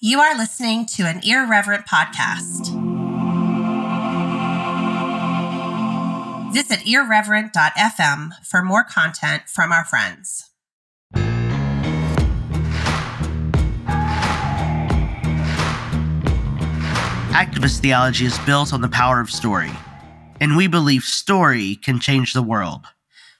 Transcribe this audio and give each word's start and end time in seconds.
You 0.00 0.20
are 0.20 0.38
listening 0.38 0.86
to 0.94 1.08
an 1.08 1.22
irreverent 1.24 1.84
podcast. 1.84 2.68
Visit 6.52 6.86
irreverent.fm 6.86 8.46
for 8.46 8.62
more 8.62 8.84
content 8.84 9.48
from 9.48 9.72
our 9.72 9.84
friends. 9.84 10.50
Activist 17.32 17.80
theology 17.80 18.26
is 18.26 18.38
built 18.46 18.72
on 18.72 18.82
the 18.82 18.88
power 18.88 19.18
of 19.18 19.32
story, 19.32 19.72
and 20.40 20.56
we 20.56 20.68
believe 20.68 21.02
story 21.02 21.74
can 21.74 21.98
change 21.98 22.34
the 22.34 22.42
world. 22.42 22.84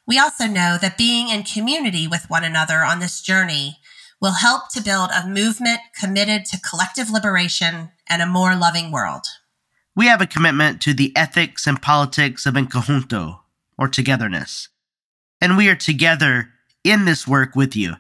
We 0.09 0.18
also 0.18 0.48
know 0.48 0.77
that 0.80 0.98
being 0.98 1.29
in 1.29 1.45
community 1.45 2.09
with 2.09 2.29
one 2.29 2.43
another 2.43 2.79
on 2.79 2.98
this 2.98 3.23
journey 3.23 3.79
will 4.20 4.32
help 4.32 4.68
to 4.70 4.82
build 4.82 5.10
a 5.10 5.27
movement 5.27 5.80
committed 5.98 6.45
to 6.46 6.60
collective 6.60 7.10
liberation 7.10 7.90
and 8.09 8.22
a 8.22 8.26
more 8.26 8.56
loving 8.56 8.90
world. 8.90 9.24
We 9.95 10.06
have 10.06 10.20
a 10.20 10.26
commitment 10.26 10.80
to 10.82 10.95
the 10.95 11.12
ethics 11.16 11.66
and 11.66 11.80
politics 11.80 12.46
of 12.46 12.56
en 12.56 12.66
conjunto, 12.66 13.40
or 13.76 13.88
togetherness. 13.88 14.68
And 15.40 15.56
we 15.56 15.68
are 15.68 15.76
together 15.76 16.51
in 16.84 17.04
this 17.04 17.26
work 17.26 17.54
with 17.54 17.76
you. 17.76 17.95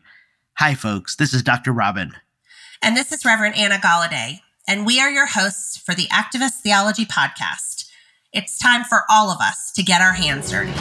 Hi, 0.54 0.74
folks. 0.74 1.14
This 1.16 1.32
is 1.32 1.42
Dr. 1.42 1.72
Robin. 1.72 2.12
And 2.82 2.96
this 2.96 3.12
is 3.12 3.24
Reverend 3.24 3.56
Anna 3.56 3.76
Golladay. 3.76 4.40
And 4.66 4.84
we 4.84 5.00
are 5.00 5.10
your 5.10 5.26
hosts 5.26 5.78
for 5.78 5.94
the 5.94 6.06
Activist 6.06 6.60
Theology 6.60 7.06
Podcast. 7.06 7.88
It's 8.32 8.58
time 8.58 8.84
for 8.84 9.02
all 9.08 9.30
of 9.30 9.40
us 9.40 9.72
to 9.72 9.82
get 9.82 10.02
our 10.02 10.12
hands 10.12 10.50
dirty. 10.50 10.74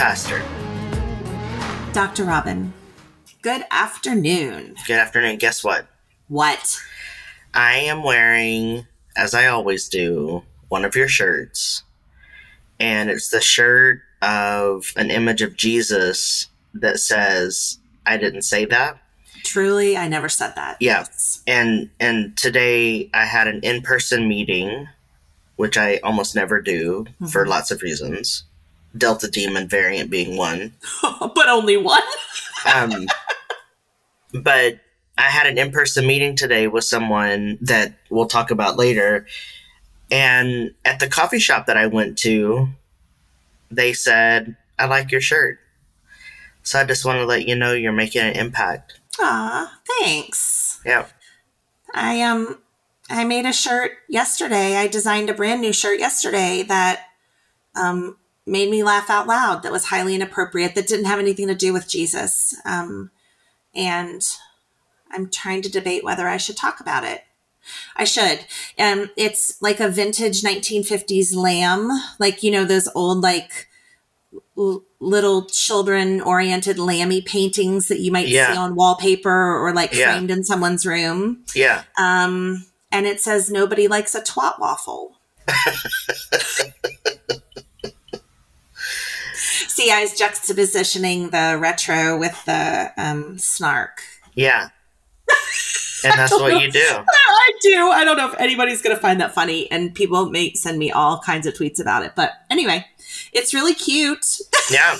Pastor. 0.00 0.42
Dr. 1.92 2.24
Robin, 2.24 2.72
good 3.42 3.66
afternoon. 3.70 4.74
Good 4.86 4.96
afternoon. 4.96 5.36
Guess 5.36 5.62
what? 5.62 5.88
What? 6.28 6.78
I 7.52 7.74
am 7.74 8.02
wearing, 8.02 8.86
as 9.14 9.34
I 9.34 9.48
always 9.48 9.90
do, 9.90 10.42
one 10.70 10.86
of 10.86 10.96
your 10.96 11.06
shirts. 11.06 11.82
And 12.80 13.10
it's 13.10 13.28
the 13.28 13.42
shirt 13.42 14.00
of 14.22 14.90
an 14.96 15.10
image 15.10 15.42
of 15.42 15.58
Jesus 15.58 16.46
that 16.72 16.98
says, 16.98 17.76
I 18.06 18.16
didn't 18.16 18.42
say 18.42 18.64
that. 18.64 19.02
Truly, 19.44 19.98
I 19.98 20.08
never 20.08 20.30
said 20.30 20.54
that. 20.54 20.78
Yeah. 20.80 21.04
And 21.46 21.90
and 22.00 22.34
today 22.38 23.10
I 23.12 23.26
had 23.26 23.48
an 23.48 23.60
in-person 23.62 24.26
meeting, 24.26 24.88
which 25.56 25.76
I 25.76 25.98
almost 25.98 26.34
never 26.34 26.62
do 26.62 27.04
mm-hmm. 27.04 27.26
for 27.26 27.44
lots 27.44 27.70
of 27.70 27.82
reasons. 27.82 28.44
Delta 28.96 29.28
Demon 29.28 29.68
variant 29.68 30.10
being 30.10 30.36
one. 30.36 30.74
but 31.02 31.48
only 31.48 31.76
one. 31.76 32.02
um 32.74 33.06
but 34.42 34.80
I 35.18 35.22
had 35.24 35.46
an 35.46 35.58
in 35.58 35.70
person 35.70 36.06
meeting 36.06 36.36
today 36.36 36.66
with 36.66 36.84
someone 36.84 37.58
that 37.60 37.94
we'll 38.10 38.26
talk 38.26 38.50
about 38.50 38.76
later. 38.76 39.26
And 40.10 40.74
at 40.84 40.98
the 40.98 41.08
coffee 41.08 41.38
shop 41.38 41.66
that 41.66 41.76
I 41.76 41.86
went 41.86 42.18
to, 42.18 42.68
they 43.70 43.92
said, 43.92 44.56
I 44.78 44.86
like 44.86 45.12
your 45.12 45.20
shirt. 45.20 45.58
So 46.62 46.80
I 46.80 46.84
just 46.84 47.04
want 47.04 47.18
to 47.18 47.26
let 47.26 47.46
you 47.46 47.54
know 47.54 47.72
you're 47.72 47.92
making 47.92 48.22
an 48.22 48.36
impact. 48.36 48.98
Aw, 49.18 49.78
thanks. 50.00 50.80
Yeah. 50.84 51.06
I 51.94 52.22
um 52.22 52.58
I 53.08 53.24
made 53.24 53.46
a 53.46 53.52
shirt 53.52 53.92
yesterday. 54.08 54.76
I 54.76 54.86
designed 54.86 55.30
a 55.30 55.34
brand 55.34 55.60
new 55.60 55.72
shirt 55.72 55.98
yesterday 55.98 56.62
that 56.62 57.06
um 57.74 58.16
made 58.50 58.70
me 58.70 58.82
laugh 58.82 59.08
out 59.08 59.26
loud 59.26 59.62
that 59.62 59.72
was 59.72 59.86
highly 59.86 60.14
inappropriate 60.14 60.74
that 60.74 60.86
didn't 60.86 61.06
have 61.06 61.18
anything 61.18 61.48
to 61.48 61.54
do 61.54 61.72
with 61.72 61.88
Jesus. 61.88 62.54
Um 62.64 63.10
and 63.74 64.22
I'm 65.10 65.30
trying 65.30 65.62
to 65.62 65.70
debate 65.70 66.04
whether 66.04 66.28
I 66.28 66.36
should 66.36 66.56
talk 66.56 66.80
about 66.80 67.04
it. 67.04 67.24
I 67.96 68.04
should. 68.04 68.40
Um, 68.78 69.10
it's 69.16 69.60
like 69.60 69.80
a 69.80 69.88
vintage 69.88 70.42
1950s 70.42 71.34
lamb, 71.34 71.90
like 72.18 72.42
you 72.42 72.50
know 72.50 72.64
those 72.64 72.88
old 72.94 73.20
like 73.20 73.68
l- 74.56 74.82
little 74.98 75.46
children 75.46 76.20
oriented 76.20 76.78
lammy 76.78 77.20
paintings 77.20 77.88
that 77.88 78.00
you 78.00 78.12
might 78.12 78.28
yeah. 78.28 78.52
see 78.52 78.58
on 78.58 78.74
wallpaper 78.74 79.58
or 79.58 79.72
like 79.74 79.94
yeah. 79.94 80.12
framed 80.12 80.30
in 80.30 80.44
someone's 80.44 80.86
room. 80.86 81.44
Yeah. 81.54 81.84
Um, 81.98 82.66
and 82.90 83.06
it 83.06 83.20
says 83.20 83.50
nobody 83.50 83.88
likes 83.88 84.14
a 84.14 84.22
twat 84.22 84.58
waffle. 84.58 85.16
See, 89.80 89.90
I 89.90 90.02
was 90.02 90.12
juxtapositioning 90.12 91.30
the 91.30 91.58
retro 91.58 92.18
with 92.18 92.44
the 92.44 92.92
um, 92.96 93.38
snark. 93.38 94.02
Yeah 94.34 94.68
and 96.04 96.18
that's 96.18 96.32
what 96.32 96.52
know. 96.52 96.58
you 96.58 96.70
do. 96.70 96.80
I 97.08 97.52
do. 97.60 97.88
I 97.88 98.04
don't 98.04 98.16
know 98.16 98.28
if 98.28 98.38
anybody's 98.38 98.82
going 98.82 98.94
to 98.94 99.00
find 99.00 99.20
that 99.20 99.34
funny, 99.34 99.70
and 99.70 99.94
people 99.94 100.30
may 100.30 100.52
send 100.54 100.78
me 100.78 100.90
all 100.90 101.20
kinds 101.20 101.46
of 101.46 101.54
tweets 101.54 101.80
about 101.80 102.04
it. 102.04 102.12
But 102.14 102.32
anyway, 102.50 102.86
it's 103.32 103.54
really 103.54 103.74
cute. 103.74 104.26
Yeah. 104.70 104.98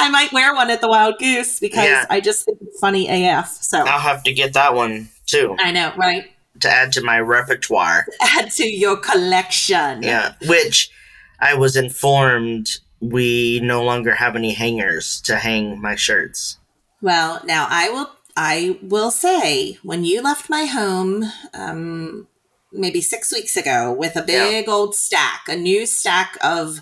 I 0.00 0.10
might 0.10 0.32
wear 0.32 0.52
one 0.52 0.68
at 0.68 0.80
the 0.80 0.88
Wild 0.88 1.16
Goose 1.20 1.60
because 1.60 1.84
yeah. 1.84 2.06
I 2.10 2.20
just 2.20 2.44
think 2.44 2.58
it's 2.60 2.80
funny 2.80 3.06
AF. 3.06 3.46
So 3.46 3.78
I'll 3.86 4.00
have 4.00 4.24
to 4.24 4.32
get 4.32 4.52
that 4.54 4.74
one 4.74 5.10
too. 5.26 5.54
I 5.60 5.70
know, 5.70 5.92
right? 5.96 6.28
To 6.58 6.68
add 6.68 6.90
to 6.94 7.02
my 7.02 7.20
repertoire. 7.20 8.04
Add 8.20 8.50
to 8.52 8.64
your 8.64 8.96
collection. 8.96 10.02
Yeah. 10.02 10.34
Which 10.48 10.90
I 11.38 11.54
was 11.54 11.76
informed 11.76 12.78
we 13.10 13.60
no 13.60 13.82
longer 13.82 14.14
have 14.14 14.36
any 14.36 14.52
hangers 14.52 15.20
to 15.22 15.36
hang 15.36 15.80
my 15.80 15.94
shirts. 15.94 16.58
Well, 17.02 17.42
now 17.44 17.66
I 17.68 17.90
will 17.90 18.10
I 18.36 18.78
will 18.82 19.10
say, 19.10 19.78
when 19.82 20.04
you 20.04 20.20
left 20.20 20.50
my 20.50 20.64
home, 20.64 21.24
um, 21.52 22.26
maybe 22.72 23.00
six 23.00 23.32
weeks 23.32 23.56
ago, 23.56 23.92
with 23.92 24.16
a 24.16 24.22
big 24.22 24.66
yeah. 24.66 24.72
old 24.72 24.94
stack, 24.94 25.42
a 25.48 25.56
new 25.56 25.86
stack 25.86 26.36
of 26.42 26.80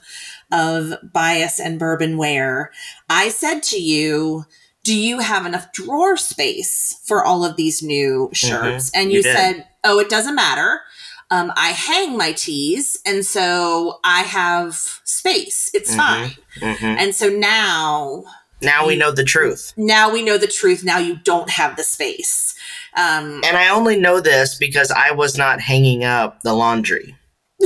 of 0.51 0.95
bias 1.13 1.59
and 1.59 1.79
bourbon 1.79 2.17
ware, 2.17 2.73
I 3.09 3.29
said 3.29 3.63
to 3.65 3.81
you, 3.81 4.47
"Do 4.85 4.97
you 4.97 5.19
have 5.19 5.45
enough 5.45 5.73
drawer 5.73 6.17
space 6.17 7.01
for 7.05 7.25
all 7.25 7.45
of 7.45 7.57
these 7.57 7.83
new 7.83 8.27
mm-hmm. 8.27 8.33
shirts?" 8.33 8.91
Mm-hmm. 8.91 9.01
And 9.01 9.11
you, 9.11 9.19
you 9.19 9.23
said, 9.25 9.67
"Oh, 9.85 9.99
it 9.99 10.09
doesn't 10.09 10.35
matter." 10.35 10.81
Um, 11.33 11.51
I 11.57 11.71
hang 11.71 12.19
my 12.19 12.33
tees, 12.33 13.01
and 13.07 13.25
so 13.25 14.01
I 14.05 14.21
have 14.21 14.75
space. 15.05 15.71
It's 15.73 15.91
mm-hmm. 15.91 15.99
fine. 15.99 16.31
Mm-hmm. 16.61 16.85
And 16.85 17.15
so 17.15 17.29
now 17.29 18.25
now 18.63 18.87
we 18.87 18.97
know 18.97 19.11
the 19.11 19.25
truth. 19.25 19.73
Now 19.77 20.13
we 20.13 20.23
know 20.23 20.39
the 20.39 20.47
truth. 20.47 20.85
Now 20.85 20.99
you 20.99 21.17
don't 21.17 21.51
have 21.51 21.77
the 21.77 21.83
space. 21.83 22.55
Um, 22.97 23.41
and 23.45 23.57
I 23.57 23.71
only 23.71 23.99
know 23.99 24.21
this 24.21 24.57
because 24.57 24.91
I 24.91 25.11
was 25.13 25.37
not 25.37 25.61
hanging 25.61 26.05
up 26.05 26.43
the 26.43 26.53
laundry. 26.53 27.17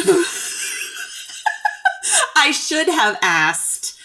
I 2.37 2.53
should 2.53 2.89
have 2.89 3.19
asked 3.21 3.99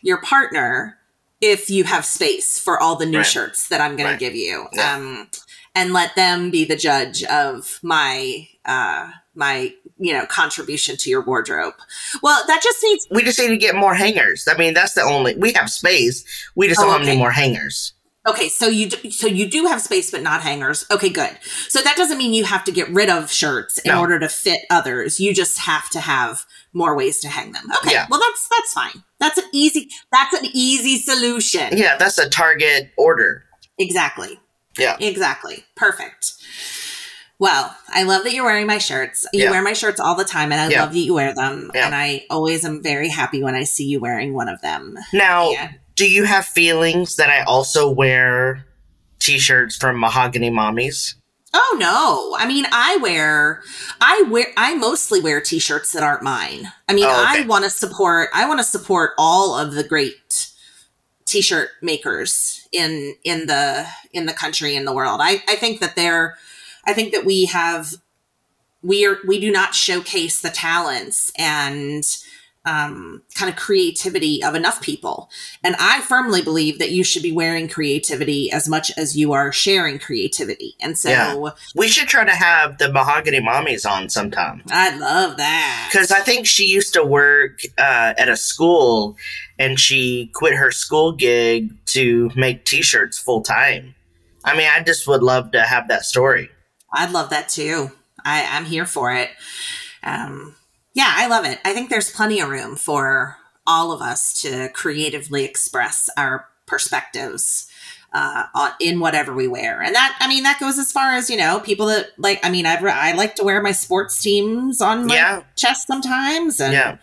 your 0.00 0.22
partner 0.22 0.96
if 1.40 1.68
you 1.70 1.84
have 1.84 2.04
space 2.04 2.58
for 2.58 2.80
all 2.80 2.96
the 2.96 3.06
new 3.06 3.18
right. 3.18 3.26
shirts 3.26 3.68
that 3.68 3.80
I'm 3.80 3.96
going 3.96 4.08
right. 4.08 4.18
to 4.18 4.18
give 4.18 4.34
you. 4.34 4.66
Yeah. 4.72 4.94
Um, 4.94 5.28
and 5.74 5.92
let 5.92 6.14
them 6.16 6.50
be 6.50 6.64
the 6.64 6.76
judge 6.76 7.22
of 7.24 7.78
my 7.82 8.48
uh, 8.64 9.10
my 9.34 9.72
you 9.98 10.12
know 10.12 10.26
contribution 10.26 10.96
to 10.96 11.10
your 11.10 11.22
wardrobe. 11.22 11.74
Well 12.22 12.42
that 12.46 12.60
just 12.62 12.78
needs 12.82 13.06
we 13.10 13.22
just 13.22 13.38
need 13.38 13.48
to 13.48 13.56
get 13.56 13.74
more 13.74 13.94
hangers. 13.94 14.46
I 14.48 14.56
mean 14.56 14.74
that's 14.74 14.94
the 14.94 15.02
only 15.02 15.36
we 15.36 15.52
have 15.52 15.70
space. 15.70 16.24
We 16.54 16.68
just 16.68 16.80
oh, 16.80 16.84
don't 16.84 17.00
have 17.00 17.08
any 17.08 17.18
more 17.18 17.30
hangers. 17.30 17.92
Okay 18.26 18.48
so 18.48 18.68
you 18.68 18.90
do, 18.90 19.10
so 19.10 19.26
you 19.26 19.48
do 19.48 19.66
have 19.66 19.80
space 19.80 20.10
but 20.10 20.22
not 20.22 20.42
hangers. 20.42 20.84
Okay 20.90 21.08
good. 21.08 21.36
So 21.68 21.80
that 21.82 21.96
doesn't 21.96 22.18
mean 22.18 22.34
you 22.34 22.44
have 22.44 22.64
to 22.64 22.72
get 22.72 22.88
rid 22.90 23.10
of 23.10 23.30
shirts 23.30 23.78
in 23.78 23.92
no. 23.92 24.00
order 24.00 24.18
to 24.18 24.28
fit 24.28 24.60
others. 24.70 25.20
You 25.20 25.34
just 25.34 25.58
have 25.60 25.88
to 25.90 26.00
have 26.00 26.44
more 26.72 26.96
ways 26.96 27.20
to 27.20 27.28
hang 27.28 27.52
them. 27.52 27.64
Okay 27.78 27.92
yeah. 27.92 28.06
well 28.10 28.20
that's 28.20 28.48
that's 28.48 28.72
fine. 28.72 29.02
That's 29.20 29.38
an 29.38 29.44
easy 29.52 29.88
that's 30.12 30.34
an 30.34 30.48
easy 30.52 30.96
solution. 30.98 31.76
Yeah 31.76 31.96
that's 31.96 32.18
a 32.18 32.28
target 32.28 32.90
order. 32.96 33.44
Exactly 33.78 34.38
yeah 34.78 34.96
exactly 35.00 35.64
perfect 35.74 36.34
well, 37.40 37.72
I 37.90 38.02
love 38.02 38.24
that 38.24 38.32
you're 38.32 38.44
wearing 38.44 38.66
my 38.66 38.78
shirts. 38.78 39.24
You 39.32 39.44
yeah. 39.44 39.52
wear 39.52 39.62
my 39.62 39.72
shirts 39.72 40.00
all 40.00 40.16
the 40.16 40.24
time, 40.24 40.50
and 40.50 40.60
I 40.60 40.70
yeah. 40.70 40.80
love 40.82 40.92
that 40.92 40.98
you 40.98 41.14
wear 41.14 41.32
them. 41.32 41.70
Yeah. 41.72 41.86
And 41.86 41.94
I 41.94 42.26
always 42.30 42.64
am 42.64 42.82
very 42.82 43.08
happy 43.08 43.44
when 43.44 43.54
I 43.54 43.62
see 43.62 43.84
you 43.84 44.00
wearing 44.00 44.34
one 44.34 44.48
of 44.48 44.60
them. 44.60 44.98
Now, 45.12 45.52
do 45.94 46.10
you 46.10 46.24
have 46.24 46.46
feelings 46.46 47.14
that 47.14 47.30
I 47.30 47.44
also 47.44 47.88
wear 47.88 48.66
t-shirts 49.18 49.76
from 49.76 49.98
Mahogany 49.98 50.50
Mommies. 50.50 51.14
Oh 51.54 51.76
no. 51.78 52.36
I 52.38 52.46
mean, 52.46 52.66
I 52.72 52.96
wear 52.98 53.62
I 54.00 54.22
wear 54.30 54.46
I 54.56 54.74
mostly 54.74 55.20
wear 55.20 55.40
t-shirts 55.40 55.92
that 55.92 56.02
aren't 56.02 56.22
mine. 56.22 56.72
I 56.88 56.94
mean, 56.94 57.04
Oh, 57.06 57.10
okay. 57.10 57.42
I 57.42 57.46
want 57.46 57.64
to 57.64 57.70
support 57.70 58.28
I 58.34 58.46
want 58.46 58.60
to 58.60 58.64
support 58.64 59.12
all 59.18 59.54
of 59.54 59.72
the 59.74 59.84
great 59.84 60.50
t-shirt 61.24 61.70
makers 61.82 62.57
in 62.72 63.14
in 63.24 63.46
the 63.46 63.86
in 64.12 64.26
the 64.26 64.32
country 64.32 64.74
in 64.74 64.84
the 64.84 64.92
world. 64.92 65.20
I 65.22 65.42
I 65.48 65.56
think 65.56 65.80
that 65.80 65.96
they're 65.96 66.36
I 66.84 66.92
think 66.92 67.12
that 67.12 67.24
we 67.24 67.46
have 67.46 67.94
we 68.82 69.06
are 69.06 69.18
we 69.26 69.40
do 69.40 69.50
not 69.50 69.74
showcase 69.74 70.40
the 70.40 70.50
talents 70.50 71.32
and 71.36 72.04
um, 72.68 73.22
kind 73.34 73.50
of 73.50 73.56
creativity 73.56 74.42
of 74.42 74.54
enough 74.54 74.82
people. 74.82 75.30
And 75.64 75.74
I 75.78 76.00
firmly 76.02 76.42
believe 76.42 76.78
that 76.78 76.90
you 76.90 77.02
should 77.02 77.22
be 77.22 77.32
wearing 77.32 77.68
creativity 77.68 78.50
as 78.50 78.68
much 78.68 78.90
as 78.98 79.16
you 79.16 79.32
are 79.32 79.52
sharing 79.52 79.98
creativity. 79.98 80.74
And 80.80 80.98
so 80.98 81.08
Yeah. 81.08 81.50
We 81.74 81.88
should 81.88 82.08
try 82.08 82.24
to 82.24 82.34
have 82.34 82.78
the 82.78 82.92
Mahogany 82.92 83.40
Mommies 83.40 83.88
on 83.88 84.10
sometime. 84.10 84.62
I 84.70 84.96
love 84.98 85.38
that. 85.38 85.88
Because 85.90 86.10
I 86.10 86.20
think 86.20 86.46
she 86.46 86.66
used 86.66 86.92
to 86.94 87.04
work 87.04 87.62
uh, 87.78 88.14
at 88.18 88.28
a 88.28 88.36
school 88.36 89.16
and 89.58 89.78
she 89.78 90.30
quit 90.34 90.54
her 90.54 90.70
school 90.70 91.12
gig 91.12 91.74
to 91.86 92.30
make 92.36 92.64
t 92.64 92.82
shirts 92.82 93.18
full 93.18 93.42
time. 93.42 93.94
I 94.44 94.56
mean, 94.56 94.68
I 94.68 94.82
just 94.82 95.06
would 95.08 95.22
love 95.22 95.50
to 95.52 95.62
have 95.62 95.88
that 95.88 96.04
story. 96.04 96.50
I'd 96.92 97.10
love 97.12 97.30
that 97.30 97.48
too. 97.48 97.90
I, 98.24 98.46
I'm 98.50 98.64
here 98.64 98.86
for 98.86 99.12
it. 99.12 99.30
Um, 100.02 100.54
yeah, 100.94 101.12
I 101.16 101.26
love 101.26 101.44
it. 101.44 101.58
I 101.64 101.72
think 101.74 101.90
there's 101.90 102.10
plenty 102.10 102.40
of 102.40 102.48
room 102.48 102.76
for 102.76 103.36
all 103.66 103.92
of 103.92 104.00
us 104.00 104.32
to 104.42 104.68
creatively 104.70 105.44
express 105.44 106.08
our 106.16 106.46
perspectives 106.66 107.68
uh, 108.12 108.44
on, 108.54 108.70
in 108.80 109.00
whatever 109.00 109.34
we 109.34 109.46
wear, 109.46 109.82
and 109.82 109.94
that 109.94 110.16
I 110.18 110.28
mean 110.28 110.42
that 110.44 110.58
goes 110.58 110.78
as 110.78 110.90
far 110.90 111.12
as 111.12 111.28
you 111.28 111.36
know 111.36 111.60
people 111.60 111.86
that 111.86 112.08
like. 112.16 112.40
I 112.42 112.50
mean, 112.50 112.64
I 112.64 112.76
I 112.76 113.12
like 113.12 113.34
to 113.36 113.44
wear 113.44 113.60
my 113.62 113.72
sports 113.72 114.20
teams 114.22 114.80
on 114.80 115.06
my 115.06 115.14
Yeah. 115.14 115.42
chest 115.56 115.86
sometimes, 115.86 116.58
and 116.58 116.72
Yeah. 116.72 116.96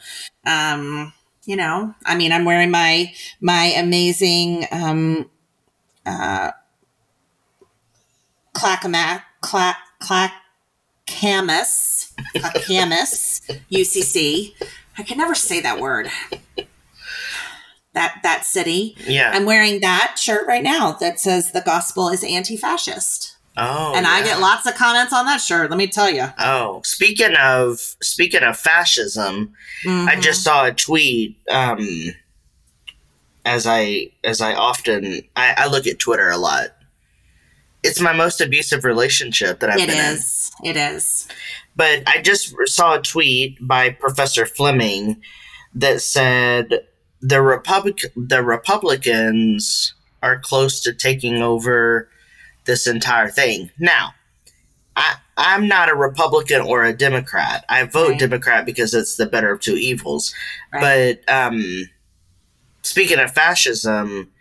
um, 0.74 1.14
you 1.46 1.56
know, 1.56 1.94
I 2.06 2.16
mean, 2.16 2.32
I'm 2.32 2.46
wearing 2.46 2.72
my 2.72 3.14
my 3.40 3.66
amazing 3.78 4.66
um, 4.72 5.30
uh, 6.06 6.52
clackamas 8.54 9.22
clack 9.42 9.78
clack 10.00 10.34
camus 11.06 12.14
clackamus 12.38 13.42
UCC. 13.72 14.54
I 14.98 15.04
can 15.04 15.18
never 15.18 15.36
say 15.36 15.62
that 15.62 15.80
word. 15.80 16.10
That 17.94 18.20
that 18.24 18.46
city. 18.46 18.96
Yeah. 19.06 19.32
I'm 19.34 19.46
wearing 19.46 19.82
that 19.82 20.18
shirt 20.20 20.48
right 20.48 20.64
now 20.64 20.94
that 20.94 21.20
says 21.20 21.52
the 21.52 21.62
gospel 21.62 22.10
is 22.10 22.24
anti-fascist, 22.24 23.35
oh. 23.58 23.94
and 23.96 24.06
I 24.06 24.24
get 24.24 24.40
lots 24.40 24.66
of 24.66 24.76
comments 24.76 25.14
on 25.14 25.26
that 25.26 25.38
shirt. 25.42 25.70
Let 25.70 25.78
me 25.78 25.88
tell 25.88 26.10
you. 26.10 26.28
Oh, 26.40 26.82
speaking 26.84 27.36
of 27.36 27.80
speaking 28.02 28.44
of 28.44 28.58
fascism, 28.58 29.54
I 29.88 30.20
just 30.20 30.44
saw 30.44 30.66
a 30.66 30.72
tweet. 30.74 31.38
Um, 31.50 32.14
as 33.46 33.68
I 33.68 34.12
as 34.24 34.42
I 34.42 34.54
often 34.54 35.22
I, 35.36 35.54
I 35.58 35.68
look 35.68 35.88
at 35.88 36.00
Twitter 36.00 36.30
a 36.30 36.38
lot. 36.38 36.70
It's 37.84 38.02
my 38.02 38.14
most 38.14 38.42
abusive 38.42 38.84
relationship 38.84 39.60
that 39.60 39.70
I've 39.70 39.80
It 39.80 39.88
been 39.88 39.98
in. 40.00 40.16
is. 40.16 40.52
It 40.64 40.76
is. 40.76 41.28
But 41.76 42.02
I 42.08 42.22
just 42.22 42.56
saw 42.66 42.96
a 42.96 43.02
tweet 43.02 43.60
by 43.62 43.92
Professor 43.92 44.48
Fleming 44.48 45.22
that 45.76 46.02
said 46.02 46.88
the 47.22 47.42
Republic 47.42 48.00
the 48.16 48.42
Republicans 48.44 49.94
are 50.24 50.40
close 50.40 50.82
to 50.82 50.94
taking 50.94 51.44
over 51.44 52.10
this 52.66 52.88
entire 52.88 53.30
thing. 53.30 53.72
Now, 53.80 54.14
I 54.96 55.16
I'm 55.38 55.68
not 55.68 55.90
a 55.90 55.96
Republican 55.96 56.62
or 56.62 56.84
a 56.86 56.94
Democrat. 56.96 57.66
I 57.70 57.84
vote 57.84 58.12
Right. 58.12 58.20
Democrat 58.20 58.66
because 58.66 58.94
it's 58.94 59.18
the 59.18 59.26
better 59.26 59.52
of 59.52 59.60
two 59.60 59.76
evils. 59.76 60.34
Right. 60.74 61.20
But 61.28 61.34
um, 61.34 61.90
speaking 62.84 63.20
of 63.20 63.32
fascism, 63.34 64.32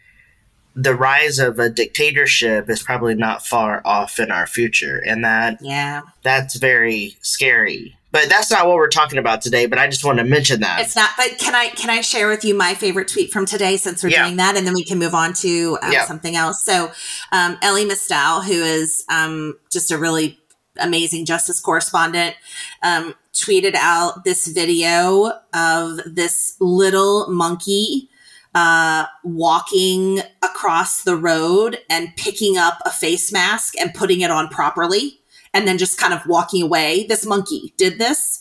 the 0.77 0.95
rise 0.95 1.39
of 1.41 1.59
a 1.59 1.69
dictatorship 1.71 2.69
is 2.71 2.83
probably 2.83 3.15
not 3.15 3.45
far 3.47 3.83
off 3.85 4.19
in 4.21 4.31
our 4.31 4.47
future, 4.47 4.99
and 5.07 5.25
that 5.25 5.59
Yeah. 5.61 6.03
that's 6.23 6.57
very 6.57 7.17
scary. 7.23 7.97
But 8.15 8.29
that's 8.29 8.49
not 8.49 8.69
what 8.69 8.77
we're 8.77 8.89
talking 8.91 9.19
about 9.19 9.43
today. 9.43 9.67
But 9.67 9.81
I 9.81 9.89
just 9.89 10.05
wanted 10.05 10.23
to 10.23 10.29
mention 10.29 10.61
that. 10.61 10.81
It's 10.81 10.95
not, 10.95 11.11
but 11.17 11.37
can 11.39 11.57
I 11.57 11.71
can 11.71 11.91
I 11.91 12.01
share 12.01 12.29
with 12.29 12.45
you 12.45 12.55
my 12.55 12.75
favorite 12.75 13.09
tweet 13.09 13.33
from 13.33 13.45
today 13.45 13.77
since 13.77 14.05
we're 14.05 14.11
Yeah. 14.11 14.23
doing 14.23 14.37
that, 14.37 14.57
and 14.57 14.65
then 14.65 14.73
we 14.73 14.85
can 14.85 15.01
move 15.01 15.15
on 15.17 15.33
to 15.35 15.77
um, 15.83 15.91
Yeah. 15.91 16.07
something 16.07 16.37
else. 16.37 16.63
So, 16.63 16.93
um, 17.33 17.59
Elie 17.61 17.85
Mystal, 17.85 18.41
who 18.43 18.53
is 18.53 19.05
um, 19.09 19.59
just 19.73 19.91
a 19.91 19.99
really 19.99 20.39
amazing 20.79 21.25
justice 21.25 21.59
correspondent, 21.59 22.37
um, 22.85 23.17
tweeted 23.33 23.75
out 23.75 24.23
this 24.25 24.47
video 24.47 25.33
of 25.53 25.99
this 26.07 26.55
little 26.61 27.29
monkey 27.33 28.09
uh, 28.55 29.07
walking 29.25 30.21
across 30.41 31.03
the 31.03 31.17
road 31.17 31.79
and 31.91 32.15
picking 32.17 32.57
up 32.57 32.79
a 32.87 32.91
face 32.91 33.33
mask 33.33 33.75
and 33.81 33.93
putting 33.93 34.21
it 34.21 34.31
on 34.31 34.47
properly. 34.49 35.21
And 35.55 35.67
then 35.69 35.79
just 35.79 35.97
kind 35.99 36.13
of 36.13 36.27
walking 36.27 36.63
away. 36.63 37.07
This 37.09 37.25
monkey 37.25 37.73
did 37.79 37.99
this. 37.99 38.41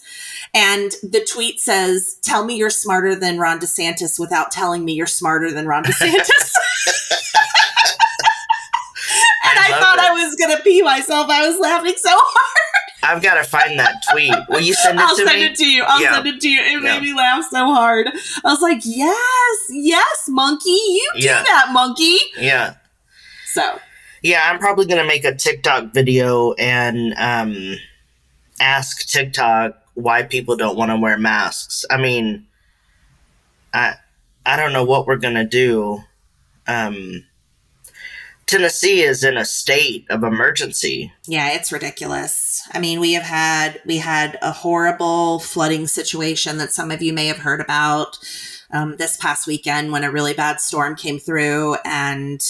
And 0.53 0.91
the 1.03 1.23
tweet 1.23 1.59
says, 1.61 2.17
Tell 2.23 2.43
me 2.43 2.55
you're 2.57 2.69
smarter 2.69 3.15
than 3.15 3.39
Ron 3.39 3.59
DeSantis 3.59 4.19
without 4.19 4.51
telling 4.51 4.83
me 4.83 4.93
you're 4.93 5.05
smarter 5.07 5.49
than 5.51 5.65
Ron 5.67 5.83
DeSantis. 5.85 6.53
and 9.45 9.59
I, 9.59 9.69
love 9.71 9.79
thought 9.81 9.97
it. 9.99 10.03
I 10.05 10.11
was 10.11 10.35
going 10.35 10.55
to 10.57 10.63
pee 10.63 10.81
myself. 10.81 11.29
I 11.29 11.47
was 11.47 11.57
laughing 11.59 11.93
so 11.97 12.09
hard. 12.11 12.59
I've 13.03 13.21
got 13.21 13.35
to 13.35 13.43
find 13.43 13.77
that 13.79 14.01
tweet. 14.11 14.33
Will 14.49 14.61
you 14.61 14.73
send 14.73 14.97
it 14.97 15.01
I'll 15.03 15.15
to 15.17 15.25
send 15.27 15.39
me? 15.39 15.45
it 15.45 15.55
to 15.55 15.65
you. 15.69 15.83
I'll 15.83 16.01
Yeah. 16.01 16.13
send 16.15 16.27
it 16.27 16.39
to 16.41 16.49
you. 16.49 16.61
It 16.61 16.71
Yeah. 16.71 16.79
made 16.79 17.01
me 17.03 17.13
laugh 17.13 17.45
so 17.51 17.65
hard. 17.73 18.07
I 18.07 18.49
was 18.49 18.61
like, 18.61 18.79
Yes, 18.85 19.57
yes, 19.69 20.25
monkey. 20.29 20.69
You 20.69 21.11
do 21.15 21.19
Yeah. 21.21 21.43
that, 21.43 21.69
monkey. 21.73 22.17
yeah, 22.37 22.75
So, 23.53 23.79
yeah. 24.23 24.41
I'm 24.45 24.59
probably 24.59 24.85
gonna 24.85 25.05
make 25.05 25.25
a 25.25 25.35
TikTok 25.35 25.93
video 25.93 26.53
and 26.53 27.13
um, 27.17 27.75
ask 28.59 29.07
TikTok 29.07 29.77
why 29.93 30.23
people 30.23 30.55
don't 30.55 30.77
want 30.77 30.89
to 30.89 30.97
wear 30.97 31.17
masks. 31.17 31.85
I 31.89 31.97
mean, 31.97 32.47
I 33.73 33.95
I 34.45 34.57
don't 34.57 34.73
know 34.73 34.83
what 34.83 35.05
we're 35.05 35.17
gonna 35.17 35.45
do. 35.45 35.99
Um, 36.67 37.25
Tennessee 38.45 39.01
is 39.01 39.23
in 39.23 39.37
a 39.37 39.45
state 39.45 40.05
of 40.09 40.23
emergency. 40.23 41.13
Yeah, 41.27 41.53
it's 41.53 41.71
ridiculous. 41.71 42.67
I 42.73 42.79
mean, 42.79 42.99
we 42.99 43.13
have 43.13 43.23
had 43.23 43.81
we 43.85 43.97
had 43.97 44.37
a 44.41 44.51
horrible 44.51 45.39
flooding 45.39 45.87
situation 45.87 46.57
that 46.57 46.71
some 46.71 46.91
of 46.91 47.01
you 47.01 47.13
may 47.13 47.27
have 47.27 47.37
heard 47.37 47.61
about 47.61 48.17
um, 48.71 48.97
this 48.97 49.17
past 49.17 49.47
weekend 49.47 49.91
when 49.91 50.03
a 50.03 50.11
really 50.11 50.33
bad 50.33 50.59
storm 50.59 50.95
came 50.95 51.19
through, 51.19 51.77
and 51.85 52.41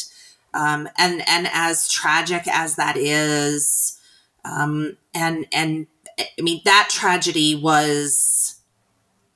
um, 0.54 0.88
and 0.98 1.24
and 1.28 1.48
as 1.52 1.88
tragic 1.88 2.44
as 2.48 2.76
that 2.76 2.98
is, 2.98 4.00
um, 4.46 4.98
and 5.14 5.46
and 5.52 5.88
I 6.20 6.42
mean 6.42 6.62
that 6.66 6.90
tragedy 6.92 7.56
was 7.56 8.56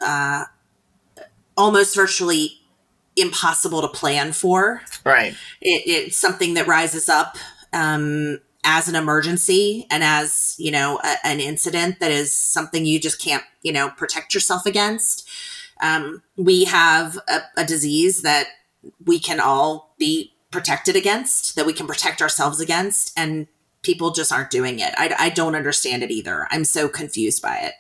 uh, 0.02 0.46
almost 1.56 1.96
virtually 1.96 2.52
impossible 3.16 3.82
to 3.82 3.88
plan 3.88 4.32
for 4.32 4.82
Right. 5.04 5.34
it, 5.62 5.84
it's 5.88 6.18
something 6.18 6.54
that 6.54 6.68
rises 6.68 7.10
up 7.10 7.36
um, 7.74 8.40
as 8.64 8.88
an 8.88 8.96
emergency 8.96 9.88
and 9.90 10.04
as 10.04 10.56
you 10.60 10.70
know 10.70 11.00
a, 11.04 11.16
an 11.26 11.40
incident 11.40 12.00
that 12.00 12.12
is 12.12 12.32
something 12.32 12.86
you 12.86 13.00
just 13.00 13.20
can't 13.20 13.44
you 13.64 13.72
know 13.74 13.90
protect 13.90 14.36
yourself 14.36 14.68
against 14.68 15.28
um, 15.82 16.22
we 16.36 16.66
have 16.66 17.18
a, 17.28 17.40
a 17.62 17.66
disease 17.66 18.22
that 18.22 18.48
we 19.06 19.20
can 19.20 19.40
all 19.40 19.96
be 19.98 20.32
protected 20.58 20.96
against 20.96 21.56
that 21.56 21.68
we 21.68 21.74
can 21.74 21.86
protect 21.86 22.20
ourselves 22.20 22.60
against 22.60 23.14
and 23.16 23.46
people 23.84 24.10
just 24.10 24.32
aren't 24.32 24.50
doing 24.50 24.80
it 24.80 24.92
I, 24.98 25.14
I 25.20 25.30
don't 25.30 25.54
understand 25.54 26.02
it 26.02 26.10
either 26.10 26.48
i'm 26.50 26.66
so 26.66 26.90
confused 26.90 27.44
by 27.44 27.58
it 27.58 27.74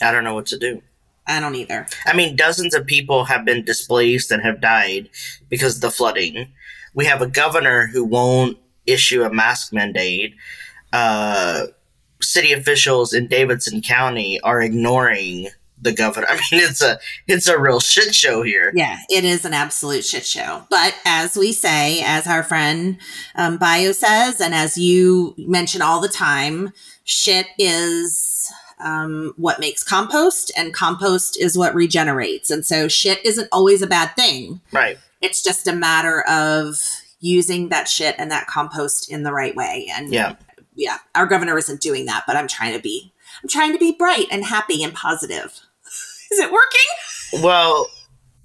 I 0.00 0.12
don't 0.12 0.22
know 0.22 0.34
what 0.34 0.46
to 0.46 0.58
do. 0.60 0.80
i 1.26 1.40
don't 1.40 1.56
either 1.56 1.88
I 2.06 2.14
mean, 2.14 2.36
dozens 2.36 2.72
of 2.72 2.86
people 2.86 3.24
have 3.24 3.44
been 3.44 3.64
displaced 3.64 4.30
and 4.30 4.44
have 4.44 4.60
died 4.60 5.08
because 5.48 5.74
of 5.74 5.80
the 5.80 5.90
flooding. 5.90 6.52
We 6.94 7.04
have 7.06 7.20
a 7.20 7.26
governor 7.26 7.88
who 7.88 8.04
won't 8.04 8.58
issue 8.86 9.24
a 9.24 9.32
mask 9.32 9.72
mandate. 9.72 10.36
Uh, 10.92 11.66
city 12.20 12.52
officials 12.52 13.12
in 13.12 13.26
Davidson 13.26 13.82
County 13.82 14.40
are 14.42 14.62
ignoring 14.62 15.48
the 15.82 15.92
governor. 15.92 16.26
I 16.30 16.34
mean, 16.34 16.62
it's 16.62 16.80
a 16.82 16.98
it's 17.26 17.48
a 17.48 17.58
real 17.58 17.80
shit 17.80 18.14
show 18.14 18.42
here. 18.42 18.72
Yeah, 18.74 18.98
it 19.10 19.24
is 19.24 19.44
an 19.44 19.52
absolute 19.52 20.04
shit 20.04 20.24
show. 20.24 20.64
But 20.70 20.94
as 21.04 21.36
we 21.36 21.52
say, 21.52 22.02
as 22.04 22.26
our 22.26 22.42
friend 22.42 22.98
um, 23.34 23.58
Bio 23.58 23.92
says, 23.92 24.40
and 24.40 24.54
as 24.54 24.78
you 24.78 25.34
mention 25.36 25.82
all 25.82 26.00
the 26.00 26.08
time, 26.08 26.72
shit 27.04 27.46
is 27.58 28.50
um, 28.80 29.34
what 29.36 29.60
makes 29.60 29.82
compost, 29.84 30.50
and 30.56 30.72
compost 30.72 31.38
is 31.40 31.56
what 31.58 31.74
regenerates. 31.74 32.50
And 32.50 32.64
so 32.64 32.88
shit 32.88 33.24
isn't 33.24 33.48
always 33.52 33.82
a 33.82 33.86
bad 33.86 34.14
thing. 34.16 34.60
Right. 34.72 34.98
It's 35.20 35.42
just 35.42 35.68
a 35.68 35.72
matter 35.72 36.22
of 36.28 36.76
using 37.20 37.68
that 37.68 37.86
shit 37.88 38.16
and 38.18 38.30
that 38.32 38.48
compost 38.48 39.08
in 39.10 39.22
the 39.22 39.32
right 39.32 39.54
way. 39.54 39.88
And 39.94 40.12
Yeah. 40.12 40.34
yeah, 40.74 40.98
our 41.14 41.26
governor 41.26 41.56
isn't 41.56 41.80
doing 41.80 42.06
that, 42.06 42.24
but 42.26 42.34
I'm 42.36 42.48
trying 42.48 42.74
to 42.74 42.82
be, 42.82 43.12
I'm 43.40 43.48
trying 43.48 43.72
to 43.72 43.78
be 43.78 43.92
bright 43.92 44.26
and 44.32 44.44
happy 44.44 44.82
and 44.82 44.92
positive. 44.92 45.60
Is 46.32 46.38
it 46.38 46.50
working? 46.50 47.42
Well, 47.44 47.86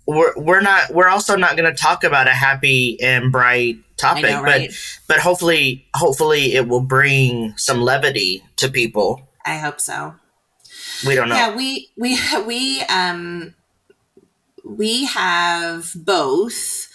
we're 0.05 0.33
we're 0.35 0.61
not 0.61 0.93
we're 0.93 1.07
also 1.07 1.35
not 1.37 1.55
going 1.55 1.73
to 1.73 1.79
talk 1.79 2.03
about 2.03 2.27
a 2.27 2.33
happy 2.33 2.99
and 3.01 3.31
bright 3.31 3.77
topic, 3.95 4.23
know, 4.23 4.41
right? 4.41 4.69
but 4.69 5.15
but 5.15 5.19
hopefully 5.19 5.87
hopefully 5.93 6.53
it 6.53 6.67
will 6.67 6.81
bring 6.81 7.53
some 7.57 7.81
levity 7.81 8.43
to 8.57 8.69
people. 8.69 9.29
I 9.45 9.57
hope 9.57 9.79
so. 9.79 10.15
We 11.05 11.15
don't 11.15 11.29
know. 11.29 11.35
Yeah, 11.35 11.55
we 11.55 11.89
we 11.97 12.17
we 12.45 12.81
um 12.83 13.53
we 14.65 15.05
have 15.05 15.93
both 15.95 16.89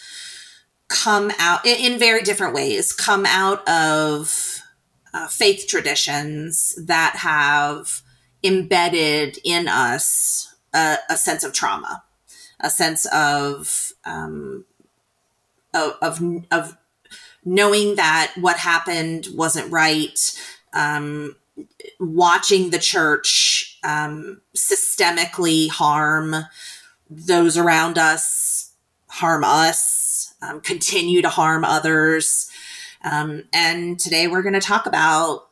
come 0.89 1.33
out 1.39 1.65
in, 1.65 1.93
in 1.93 1.99
very 1.99 2.23
different 2.23 2.55
ways. 2.55 2.93
Come 2.93 3.25
out 3.25 3.67
of 3.67 4.61
uh, 5.15 5.29
faith 5.29 5.67
traditions 5.69 6.75
that 6.87 7.17
have 7.17 8.03
embedded 8.45 9.39
in 9.45 9.69
us 9.69 10.52
a, 10.75 10.99
a 11.11 11.17
sense 11.17 11.45
of 11.45 11.53
trauma, 11.53 12.05
a 12.61 12.71
sense 12.71 13.07
of 13.07 13.93
um, 14.05 14.65
of, 15.75 16.21
of 16.51 16.77
knowing 17.45 17.97
that 17.97 18.33
what 18.39 18.59
happened 18.59 19.29
wasn't 19.35 19.73
right. 19.73 20.19
Um, 20.75 21.37
watching 22.01 22.71
the 22.71 22.79
church 22.79 23.79
um, 23.85 24.41
systemically 24.57 25.69
harm 25.69 26.35
those 27.11 27.59
around 27.59 27.99
us, 27.99 28.73
harm 29.09 29.45
us, 29.45 30.35
um, 30.41 30.61
continue 30.61 31.23
to 31.23 31.29
harm 31.29 31.65
others. 31.65 32.51
Um, 33.05 33.45
and 33.53 33.99
today 33.99 34.29
we're 34.29 34.43
going 34.43 34.55
to 34.55 34.61
talk 34.61 34.87
about 34.87 35.49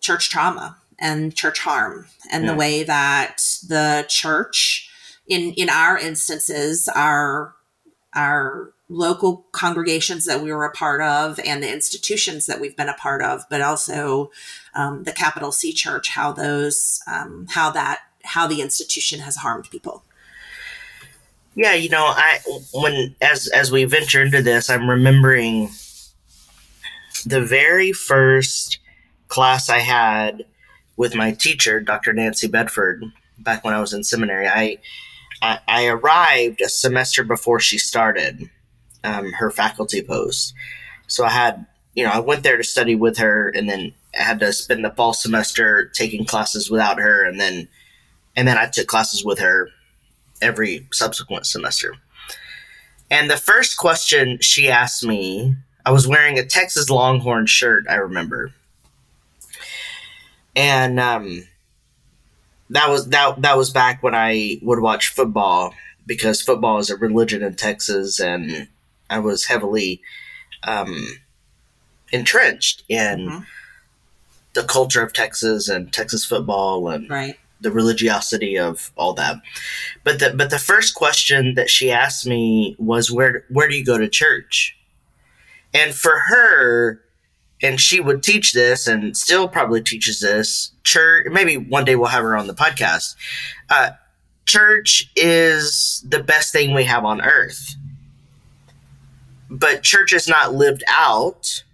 church 0.00 0.30
trauma 0.30 0.79
and 1.00 1.34
church 1.34 1.58
harm 1.60 2.06
and 2.30 2.44
Yeah. 2.44 2.52
the 2.52 2.56
way 2.56 2.82
that 2.84 3.38
the 3.66 4.04
church, 4.08 4.88
in 5.26 5.52
in 5.54 5.68
our 5.70 5.98
instances, 5.98 6.88
our 6.88 7.54
our 8.14 8.72
local 8.88 9.46
congregations 9.52 10.24
that 10.24 10.42
we 10.42 10.52
were 10.52 10.64
a 10.64 10.72
part 10.72 11.00
of 11.00 11.38
and 11.46 11.62
the 11.62 11.72
institutions 11.72 12.46
that 12.46 12.60
we've 12.60 12.76
been 12.76 12.88
a 12.88 12.94
part 12.94 13.22
of, 13.22 13.44
but 13.48 13.60
also 13.60 14.32
um, 14.74 15.04
the 15.04 15.12
capital 15.12 15.52
C 15.52 15.72
church, 15.72 16.08
how 16.08 16.32
those, 16.32 17.00
um, 17.06 17.46
how 17.50 17.70
that, 17.70 18.00
how 18.24 18.48
the 18.48 18.60
institution 18.60 19.20
has 19.20 19.36
harmed 19.36 19.70
people. 19.70 20.02
Yeah, 21.54 21.74
you 21.74 21.88
know, 21.88 22.04
I 22.04 22.40
when 22.72 23.14
as 23.20 23.48
as 23.48 23.70
we 23.70 23.84
venture 23.84 24.22
into 24.22 24.42
this, 24.42 24.68
I'm 24.68 24.90
remembering 24.90 25.70
the 27.26 27.40
very 27.40 27.92
first 27.92 28.78
class 29.28 29.68
I 29.68 29.78
had 29.78 30.44
with 31.00 31.14
my 31.14 31.32
teacher, 31.32 31.80
Dr. 31.80 32.12
Nancy 32.12 32.46
Bedford, 32.46 33.02
back 33.38 33.64
when 33.64 33.72
I 33.72 33.80
was 33.80 33.94
in 33.94 34.04
seminary. 34.04 34.46
I 34.46 34.76
I, 35.40 35.58
I 35.66 35.86
arrived 35.86 36.60
a 36.60 36.68
semester 36.68 37.24
before 37.24 37.58
she 37.58 37.78
started 37.78 38.50
um, 39.02 39.32
her 39.32 39.50
faculty 39.50 40.02
post, 40.02 40.52
so 41.06 41.24
I 41.24 41.30
had 41.30 41.64
you 41.94 42.04
know 42.04 42.10
I 42.10 42.18
went 42.18 42.42
there 42.42 42.58
to 42.58 42.62
study 42.62 42.96
with 42.96 43.16
her, 43.16 43.48
and 43.48 43.66
then 43.66 43.94
I 44.18 44.24
had 44.24 44.40
to 44.40 44.52
spend 44.52 44.84
the 44.84 44.90
fall 44.90 45.14
semester 45.14 45.86
taking 45.94 46.26
classes 46.26 46.70
without 46.70 46.98
her, 46.98 47.24
and 47.24 47.40
then 47.40 47.66
and 48.36 48.46
then 48.46 48.58
I 48.58 48.66
took 48.66 48.86
classes 48.86 49.24
with 49.24 49.38
her 49.38 49.70
every 50.42 50.86
subsequent 50.92 51.46
semester. 51.46 51.94
And 53.10 53.30
the 53.30 53.38
first 53.38 53.78
question 53.78 54.36
she 54.42 54.68
asked 54.68 55.02
me, 55.02 55.56
I 55.86 55.92
was 55.92 56.06
wearing 56.06 56.38
a 56.38 56.44
Texas 56.44 56.90
Longhorn 56.90 57.46
shirt, 57.46 57.86
I 57.88 57.94
remember. 57.94 58.52
And 60.60 61.00
um, 61.00 61.44
that 62.68 62.88
was 62.90 63.08
that 63.08 63.40
that 63.40 63.56
was 63.56 63.70
back 63.70 64.02
when 64.02 64.14
I 64.14 64.58
would 64.62 64.80
watch 64.80 65.08
football 65.08 65.74
because 66.06 66.42
football 66.42 66.78
is 66.78 66.90
a 66.90 66.96
religion 66.96 67.42
in 67.42 67.54
Texas 67.56 68.20
and 68.20 68.68
I 69.08 69.18
was 69.20 69.46
heavily 69.46 70.02
um, 70.64 71.18
entrenched 72.12 72.82
in 72.88 73.28
Mhm. 73.30 73.46
the 74.52 74.64
culture 74.64 75.02
of 75.02 75.12
Texas 75.14 75.68
and 75.68 75.90
Texas 75.92 76.24
football 76.26 76.88
and 76.88 77.08
Right. 77.08 77.38
the 77.62 77.70
religiosity 77.70 78.58
of 78.58 78.90
all 78.96 79.14
that. 79.14 79.36
But 80.04 80.18
the 80.18 80.34
but 80.34 80.50
the 80.50 80.58
first 80.58 80.94
question 80.94 81.54
that 81.54 81.70
she 81.70 81.90
asked 81.90 82.26
me 82.26 82.76
was 82.78 83.10
where 83.10 83.44
where 83.48 83.68
do 83.68 83.76
you 83.76 83.84
go 83.84 83.96
to 83.96 84.08
church? 84.08 84.76
And 85.72 85.94
for 85.94 86.18
her, 86.28 87.00
and 87.62 87.80
she 87.80 88.00
would 88.00 88.22
teach 88.22 88.52
this 88.52 88.86
and 88.86 89.16
still 89.16 89.48
probably 89.48 89.82
teaches 89.82 90.20
this, 90.20 90.72
church 90.84 91.26
maybe 91.30 91.56
one 91.56 91.84
day 91.84 91.94
we'll 91.96 92.08
have 92.08 92.22
her 92.22 92.36
on 92.36 92.46
the 92.46 92.54
podcast. 92.54 93.16
Uh, 93.68 93.90
church 94.46 95.10
is 95.16 96.04
the 96.08 96.22
best 96.22 96.52
thing 96.52 96.74
we 96.74 96.84
have 96.84 97.04
on 97.04 97.20
earth. 97.20 97.76
But 99.50 99.82
church 99.82 100.12
is 100.12 100.28
not 100.28 100.54
lived 100.54 100.84
out 100.88 101.64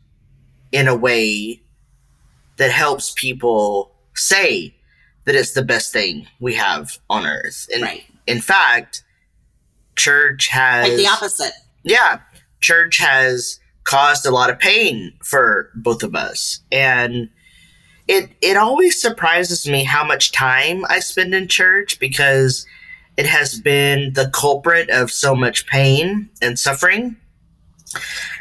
in 0.73 0.89
a 0.89 0.97
way 0.97 1.61
that 2.57 2.71
helps 2.71 3.13
people 3.17 3.93
say 4.15 4.75
that 5.25 5.35
it's 5.35 5.53
the 5.53 5.63
best 5.65 5.93
thing 5.93 6.27
we 6.41 6.55
have 6.55 6.99
on 7.11 7.27
earth. 7.27 7.69
And 7.73 7.83
Right. 7.83 8.05
in 8.27 8.41
fact, 8.41 9.03
church 9.97 10.49
has 10.49 10.89
Like 10.89 10.97
the 10.97 11.07
opposite. 11.09 11.53
yeah, 11.83 12.21
church 12.61 12.97
has 12.99 13.61
caused 13.87 14.27
a 14.27 14.31
lot 14.31 14.51
of 14.51 14.59
pain 14.59 15.13
for 15.23 15.71
both 15.75 16.03
of 16.03 16.15
us. 16.15 16.61
And 16.71 17.31
it 18.09 18.31
it 18.43 18.57
always 18.57 19.01
surprises 19.01 19.67
me 19.67 19.85
how 19.85 20.05
much 20.05 20.33
time 20.33 20.85
I 20.89 21.01
spend 21.01 21.35
in 21.35 21.49
church 21.49 21.99
because 21.99 22.67
it 23.17 23.27
has 23.27 23.59
been 23.59 24.13
the 24.13 24.29
culprit 24.29 24.91
of 24.91 25.11
so 25.11 25.35
much 25.35 25.67
pain 25.67 26.29
and 26.43 26.59
suffering. 26.59 27.17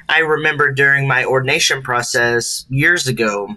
I 0.10 0.20
remember 0.20 0.72
during 0.74 1.08
my 1.08 1.24
ordination 1.24 1.82
process 1.82 2.66
years 2.70 3.08
ago 3.08 3.56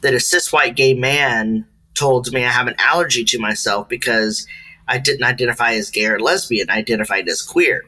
that 0.00 0.14
a 0.14 0.20
cis 0.20 0.52
white 0.52 0.76
gay 0.76 0.94
man 0.94 1.66
told 1.94 2.32
me 2.32 2.44
I 2.44 2.50
have 2.50 2.68
an 2.68 2.76
allergy 2.78 3.24
to 3.24 3.38
myself 3.38 3.88
because 3.88 4.46
I 4.86 4.98
didn't 4.98 5.24
identify 5.24 5.72
as 5.72 5.90
gay 5.90 6.06
or 6.06 6.20
lesbian, 6.20 6.70
I 6.70 6.78
identified 6.78 7.28
as 7.28 7.42
queer. 7.42 7.84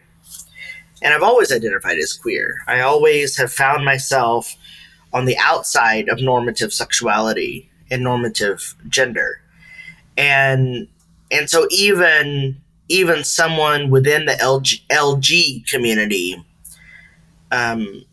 And 1.03 1.15
I've 1.15 1.23
always 1.23 1.53
identified 1.53 1.99
as 1.99 2.13
queer. 2.13 2.63
I 2.67 2.81
always 2.81 3.37
have 3.37 3.53
found 3.53 3.85
myself 3.85 4.55
on 5.13 5.25
the 5.25 5.37
outside 5.39 6.09
of 6.09 6.21
normative 6.21 6.73
sexuality 6.73 7.69
and 7.91 8.03
normative 8.03 8.75
gender. 8.89 9.41
And 10.17 10.89
and 11.31 11.49
so 11.49 11.67
even 11.71 12.61
even 12.89 13.23
someone 13.23 13.89
within 13.89 14.25
the 14.27 14.33
LG, 14.33 14.81
LG 14.89 15.67
community 15.69 16.45
um, 17.53 18.05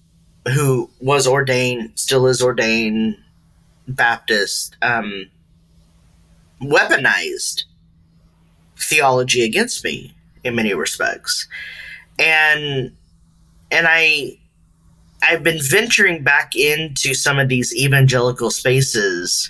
who 0.53 0.89
was 1.00 1.27
ordained, 1.27 1.91
still 1.96 2.27
is 2.27 2.41
ordained 2.41 3.17
Baptist, 3.88 4.75
um, 4.82 5.27
weaponized 6.62 7.63
theology 8.77 9.44
against 9.44 9.84
me 9.84 10.15
in 10.44 10.56
many 10.56 10.74
respects. 10.74 11.48
And 12.19 12.91
and 13.71 13.88
I 13.89 14.38
I've 15.21 15.43
been 15.43 15.59
venturing 15.62 16.24
back 16.24 16.55
into 16.55 17.13
some 17.13 17.39
of 17.39 17.50
these 17.50 17.75
evangelical 17.75 18.51
spaces, 18.51 19.50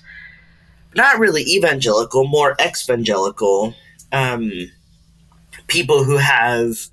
not 0.96 1.20
really 1.20 1.44
evangelical, 1.44 2.26
more 2.28 2.56
evangelical, 2.62 3.74
um, 4.12 4.52
people 5.68 6.04
who 6.04 6.18
have 6.18 6.88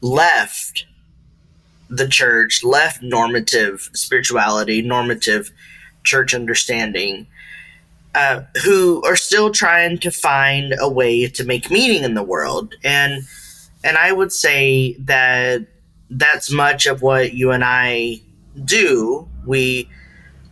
left 0.00 0.86
the 1.90 2.08
church, 2.08 2.64
left 2.64 3.02
normative 3.02 3.90
spirituality, 3.92 4.82
normative 4.82 5.50
church 6.04 6.34
understanding, 6.34 7.26
uh, 8.14 8.42
who 8.64 9.02
are 9.04 9.16
still 9.16 9.50
trying 9.50 9.98
to 9.98 10.10
find 10.10 10.74
a 10.78 10.88
way 10.88 11.28
to 11.28 11.44
make 11.44 11.70
meaning 11.70 12.04
in 12.04 12.14
the 12.14 12.22
world. 12.22 12.74
And 12.82 13.22
and 13.88 13.96
I 13.96 14.12
would 14.12 14.32
say 14.32 14.96
that 14.98 15.66
that's 16.10 16.52
much 16.52 16.84
of 16.84 17.00
what 17.00 17.32
you 17.32 17.52
and 17.52 17.64
I 17.64 18.20
do. 18.62 19.26
We 19.46 19.88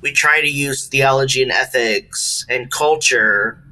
we 0.01 0.13
try 0.13 0.41
to 0.41 0.49
use 0.49 0.87
theology 0.87 1.43
and 1.43 1.53
ethics 1.53 2.47
and 2.49 2.71
culture 2.71 3.63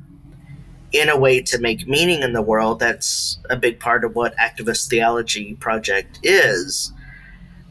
in 0.92 1.08
a 1.08 1.16
way 1.16 1.40
to 1.40 1.58
make 1.58 1.88
meaning 1.88 2.22
in 2.22 2.34
the 2.34 2.42
world. 2.42 2.78
That's 2.78 3.38
a 3.48 3.56
big 3.56 3.80
part 3.80 4.04
of 4.04 4.14
what 4.14 4.36
Activist 4.36 4.88
Theology 4.90 5.54
Project 5.54 6.18
is. 6.22 6.92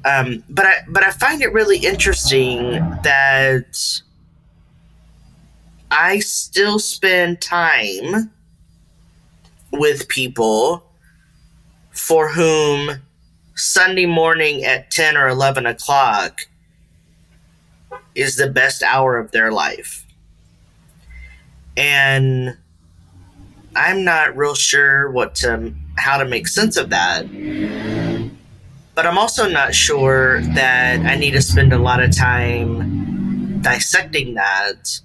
Um, 0.03 0.43
but 0.49 0.65
I 0.65 0.73
but 0.89 1.03
I 1.03 1.11
find 1.11 1.43
it 1.43 1.53
really 1.53 1.77
interesting 1.77 2.71
that 3.03 4.01
I 5.91 6.19
still 6.21 6.79
spend 6.79 7.39
time 7.39 8.31
with 9.71 10.07
people 10.07 10.89
for 11.93 12.29
whom 12.29 13.01
Sunday 13.55 14.05
morning 14.05 14.63
at 14.63 14.91
10 14.91 15.15
or 15.15 15.27
11 15.27 15.65
o'clock 15.65 16.41
is 18.15 18.35
the 18.35 18.49
best 18.49 18.83
hour 18.83 19.17
of 19.17 19.31
their 19.31 19.51
life. 19.51 20.05
And 21.77 22.57
I'm 23.75 24.03
not 24.03 24.35
real 24.35 24.55
sure 24.55 25.09
what 25.11 25.35
to 25.35 25.73
how 25.97 26.17
to 26.17 26.25
make 26.25 26.47
sense 26.47 26.77
of 26.77 26.89
that. 26.89 27.25
But 28.95 29.07
I'm 29.07 29.17
also 29.17 29.49
not 29.49 29.73
sure 29.73 30.41
that 30.53 30.99
I 31.01 31.15
need 31.15 31.31
to 31.31 31.41
spend 31.41 31.73
a 31.73 31.79
lot 31.79 32.01
of 32.01 32.15
time 32.15 33.61
dissecting 33.61 34.35
that. 34.35 34.99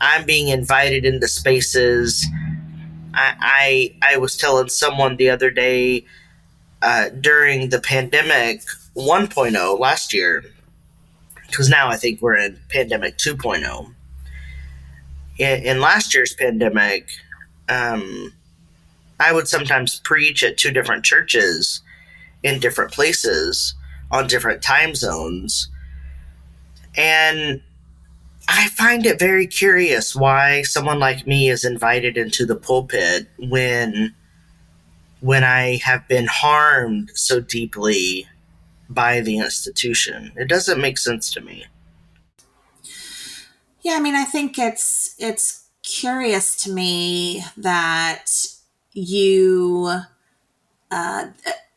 I'm 0.00 0.24
being 0.26 0.48
invited 0.48 1.04
into 1.04 1.28
spaces. 1.28 2.26
I 3.14 3.94
I, 4.02 4.14
I 4.14 4.16
was 4.16 4.36
telling 4.36 4.68
someone 4.68 5.16
the 5.16 5.30
other 5.30 5.50
day 5.50 6.04
uh, 6.82 7.10
during 7.20 7.68
the 7.68 7.80
pandemic 7.80 8.62
1.0 8.96 9.78
last 9.78 10.12
year, 10.12 10.44
because 11.46 11.68
now 11.68 11.88
I 11.88 11.96
think 11.96 12.20
we're 12.20 12.36
in 12.36 12.58
pandemic 12.68 13.16
2.0. 13.18 13.94
In, 15.38 15.62
in 15.64 15.80
last 15.80 16.14
year's 16.14 16.34
pandemic, 16.34 17.08
um, 17.68 18.32
I 19.20 19.32
would 19.32 19.48
sometimes 19.48 20.00
preach 20.00 20.42
at 20.42 20.58
two 20.58 20.72
different 20.72 21.04
churches 21.04 21.80
in 22.42 22.58
different 22.58 22.92
places 22.92 23.74
on 24.10 24.26
different 24.26 24.62
time 24.62 24.94
zones. 24.94 25.68
And 26.96 27.62
I 28.52 28.68
find 28.68 29.06
it 29.06 29.18
very 29.18 29.46
curious 29.46 30.14
why 30.14 30.62
someone 30.62 30.98
like 30.98 31.26
me 31.26 31.48
is 31.48 31.64
invited 31.64 32.18
into 32.18 32.44
the 32.44 32.54
pulpit 32.54 33.26
when 33.38 34.14
when 35.20 35.42
I 35.42 35.76
have 35.76 36.06
been 36.06 36.26
harmed 36.26 37.12
so 37.14 37.40
deeply 37.40 38.26
by 38.90 39.20
the 39.20 39.38
institution. 39.38 40.32
It 40.36 40.48
doesn't 40.48 40.80
make 40.80 40.98
sense 40.98 41.30
to 41.32 41.40
me. 41.40 41.64
Yeah, 43.80 43.94
I 43.94 44.00
mean, 44.00 44.14
I 44.14 44.24
think 44.24 44.58
it's 44.58 45.14
it's 45.18 45.64
curious 45.82 46.62
to 46.64 46.70
me 46.70 47.42
that 47.56 48.26
you 48.92 50.00
uh, 50.90 51.26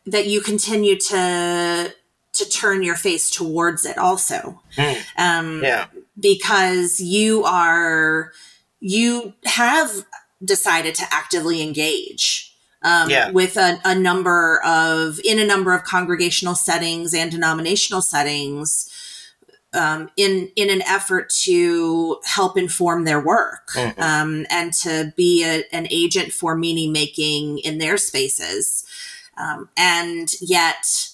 that 0.06 0.26
you 0.26 0.42
continue 0.42 0.98
to 0.98 1.94
to 2.34 2.48
turn 2.50 2.82
your 2.82 2.96
face 2.96 3.30
towards 3.30 3.86
it 3.86 3.96
also 3.96 4.60
mm. 4.76 5.02
um, 5.16 5.62
yeah 5.64 5.86
because 6.18 7.00
you 7.00 7.44
are 7.44 8.32
you 8.80 9.34
have 9.44 9.90
decided 10.44 10.94
to 10.94 11.04
actively 11.10 11.62
engage 11.62 12.54
um, 12.82 13.10
yeah. 13.10 13.30
with 13.30 13.56
a, 13.56 13.80
a, 13.84 13.94
number 13.94 14.60
of 14.64 15.18
in 15.24 15.38
a 15.38 15.46
number 15.46 15.72
of 15.74 15.82
congregational 15.84 16.54
settings 16.54 17.14
and 17.14 17.30
denominational 17.30 18.02
settings 18.02 18.90
um, 19.72 20.10
in 20.16 20.50
in 20.56 20.70
an 20.70 20.82
effort 20.82 21.30
to 21.30 22.18
help 22.24 22.56
inform 22.56 23.04
their 23.04 23.20
work 23.20 23.68
mm-hmm. 23.74 24.00
um, 24.00 24.46
and 24.50 24.72
to 24.72 25.12
be 25.16 25.44
a, 25.44 25.64
an 25.72 25.88
agent 25.90 26.32
for 26.32 26.56
meaning 26.56 26.92
making 26.92 27.58
in 27.58 27.78
their 27.78 27.96
spaces, 27.96 28.86
um, 29.36 29.68
and 29.76 30.32
yet 30.40 31.08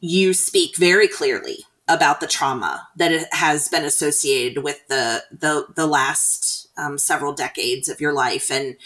you 0.00 0.32
speak 0.32 0.76
very 0.76 1.08
clearly 1.08 1.58
about 1.88 2.20
the 2.20 2.26
trauma 2.26 2.88
that 2.96 3.32
has 3.32 3.68
been 3.68 3.84
associated 3.84 4.62
with 4.62 4.86
the 4.88 5.22
the 5.30 5.66
the 5.74 5.86
last 5.86 6.68
um, 6.76 6.98
several 6.98 7.32
decades 7.32 7.88
of 7.88 8.00
your 8.00 8.12
life 8.12 8.50
and 8.50 8.76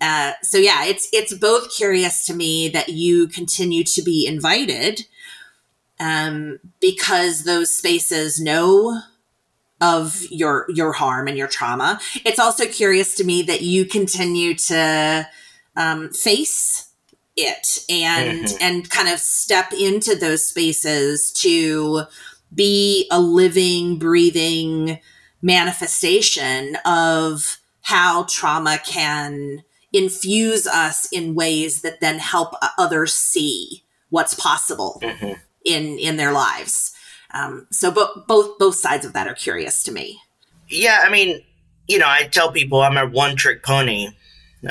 uh, 0.00 0.32
so 0.42 0.58
yeah 0.58 0.84
it's 0.84 1.08
it's 1.12 1.34
both 1.34 1.74
curious 1.74 2.26
to 2.26 2.34
me 2.34 2.68
that 2.68 2.90
you 2.90 3.26
continue 3.26 3.82
to 3.82 4.02
be 4.02 4.26
invited 4.26 5.06
um, 6.00 6.58
because 6.80 7.44
those 7.44 7.74
spaces 7.74 8.40
know 8.40 9.00
of 9.80 10.24
your 10.30 10.66
your 10.68 10.92
harm 10.92 11.28
and 11.28 11.36
your 11.36 11.48
trauma. 11.48 12.00
It's 12.24 12.38
also 12.38 12.66
curious 12.66 13.14
to 13.16 13.24
me 13.24 13.42
that 13.42 13.62
you 13.62 13.84
continue 13.84 14.54
to 14.54 15.28
um, 15.76 16.10
face 16.10 16.88
it 17.36 17.84
and 17.90 18.44
mm-hmm. 18.44 18.56
and 18.60 18.90
kind 18.90 19.08
of 19.08 19.18
step 19.18 19.72
into 19.72 20.14
those 20.14 20.44
spaces 20.44 21.32
to 21.32 22.02
be 22.54 23.06
a 23.10 23.20
living, 23.20 23.98
breathing 23.98 24.98
manifestation 25.42 26.76
of 26.84 27.58
how 27.82 28.24
trauma 28.24 28.78
can 28.84 29.62
infuse 29.92 30.66
us 30.66 31.06
in 31.12 31.34
ways 31.34 31.82
that 31.82 32.00
then 32.00 32.18
help 32.18 32.54
others 32.78 33.12
see 33.12 33.84
what's 34.08 34.34
possible. 34.34 35.00
Mm-hmm 35.02 35.34
in 35.64 35.98
in 35.98 36.16
their 36.16 36.32
lives. 36.32 36.94
Um, 37.32 37.66
so, 37.70 37.90
but 37.90 38.28
both 38.28 38.58
both 38.58 38.76
sides 38.76 39.04
of 39.04 39.12
that 39.14 39.26
are 39.26 39.34
curious 39.34 39.82
to 39.84 39.92
me. 39.92 40.20
Yeah, 40.68 41.00
I 41.02 41.10
mean, 41.10 41.42
you 41.88 41.98
know, 41.98 42.08
I 42.08 42.24
tell 42.24 42.52
people 42.52 42.82
I'm 42.82 42.96
a 42.96 43.06
one 43.06 43.36
trick 43.36 43.62
pony. 43.62 44.08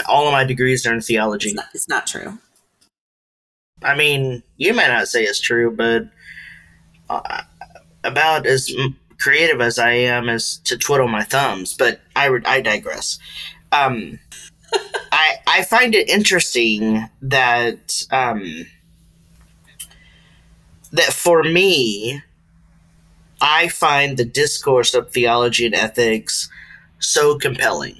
All 0.08 0.26
of 0.26 0.32
my 0.32 0.44
degrees 0.44 0.86
are 0.86 0.94
in 0.94 1.02
theology. 1.02 1.50
It's 1.50 1.56
not, 1.56 1.66
it's 1.74 1.90
not 1.90 2.08
true. 2.08 2.40
I 3.84 3.96
mean, 3.96 4.42
you 4.58 4.74
may 4.74 4.88
not 4.88 5.08
say 5.08 5.24
it's 5.24 5.40
true, 5.40 5.70
but 5.70 6.10
uh, 7.10 7.44
about 8.04 8.46
as 8.46 8.72
creative 9.20 9.62
as 9.62 9.80
I 9.80 9.92
am 9.92 10.30
as 10.30 10.58
to 10.66 10.78
twiddle 10.78 11.08
my 11.08 11.24
thumbs. 11.24 11.74
But 11.74 12.02
I 12.16 12.30
I 12.46 12.62
digress. 12.62 13.20
Um, 13.72 14.20
I 15.12 15.36
I 15.48 15.64
find 15.64 15.96
it 15.96 16.10
interesting 16.10 17.08
that 17.22 18.04
um, 18.12 18.66
that 20.92 21.14
for 21.14 21.44
me, 21.44 22.22
I 23.42 23.68
find 23.68 24.18
the 24.18 24.26
discourse 24.26 24.94
of 24.94 25.12
theology 25.12 25.66
and 25.66 25.76
ethics 25.76 26.50
so 27.00 27.38
compelling. 27.38 28.00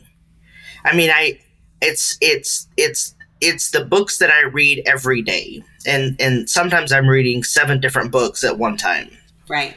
I 0.86 0.96
mean, 0.96 1.10
I 1.14 1.40
it's 1.82 2.18
it's 2.22 2.68
it's 2.78 3.16
it's 3.42 3.72
the 3.72 3.84
books 3.84 4.18
that 4.20 4.32
I 4.32 4.44
read 4.44 4.84
every 4.86 5.22
day, 5.22 5.64
and 5.86 6.16
and 6.20 6.50
sometimes 6.50 6.92
I'm 6.92 7.08
reading 7.08 7.44
seven 7.44 7.80
different 7.80 8.12
books 8.12 8.44
at 8.44 8.58
one 8.58 8.78
time. 8.78 9.10
Right. 9.50 9.76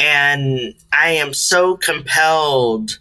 And 0.00 0.74
I 0.94 1.10
am 1.10 1.34
so 1.34 1.76
compelled 1.76 2.98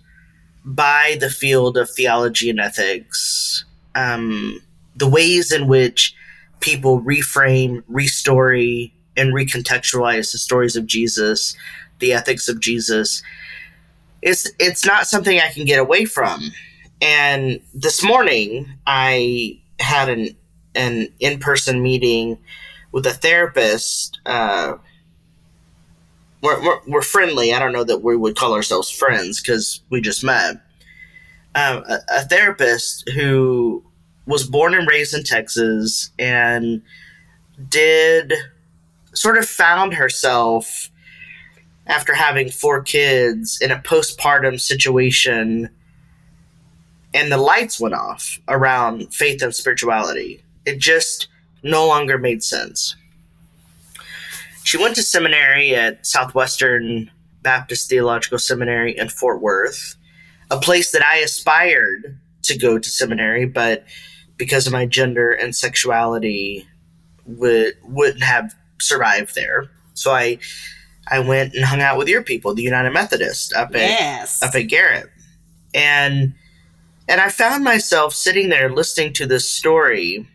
by 0.66 1.18
the 1.22 1.30
field 1.30 1.78
of 1.78 1.90
theology 1.90 2.50
and 2.50 2.60
ethics, 2.60 3.64
um, 3.96 4.62
the 4.98 5.08
ways 5.08 5.54
in 5.54 5.68
which 5.68 6.14
people 6.60 7.02
reframe, 7.02 7.84
restory, 7.90 8.92
and 9.16 9.34
recontextualize 9.34 10.34
the 10.34 10.38
stories 10.38 10.76
of 10.76 10.86
Jesus, 10.88 11.56
the 12.00 12.12
ethics 12.12 12.50
of 12.50 12.60
Jesus. 12.60 13.24
It's 14.22 14.52
it's 14.60 14.86
not 14.86 15.08
something 15.08 15.40
I 15.40 15.52
can 15.52 15.64
get 15.64 15.80
away 15.80 16.04
from. 16.04 16.52
And 17.02 17.62
this 17.74 18.04
morning 18.04 18.74
I 18.86 19.58
had 19.80 20.10
an 20.10 20.36
an 20.76 21.08
in 21.22 21.40
person 21.40 21.82
meeting 21.82 22.38
with 22.92 23.06
a 23.06 23.14
therapist. 23.14 24.20
Uh, 24.26 24.74
we're, 26.42 26.62
we're, 26.64 26.80
we're, 26.88 27.02
friendly. 27.02 27.54
I 27.54 27.60
don't 27.60 27.74
know 27.74 27.84
that 27.84 28.04
we 28.04 28.16
would 28.16 28.36
call 28.36 28.54
ourselves 28.54 28.90
friends 28.90 29.42
because 29.42 29.82
we 29.90 30.02
just 30.02 30.24
met. 30.24 30.56
Um, 31.56 31.84
a, 31.88 32.00
a 32.10 32.22
therapist 32.22 33.10
who 33.10 33.84
was 34.26 34.44
born 34.44 34.74
and 34.74 34.88
raised 34.88 35.14
in 35.14 35.24
Texas 35.24 36.12
and 36.20 36.82
did 37.68 38.34
sort 39.14 39.38
of 39.38 39.46
found 39.46 39.94
herself 39.94 40.90
after 41.88 42.14
having 42.14 42.50
four 42.50 42.82
kids 42.82 43.60
in 43.60 43.72
a 43.72 43.80
postpartum 43.80 44.60
situation 44.60 45.70
and 47.14 47.32
the 47.32 47.38
lights 47.38 47.80
went 47.80 47.96
off 47.96 48.40
around 48.48 49.14
faith 49.14 49.42
and 49.42 49.54
spirituality. 49.54 50.44
It 50.66 50.78
just 50.78 51.28
no 51.64 51.88
longer 51.88 52.18
made 52.18 52.44
sense. 52.44 52.96
She 54.70 54.78
went 54.78 54.96
to 54.98 55.02
seminary 55.02 55.74
at 55.74 56.06
Southwestern 56.06 57.10
Baptist 57.42 57.90
Theological 57.90 58.38
Seminary 58.38 58.96
in 58.96 59.10
Fort 59.10 59.42
Worth, 59.42 59.96
a 60.52 60.60
place 60.60 60.92
that 60.92 61.04
I 61.04 61.18
aspired 61.18 62.20
to 62.44 62.56
go 62.56 62.78
to 62.78 62.88
seminary, 62.88 63.48
but 63.48 63.84
because 64.38 64.68
of 64.68 64.74
my 64.74 64.86
gender 64.86 65.32
and 65.32 65.56
sexuality, 65.56 66.68
would 67.26 67.78
wouldn't 67.84 68.22
have 68.22 68.54
survived 68.80 69.34
there. 69.34 69.72
So 69.96 70.12
I 70.12 70.38
I 71.08 71.18
went 71.18 71.56
and 71.56 71.66
hung 71.66 71.82
out 71.82 71.98
with 71.98 72.08
your 72.08 72.22
people, 72.22 72.54
the 72.54 72.62
United 72.62 72.92
Methodist 72.92 73.52
up 73.54 73.70
at 73.70 73.82
yes. 73.82 74.44
up 74.44 74.54
at 74.54 74.68
Garrett. 74.68 75.10
And 75.74 76.36
and 77.08 77.20
I 77.20 77.30
found 77.30 77.64
myself 77.64 78.14
sitting 78.14 78.50
there 78.50 78.72
listening 78.72 79.14
to 79.14 79.26
this 79.26 79.50
story 79.50 80.28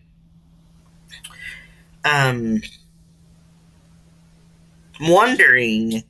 um 2.05 2.63
wondering 5.11 6.03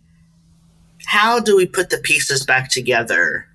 how 1.06 1.38
do 1.38 1.56
we 1.56 1.66
put 1.66 1.90
the 1.90 1.98
pieces 1.98 2.44
back 2.44 2.70
together 2.70 3.46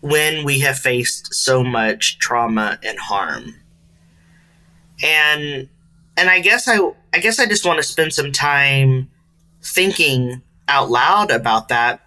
when 0.00 0.44
we 0.44 0.60
have 0.60 0.78
faced 0.78 1.34
so 1.34 1.62
much 1.62 2.18
trauma 2.18 2.78
and 2.82 2.98
harm? 2.98 3.54
And 5.02 5.68
and 6.16 6.30
I 6.30 6.40
guess 6.40 6.66
I 6.68 6.78
I 7.12 7.18
guess 7.18 7.38
I 7.38 7.46
just 7.46 7.64
want 7.64 7.78
to 7.78 7.82
spend 7.82 8.12
some 8.12 8.32
time 8.32 9.08
thinking 9.62 10.42
out 10.68 10.90
loud 10.90 11.30
about 11.30 11.68
that. 11.68 12.00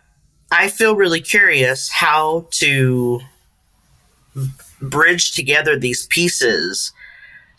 I 0.51 0.67
feel 0.67 0.95
really 0.95 1.21
curious 1.21 1.89
how 1.89 2.47
to 2.51 3.21
bridge 4.81 5.31
together 5.31 5.77
these 5.77 6.07
pieces 6.07 6.91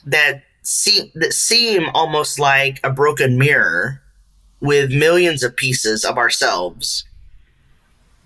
that 0.04 0.42
seem 0.62 1.10
that 1.14 1.32
seem 1.32 1.88
almost 1.94 2.38
like 2.38 2.80
a 2.84 2.90
broken 2.90 3.38
mirror 3.38 4.01
with 4.62 4.92
millions 4.92 5.42
of 5.42 5.56
pieces 5.56 6.04
of 6.04 6.16
ourselves 6.16 7.04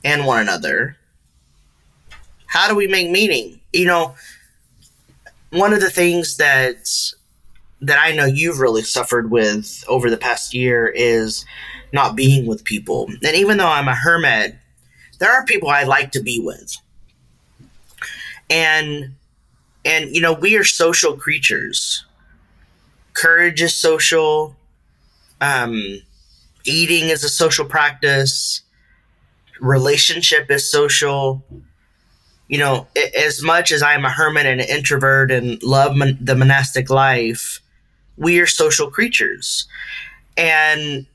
and 0.04 0.26
one 0.26 0.38
another. 0.38 0.96
How 2.46 2.68
do 2.68 2.76
we 2.76 2.86
make 2.86 3.10
meaning? 3.10 3.58
You 3.72 3.86
know, 3.86 4.14
one 5.50 5.72
of 5.72 5.80
the 5.80 5.90
things 5.90 6.36
that 6.36 6.88
that 7.80 7.98
I 7.98 8.12
know 8.12 8.26
you've 8.26 8.60
really 8.60 8.82
suffered 8.82 9.30
with 9.30 9.84
over 9.88 10.08
the 10.08 10.16
past 10.16 10.54
year 10.54 10.86
is 10.88 11.44
not 11.92 12.16
being 12.16 12.46
with 12.46 12.64
people. 12.64 13.06
And 13.22 13.36
even 13.36 13.58
though 13.58 13.68
I'm 13.68 13.88
a 13.88 13.94
hermit, 13.94 14.56
there 15.18 15.32
are 15.32 15.44
people 15.44 15.68
I 15.68 15.84
like 15.84 16.12
to 16.12 16.22
be 16.22 16.38
with. 16.38 16.76
And 18.50 19.14
and 19.86 20.14
you 20.14 20.20
know, 20.20 20.34
we 20.34 20.56
are 20.56 20.64
social 20.64 21.16
creatures. 21.16 22.04
Courage 23.14 23.62
is 23.62 23.74
social. 23.74 24.54
Um, 25.40 26.02
eating 26.66 27.08
is 27.08 27.24
a 27.24 27.28
social 27.28 27.64
practice. 27.64 28.62
Relationship 29.60 30.50
is 30.50 30.70
social 30.70 31.44
you 32.48 32.58
know, 32.58 32.86
as 33.16 33.42
much 33.42 33.72
as 33.72 33.82
I'm 33.82 34.04
a 34.04 34.10
hermit 34.10 34.46
and 34.46 34.60
an 34.60 34.68
introvert 34.68 35.30
and 35.30 35.60
love 35.62 35.96
mon- 35.96 36.18
the 36.20 36.36
monastic 36.36 36.90
life, 36.90 37.60
we 38.16 38.38
are 38.38 38.46
social 38.46 38.90
creatures, 38.90 39.66
and 40.36 41.06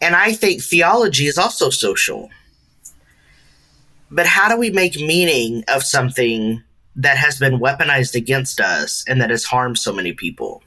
and 0.00 0.16
I 0.16 0.32
think 0.32 0.62
theology 0.62 1.26
is 1.26 1.38
also 1.38 1.70
social. 1.70 2.28
But 4.10 4.26
how 4.26 4.48
do 4.48 4.56
we 4.56 4.70
make 4.70 4.96
meaning 4.96 5.64
of 5.68 5.82
something 5.82 6.62
that 6.96 7.16
has 7.16 7.38
been 7.38 7.58
weaponized 7.58 8.14
against 8.14 8.60
us 8.60 9.04
and 9.08 9.20
that 9.20 9.30
has 9.30 9.44
harmed 9.44 9.78
so 9.78 9.92
many 9.92 10.12
people? 10.12 10.62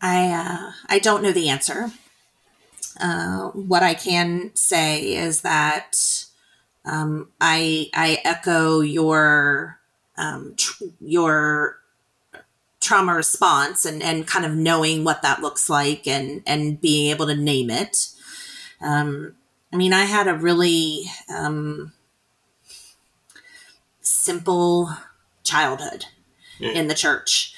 I 0.00 0.26
uh, 0.32 0.72
I 0.86 0.98
don't 0.98 1.22
know 1.22 1.32
the 1.32 1.50
answer. 1.50 1.92
Uh, 3.00 3.48
what 3.50 3.82
I 3.82 3.94
can 3.94 4.50
say 4.54 5.14
is 5.14 5.42
that 5.42 5.96
um, 6.84 7.30
I 7.40 7.90
I 7.94 8.20
echo 8.24 8.80
your 8.80 9.78
um, 10.16 10.54
tr- 10.56 10.84
your 11.00 11.78
trauma 12.80 13.14
response 13.14 13.84
and 13.84 14.02
and 14.02 14.26
kind 14.26 14.44
of 14.44 14.54
knowing 14.54 15.04
what 15.04 15.22
that 15.22 15.42
looks 15.42 15.68
like 15.68 16.06
and 16.06 16.42
and 16.46 16.80
being 16.80 17.10
able 17.10 17.26
to 17.26 17.36
name 17.36 17.70
it. 17.70 18.08
Um, 18.80 19.34
I 19.72 19.76
mean, 19.76 19.92
I 19.92 20.04
had 20.04 20.28
a 20.28 20.34
really 20.34 21.04
um, 21.28 21.92
simple 24.00 24.90
childhood 25.44 26.06
mm. 26.58 26.74
in 26.74 26.88
the 26.88 26.94
church. 26.94 27.54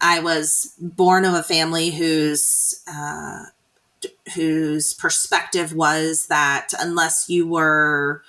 I 0.00 0.20
was 0.20 0.74
born 0.78 1.24
of 1.24 1.34
a 1.34 1.42
family 1.42 1.90
whose 1.90 2.82
uh, 2.86 3.44
whose 4.34 4.94
perspective 4.94 5.74
was 5.74 6.28
that 6.28 6.68
unless 6.78 7.28
you 7.28 7.46
were 7.46 8.22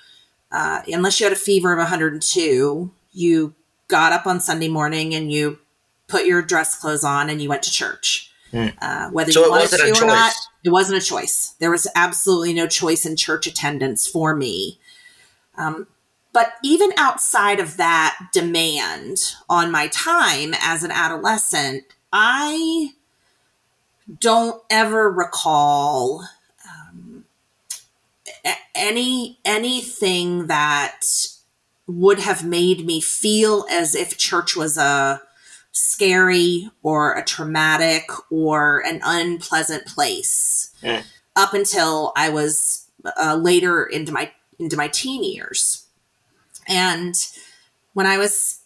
uh, 0.52 0.82
unless 0.88 1.20
you 1.20 1.26
had 1.26 1.34
a 1.34 1.40
fever 1.40 1.74
of 1.74 1.80
102, 1.80 2.92
you 3.14 3.54
got 3.88 4.14
up 4.14 4.26
on 4.26 4.40
Sunday 4.40 4.68
morning 4.68 5.14
and 5.14 5.32
you 5.32 5.60
put 6.08 6.26
your 6.26 6.42
dress 6.42 6.80
clothes 6.80 7.04
on 7.04 7.30
and 7.30 7.42
you 7.42 7.50
went 7.50 7.64
to 7.64 7.72
church. 7.72 8.32
Mm. 8.54 8.74
Uh, 8.82 9.10
whether 9.10 9.32
so 9.32 9.44
you 9.44 9.52
wanted 9.52 9.70
to 9.70 10.04
or 10.04 10.08
not, 10.08 10.34
it 10.64 10.70
wasn't 10.70 11.02
a 11.02 11.06
choice. 11.06 11.56
There 11.60 11.72
was 11.72 11.88
absolutely 11.96 12.54
no 12.54 12.68
choice 12.68 13.06
in 13.06 13.16
church 13.16 13.48
attendance 13.48 14.08
for 14.08 14.36
me. 14.36 14.80
Um, 15.58 15.88
but 16.32 16.54
even 16.64 16.92
outside 16.98 17.60
of 17.60 17.78
that 17.78 18.18
demand 18.34 19.36
on 19.50 19.72
my 19.72 19.88
time 19.88 20.54
as 20.60 20.84
an 20.84 20.92
adolescent, 20.92 21.84
I 22.12 22.92
don't 24.20 24.62
ever 24.70 25.12
recall 25.12 26.24
any 28.76 29.40
anything 29.46 30.48
that 30.48 31.02
would 31.88 32.20
have 32.20 32.46
made 32.46 32.86
me 32.86 33.00
feel 33.00 33.66
as 33.70 33.96
if 33.96 34.18
church 34.18 34.56
was 34.56 34.78
a 34.78 35.22
scary 35.72 36.70
or 36.84 37.14
a 37.14 37.24
traumatic 37.24 38.04
or 38.30 38.80
an 38.86 39.02
unpleasant 39.04 39.86
place 39.86 40.74
mm. 40.82 41.04
up 41.36 41.54
until 41.54 42.12
I 42.16 42.30
was 42.30 42.90
uh, 43.20 43.36
later 43.36 43.84
into 43.84 44.12
my 44.12 44.32
into 44.60 44.78
my 44.78 44.88
teen 44.88 45.24
years. 45.24 45.86
And 46.68 47.16
when 47.94 48.08
I 48.08 48.18
was 48.18 48.62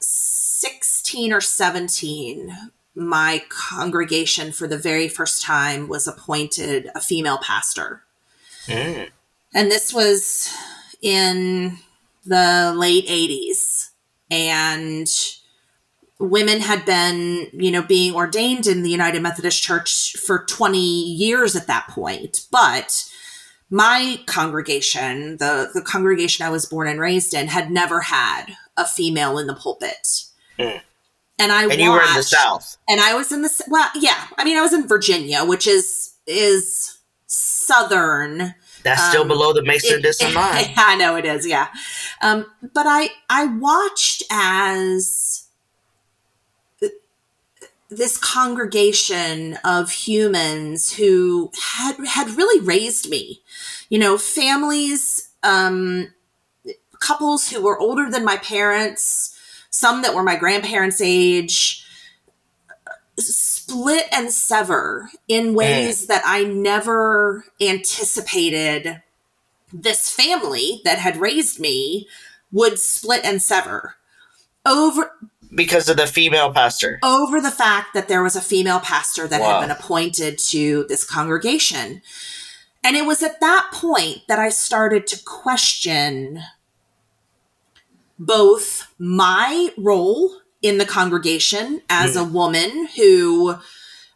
16 0.00 1.32
or 1.32 1.40
17, 1.40 2.56
my 2.94 3.42
congregation 3.48 4.52
for 4.52 4.68
the 4.68 4.78
very 4.78 5.08
first 5.08 5.42
time 5.42 5.88
was 5.88 6.06
appointed 6.06 6.90
a 6.94 7.00
female 7.00 7.38
pastor. 7.38 8.02
Mm. 8.66 9.10
And 9.52 9.70
this 9.70 9.92
was 9.92 10.52
in 11.02 11.78
the 12.24 12.72
late 12.76 13.06
80s. 13.06 13.90
And 14.30 15.08
women 16.18 16.60
had 16.60 16.84
been, 16.84 17.48
you 17.52 17.70
know, 17.70 17.82
being 17.82 18.14
ordained 18.14 18.66
in 18.66 18.82
the 18.82 18.90
United 18.90 19.22
Methodist 19.22 19.62
Church 19.62 20.16
for 20.16 20.44
20 20.44 20.78
years 20.78 21.56
at 21.56 21.66
that 21.66 21.88
point. 21.88 22.46
But 22.50 23.10
my 23.70 24.20
congregation, 24.26 25.36
the, 25.38 25.70
the 25.74 25.82
congregation 25.82 26.46
I 26.46 26.50
was 26.50 26.66
born 26.66 26.88
and 26.88 27.00
raised 27.00 27.34
in, 27.34 27.48
had 27.48 27.70
never 27.70 28.00
had 28.00 28.46
a 28.76 28.86
female 28.86 29.38
in 29.38 29.46
the 29.46 29.54
pulpit. 29.54 30.24
Mm. 30.58 30.80
And 31.38 31.50
I 31.50 31.62
and 31.62 31.70
watched, 31.70 31.80
you 31.80 31.90
were 31.90 32.02
in 32.02 32.14
the 32.14 32.22
South, 32.22 32.76
and 32.88 33.00
I 33.00 33.14
was 33.14 33.32
in 33.32 33.42
the 33.42 33.64
well, 33.68 33.88
yeah. 33.96 34.26
I 34.38 34.44
mean, 34.44 34.56
I 34.56 34.62
was 34.62 34.72
in 34.72 34.86
Virginia, 34.86 35.44
which 35.44 35.66
is 35.66 36.14
is 36.26 36.98
southern. 37.26 38.54
That's 38.84 39.02
um, 39.02 39.10
still 39.10 39.24
below 39.24 39.52
the 39.52 39.64
Mason 39.64 40.00
Dixon 40.00 40.32
line. 40.34 40.66
I 40.76 40.94
know 40.96 41.16
it 41.16 41.24
is, 41.24 41.46
yeah. 41.46 41.68
Um, 42.22 42.46
but 42.72 42.86
I 42.86 43.08
I 43.28 43.46
watched 43.46 44.22
as 44.30 45.44
this 47.96 48.16
congregation 48.16 49.58
of 49.64 49.90
humans 49.90 50.94
who 50.94 51.50
had 51.76 51.96
had 52.06 52.30
really 52.30 52.64
raised 52.64 53.08
me. 53.08 53.40
You 53.88 53.98
know, 53.98 54.18
families, 54.18 55.30
um, 55.42 56.12
couples 57.00 57.50
who 57.50 57.62
were 57.62 57.78
older 57.78 58.10
than 58.10 58.24
my 58.24 58.36
parents, 58.38 59.33
some 59.74 60.02
that 60.02 60.14
were 60.14 60.22
my 60.22 60.36
grandparents' 60.36 61.00
age 61.00 61.84
split 63.18 64.06
and 64.12 64.30
sever 64.30 65.10
in 65.26 65.52
ways 65.52 66.04
mm. 66.04 66.06
that 66.06 66.22
I 66.24 66.44
never 66.44 67.44
anticipated 67.60 69.02
this 69.72 70.08
family 70.08 70.80
that 70.84 70.98
had 70.98 71.16
raised 71.16 71.58
me 71.58 72.06
would 72.52 72.78
split 72.78 73.24
and 73.24 73.42
sever 73.42 73.96
over 74.64 75.10
because 75.52 75.88
of 75.88 75.96
the 75.96 76.06
female 76.06 76.52
pastor 76.52 77.00
over 77.02 77.40
the 77.40 77.50
fact 77.50 77.94
that 77.94 78.06
there 78.06 78.22
was 78.22 78.36
a 78.36 78.40
female 78.40 78.78
pastor 78.78 79.26
that 79.26 79.40
wow. 79.40 79.60
had 79.60 79.60
been 79.60 79.76
appointed 79.76 80.38
to 80.38 80.84
this 80.88 81.04
congregation 81.04 82.00
and 82.84 82.96
it 82.96 83.04
was 83.04 83.22
at 83.22 83.40
that 83.40 83.70
point 83.72 84.22
that 84.28 84.38
i 84.38 84.48
started 84.48 85.06
to 85.06 85.22
question 85.24 86.40
both 88.26 88.86
my 88.98 89.70
role 89.76 90.34
in 90.62 90.78
the 90.78 90.86
congregation 90.86 91.82
as 91.90 92.16
mm. 92.16 92.22
a 92.22 92.24
woman 92.24 92.88
who 92.96 93.54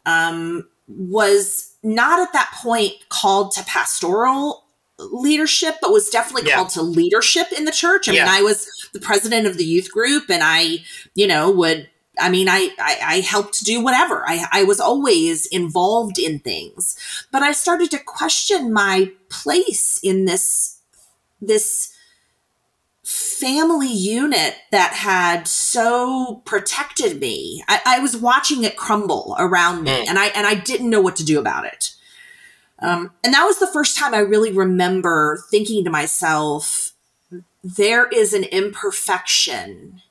um, 0.06 0.66
was 0.86 1.74
not 1.82 2.20
at 2.20 2.32
that 2.32 2.50
point 2.62 2.92
called 3.10 3.52
to 3.52 3.62
pastoral 3.64 4.64
leadership, 4.98 5.76
but 5.80 5.92
was 5.92 6.08
definitely 6.08 6.48
yeah. 6.48 6.56
called 6.56 6.70
to 6.70 6.82
leadership 6.82 7.46
in 7.56 7.64
the 7.64 7.72
church. 7.72 8.08
I 8.08 8.12
yeah. 8.12 8.24
mean, 8.24 8.34
I 8.34 8.42
was 8.42 8.68
the 8.92 9.00
president 9.00 9.46
of 9.46 9.56
the 9.56 9.64
youth 9.64 9.92
group 9.92 10.30
and 10.30 10.42
I, 10.42 10.78
you 11.14 11.26
know, 11.26 11.50
would 11.50 11.88
I 12.20 12.30
mean, 12.30 12.48
I, 12.48 12.70
I, 12.80 12.98
I, 13.02 13.20
helped 13.20 13.64
do 13.64 13.80
whatever. 13.80 14.24
I, 14.26 14.44
I 14.50 14.64
was 14.64 14.80
always 14.80 15.46
involved 15.46 16.18
in 16.18 16.40
things, 16.40 16.96
but 17.30 17.42
I 17.42 17.52
started 17.52 17.92
to 17.92 17.98
question 17.98 18.72
my 18.72 19.12
place 19.28 20.00
in 20.02 20.24
this, 20.24 20.80
this 21.40 21.94
family 23.08 23.90
unit 23.90 24.56
that 24.70 24.92
had 24.92 25.48
so 25.48 26.42
protected 26.44 27.18
me. 27.18 27.64
I, 27.66 27.80
I 27.86 27.98
was 28.00 28.14
watching 28.14 28.64
it 28.64 28.76
crumble 28.76 29.34
around 29.38 29.82
me, 29.82 29.92
mm. 29.92 30.06
and 30.06 30.18
I 30.18 30.26
and 30.26 30.46
I 30.46 30.54
didn't 30.54 30.90
know 30.90 31.00
what 31.00 31.16
to 31.16 31.24
do 31.24 31.38
about 31.38 31.64
it. 31.64 31.94
Um, 32.80 33.12
and 33.24 33.32
that 33.32 33.46
was 33.46 33.60
the 33.60 33.66
first 33.66 33.96
time 33.96 34.12
I 34.12 34.18
really 34.18 34.52
remember 34.52 35.42
thinking 35.50 35.84
to 35.84 35.90
myself, 35.90 36.92
there 37.64 38.08
is 38.08 38.34
an 38.34 38.44
imperfection 38.44 40.02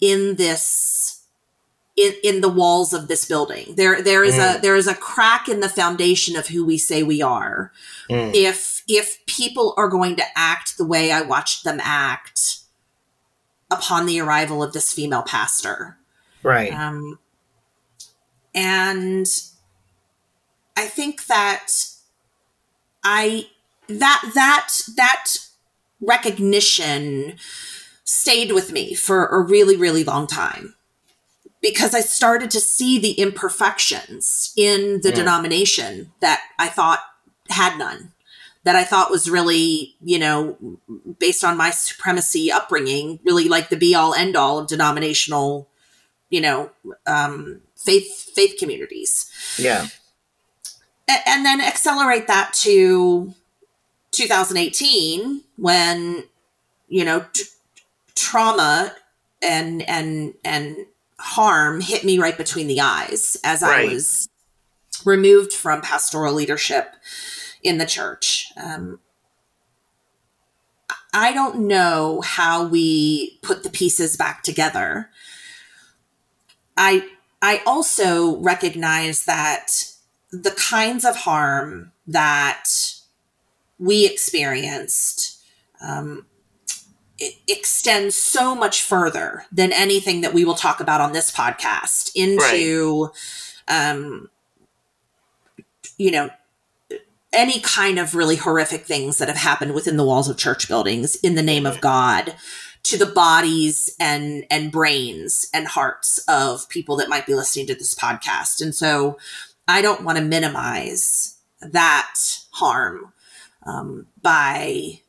in 0.00 0.34
this 0.34 1.11
in, 1.96 2.14
in 2.24 2.40
the 2.40 2.48
walls 2.48 2.92
of 2.92 3.08
this 3.08 3.26
building. 3.26 3.74
There 3.76 4.02
there 4.02 4.24
is 4.24 4.34
mm. 4.34 4.58
a 4.58 4.60
there 4.60 4.76
is 4.76 4.86
a 4.86 4.94
crack 4.94 5.48
in 5.48 5.60
the 5.60 5.68
foundation 5.68 6.36
of 6.36 6.48
who 6.48 6.64
we 6.64 6.78
say 6.78 7.02
we 7.02 7.20
are. 7.20 7.72
Mm. 8.08 8.34
If 8.34 8.82
if 8.88 9.24
people 9.26 9.74
are 9.76 9.88
going 9.88 10.16
to 10.16 10.24
act 10.34 10.78
the 10.78 10.86
way 10.86 11.12
I 11.12 11.22
watched 11.22 11.64
them 11.64 11.80
act 11.82 12.60
upon 13.70 14.06
the 14.06 14.20
arrival 14.20 14.62
of 14.62 14.72
this 14.72 14.92
female 14.92 15.22
pastor. 15.22 15.98
Right. 16.42 16.72
Um 16.72 17.18
and 18.54 19.26
I 20.76 20.86
think 20.86 21.26
that 21.26 21.68
I 23.04 23.48
that 23.88 24.30
that 24.34 24.70
that 24.96 25.26
recognition 26.00 27.34
stayed 28.04 28.52
with 28.52 28.72
me 28.72 28.94
for 28.94 29.26
a 29.26 29.40
really 29.40 29.76
really 29.76 30.04
long 30.04 30.26
time 30.26 30.74
because 31.62 31.94
I 31.94 32.00
started 32.00 32.50
to 32.50 32.60
see 32.60 32.98
the 32.98 33.12
imperfections 33.12 34.52
in 34.56 35.00
the 35.02 35.10
yeah. 35.10 35.14
denomination 35.14 36.12
that 36.20 36.42
I 36.58 36.68
thought 36.68 37.00
had 37.48 37.78
none 37.78 38.12
that 38.64 38.76
I 38.76 38.84
thought 38.84 39.10
was 39.10 39.28
really, 39.28 39.96
you 40.02 40.18
know, 40.18 40.56
based 41.18 41.42
on 41.42 41.56
my 41.56 41.70
supremacy 41.70 42.50
upbringing, 42.52 43.18
really 43.24 43.48
like 43.48 43.70
the 43.70 43.76
be 43.76 43.94
all 43.94 44.14
end 44.14 44.36
all 44.36 44.58
of 44.58 44.68
denominational, 44.68 45.68
you 46.30 46.40
know, 46.40 46.70
um, 47.06 47.60
faith 47.76 48.30
faith 48.34 48.56
communities. 48.58 49.30
Yeah. 49.58 49.88
A- 51.08 51.28
and 51.28 51.44
then 51.44 51.60
accelerate 51.60 52.28
that 52.28 52.52
to 52.60 53.34
2018 54.12 55.42
when 55.56 56.24
you 56.88 57.04
know 57.04 57.24
t- 57.32 57.44
trauma 58.14 58.94
and 59.42 59.82
and 59.88 60.34
and 60.44 60.76
harm 61.22 61.80
hit 61.80 62.04
me 62.04 62.18
right 62.18 62.36
between 62.36 62.66
the 62.66 62.80
eyes 62.80 63.36
as 63.44 63.62
right. 63.62 63.88
I 63.88 63.92
was 63.92 64.28
removed 65.04 65.52
from 65.52 65.80
pastoral 65.80 66.34
leadership 66.34 66.94
in 67.62 67.78
the 67.78 67.86
church. 67.86 68.52
Um, 68.62 68.98
I 71.14 71.32
don't 71.32 71.66
know 71.68 72.22
how 72.22 72.66
we 72.66 73.38
put 73.42 73.62
the 73.62 73.70
pieces 73.70 74.16
back 74.16 74.42
together. 74.42 75.10
I 76.76 77.08
I 77.40 77.62
also 77.66 78.38
recognize 78.38 79.24
that 79.24 79.68
the 80.32 80.52
kinds 80.52 81.04
of 81.04 81.16
harm 81.16 81.92
that 82.06 82.64
we 83.78 84.06
experienced 84.06 85.40
um, 85.80 86.26
extends 87.48 88.16
so 88.16 88.54
much 88.54 88.82
further 88.82 89.44
than 89.52 89.72
anything 89.72 90.20
that 90.22 90.34
we 90.34 90.44
will 90.44 90.54
talk 90.54 90.80
about 90.80 91.00
on 91.00 91.12
this 91.12 91.30
podcast 91.30 92.10
into, 92.14 93.10
right. 93.68 93.90
um, 93.90 94.30
you 95.98 96.10
know, 96.10 96.30
any 97.32 97.60
kind 97.60 97.98
of 97.98 98.14
really 98.14 98.36
horrific 98.36 98.84
things 98.84 99.18
that 99.18 99.28
have 99.28 99.36
happened 99.36 99.74
within 99.74 99.96
the 99.96 100.04
walls 100.04 100.28
of 100.28 100.36
church 100.36 100.68
buildings 100.68 101.16
in 101.16 101.34
the 101.34 101.42
name 101.42 101.64
of 101.64 101.80
God 101.80 102.34
to 102.84 102.98
the 102.98 103.06
bodies 103.06 103.94
and 104.00 104.44
and 104.50 104.72
brains 104.72 105.48
and 105.54 105.66
hearts 105.68 106.18
of 106.28 106.68
people 106.68 106.96
that 106.96 107.08
might 107.08 107.26
be 107.26 107.34
listening 107.34 107.66
to 107.68 107.74
this 107.74 107.94
podcast. 107.94 108.60
And 108.60 108.74
so 108.74 109.18
I 109.68 109.82
don't 109.82 110.04
want 110.04 110.18
to 110.18 110.24
minimize 110.24 111.38
that 111.60 112.14
harm 112.50 113.12
um, 113.64 114.06
by 114.20 115.00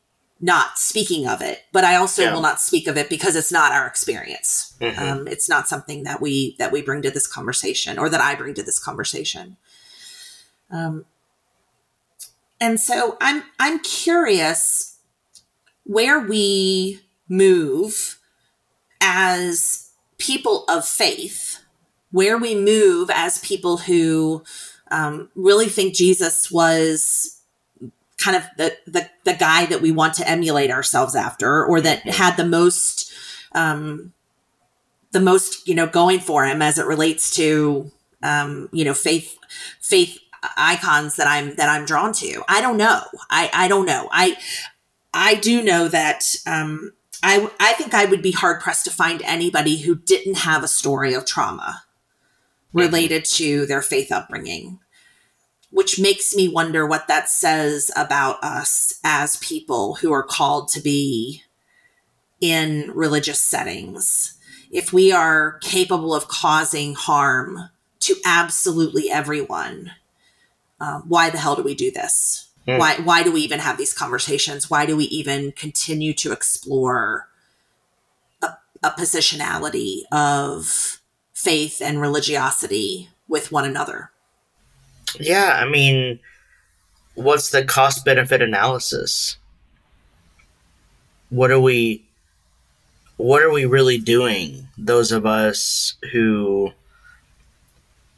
not 0.44 0.78
speaking 0.78 1.26
of 1.26 1.40
it, 1.40 1.62
but 1.72 1.84
I 1.84 1.96
also 1.96 2.20
yeah. 2.20 2.34
will 2.34 2.42
not 2.42 2.60
speak 2.60 2.86
of 2.86 2.98
it 2.98 3.08
because 3.08 3.34
it's 3.34 3.50
not 3.50 3.72
our 3.72 3.86
experience. 3.86 4.74
Mm-hmm. 4.78 5.02
Um, 5.02 5.26
it's 5.26 5.48
not 5.48 5.68
something 5.68 6.04
that 6.04 6.20
we 6.20 6.54
that 6.58 6.70
we 6.70 6.82
bring 6.82 7.00
to 7.00 7.10
this 7.10 7.26
conversation 7.26 7.98
or 7.98 8.10
that 8.10 8.20
I 8.20 8.34
bring 8.34 8.52
to 8.54 8.62
this 8.62 8.78
conversation. 8.78 9.56
Um, 10.70 11.06
and 12.60 12.78
so 12.78 13.16
I'm 13.22 13.44
I'm 13.58 13.78
curious 13.78 14.98
where 15.84 16.20
we 16.20 17.00
move 17.26 18.18
as 19.00 19.92
people 20.18 20.66
of 20.68 20.86
faith, 20.86 21.64
where 22.10 22.36
we 22.36 22.54
move 22.54 23.08
as 23.14 23.38
people 23.38 23.78
who 23.78 24.44
um, 24.90 25.30
really 25.34 25.68
think 25.68 25.94
Jesus 25.94 26.50
was 26.50 27.33
kind 28.24 28.36
of 28.36 28.44
the, 28.56 28.76
the 28.86 29.10
the 29.24 29.34
guy 29.34 29.66
that 29.66 29.82
we 29.82 29.92
want 29.92 30.14
to 30.14 30.28
emulate 30.28 30.70
ourselves 30.70 31.14
after, 31.14 31.64
or 31.64 31.80
that 31.80 32.00
had 32.06 32.36
the 32.36 32.46
most 32.46 33.12
um, 33.52 34.12
the 35.12 35.20
most 35.20 35.68
you 35.68 35.74
know 35.74 35.86
going 35.86 36.20
for 36.20 36.46
him 36.46 36.62
as 36.62 36.78
it 36.78 36.86
relates 36.86 37.34
to 37.36 37.90
um, 38.22 38.68
you 38.72 38.84
know 38.84 38.94
faith 38.94 39.36
faith 39.80 40.18
icons 40.56 41.16
that 41.16 41.26
I'm 41.26 41.54
that 41.56 41.68
I'm 41.68 41.84
drawn 41.84 42.12
to. 42.14 42.42
I 42.48 42.60
don't 42.60 42.76
know. 42.76 43.02
I 43.30 43.50
I 43.52 43.68
don't 43.68 43.86
know. 43.86 44.08
I 44.10 44.36
I 45.12 45.34
do 45.36 45.62
know 45.62 45.88
that 45.88 46.24
um, 46.46 46.92
I, 47.22 47.48
I 47.60 47.72
think 47.74 47.94
I 47.94 48.04
would 48.04 48.22
be 48.22 48.32
hard 48.32 48.60
pressed 48.60 48.84
to 48.84 48.90
find 48.90 49.22
anybody 49.22 49.78
who 49.78 49.94
didn't 49.94 50.38
have 50.38 50.62
a 50.62 50.68
story 50.68 51.14
of 51.14 51.24
trauma 51.24 51.84
related 52.72 53.24
to 53.24 53.64
their 53.66 53.80
faith 53.80 54.10
upbringing, 54.10 54.80
which 55.74 55.98
makes 55.98 56.36
me 56.36 56.46
wonder 56.46 56.86
what 56.86 57.08
that 57.08 57.28
says 57.28 57.90
about 57.96 58.42
us 58.44 59.00
as 59.02 59.38
people 59.38 59.96
who 59.96 60.12
are 60.12 60.22
called 60.22 60.68
to 60.68 60.80
be 60.80 61.42
in 62.40 62.92
religious 62.94 63.40
settings. 63.40 64.38
If 64.70 64.92
we 64.92 65.10
are 65.10 65.58
capable 65.62 66.14
of 66.14 66.28
causing 66.28 66.94
harm 66.94 67.70
to 68.00 68.14
absolutely 68.24 69.10
everyone, 69.10 69.90
um, 70.80 71.02
why 71.08 71.28
the 71.28 71.38
hell 71.38 71.56
do 71.56 71.64
we 71.64 71.74
do 71.74 71.90
this? 71.90 72.52
Mm. 72.68 72.78
Why 72.78 72.94
why 72.98 73.22
do 73.24 73.32
we 73.32 73.40
even 73.40 73.58
have 73.58 73.76
these 73.76 73.92
conversations? 73.92 74.70
Why 74.70 74.86
do 74.86 74.96
we 74.96 75.06
even 75.06 75.50
continue 75.52 76.12
to 76.14 76.30
explore 76.30 77.28
a, 78.40 78.50
a 78.80 78.90
positionality 78.90 80.02
of 80.12 81.00
faith 81.32 81.82
and 81.82 82.00
religiosity 82.00 83.08
with 83.26 83.50
one 83.50 83.64
another? 83.64 84.12
Yeah, 85.18 85.58
I 85.60 85.68
mean, 85.68 86.18
what's 87.14 87.50
the 87.50 87.64
cost 87.64 88.04
benefit 88.04 88.42
analysis? 88.42 89.36
What 91.30 91.50
are 91.50 91.60
we 91.60 92.04
what 93.16 93.42
are 93.42 93.52
we 93.52 93.64
really 93.64 93.98
doing? 93.98 94.68
Those 94.76 95.12
of 95.12 95.24
us 95.24 95.94
who 96.12 96.72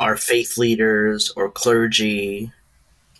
are 0.00 0.16
faith 0.16 0.56
leaders 0.56 1.32
or 1.36 1.50
clergy 1.50 2.52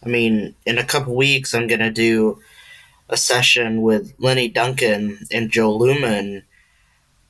I 0.07 0.09
mean, 0.09 0.55
in 0.65 0.79
a 0.79 0.85
couple 0.85 1.17
weeks, 1.17 1.53
I'm 1.53 1.67
going 1.67 1.81
to 1.81 1.91
do 1.91 2.39
a 3.09 3.17
session 3.17 3.83
with 3.83 4.15
Lenny 4.19 4.49
Duncan 4.49 5.19
and 5.33 5.51
Joe 5.51 5.75
Lumen 5.75 6.45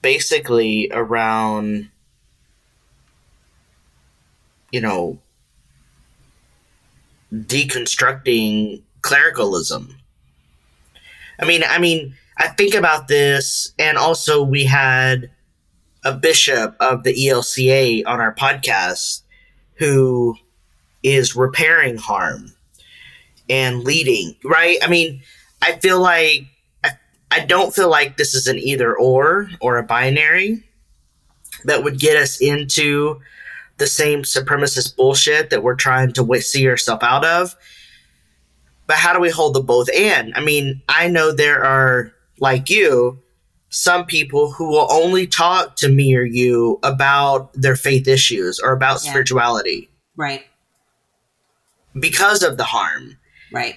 basically 0.03 0.91
around, 0.93 1.89
you 4.71 4.83
know, 4.83 5.19
deconstructing 7.33 8.83
clericalism. 9.03 9.97
I 11.39 11.45
mean, 11.45 11.63
I 11.67 11.79
mean, 11.79 12.15
I 12.39 12.49
think 12.49 12.75
about 12.75 13.09
this, 13.09 13.73
and 13.79 13.99
also 13.99 14.43
we 14.43 14.65
had 14.65 15.31
a 16.05 16.13
bishop 16.13 16.77
of 16.81 17.03
the 17.03 17.13
ELCA 17.13 18.03
on 18.07 18.21
our 18.21 18.35
podcast 18.35 19.23
who 19.75 20.37
is 21.03 21.37
repairing 21.37 21.97
harm 21.97 22.53
and 23.49 23.85
leading, 23.85 24.37
right? 24.45 24.79
I 24.83 24.89
mean, 24.89 25.23
I 25.63 25.73
feel 25.73 26.01
like 26.01 26.45
I, 26.85 26.91
I 27.31 27.41
don't 27.41 27.75
feel 27.75 27.91
like 27.91 28.17
this 28.17 28.35
is 28.35 28.47
an 28.47 28.59
either 28.59 28.97
or 28.97 29.49
or 29.61 29.79
a 29.79 29.83
binary 29.83 30.63
that 31.65 31.83
would 31.83 31.99
get 31.99 32.17
us 32.17 32.41
into 32.41 33.21
the 33.79 33.87
same 33.87 34.23
supremacist 34.23 34.97
bullshit 34.97 35.51
that 35.51 35.63
we're 35.63 35.75
trying 35.75 36.13
to 36.13 36.41
see 36.41 36.69
ourselves 36.69 37.03
out 37.05 37.25
of. 37.25 37.55
But 38.87 38.97
how 38.97 39.13
do 39.13 39.21
we 39.21 39.31
hold 39.31 39.55
the 39.55 39.61
both 39.61 39.89
and? 39.95 40.33
I 40.35 40.41
mean, 40.41 40.83
I 40.89 41.09
know 41.09 41.33
there 41.33 41.65
are, 41.65 42.13
like 42.39 42.71
you, 42.71 43.19
some 43.69 44.07
people 44.07 44.53
who 44.53 44.69
will 44.69 44.87
only 44.91 45.27
talk 45.27 45.77
to 45.77 45.89
me 45.89 46.15
or 46.15 46.25
you 46.25 46.79
about 46.83 47.53
their 47.53 47.77
faith 47.77 48.07
issues 48.07 48.61
or 48.61 48.73
about 48.73 49.03
yeah. 49.05 49.11
spirituality. 49.11 49.91
Right. 50.17 50.45
Because 51.99 52.43
of 52.43 52.57
the 52.57 52.65
harm. 52.65 53.19
Right. 53.53 53.77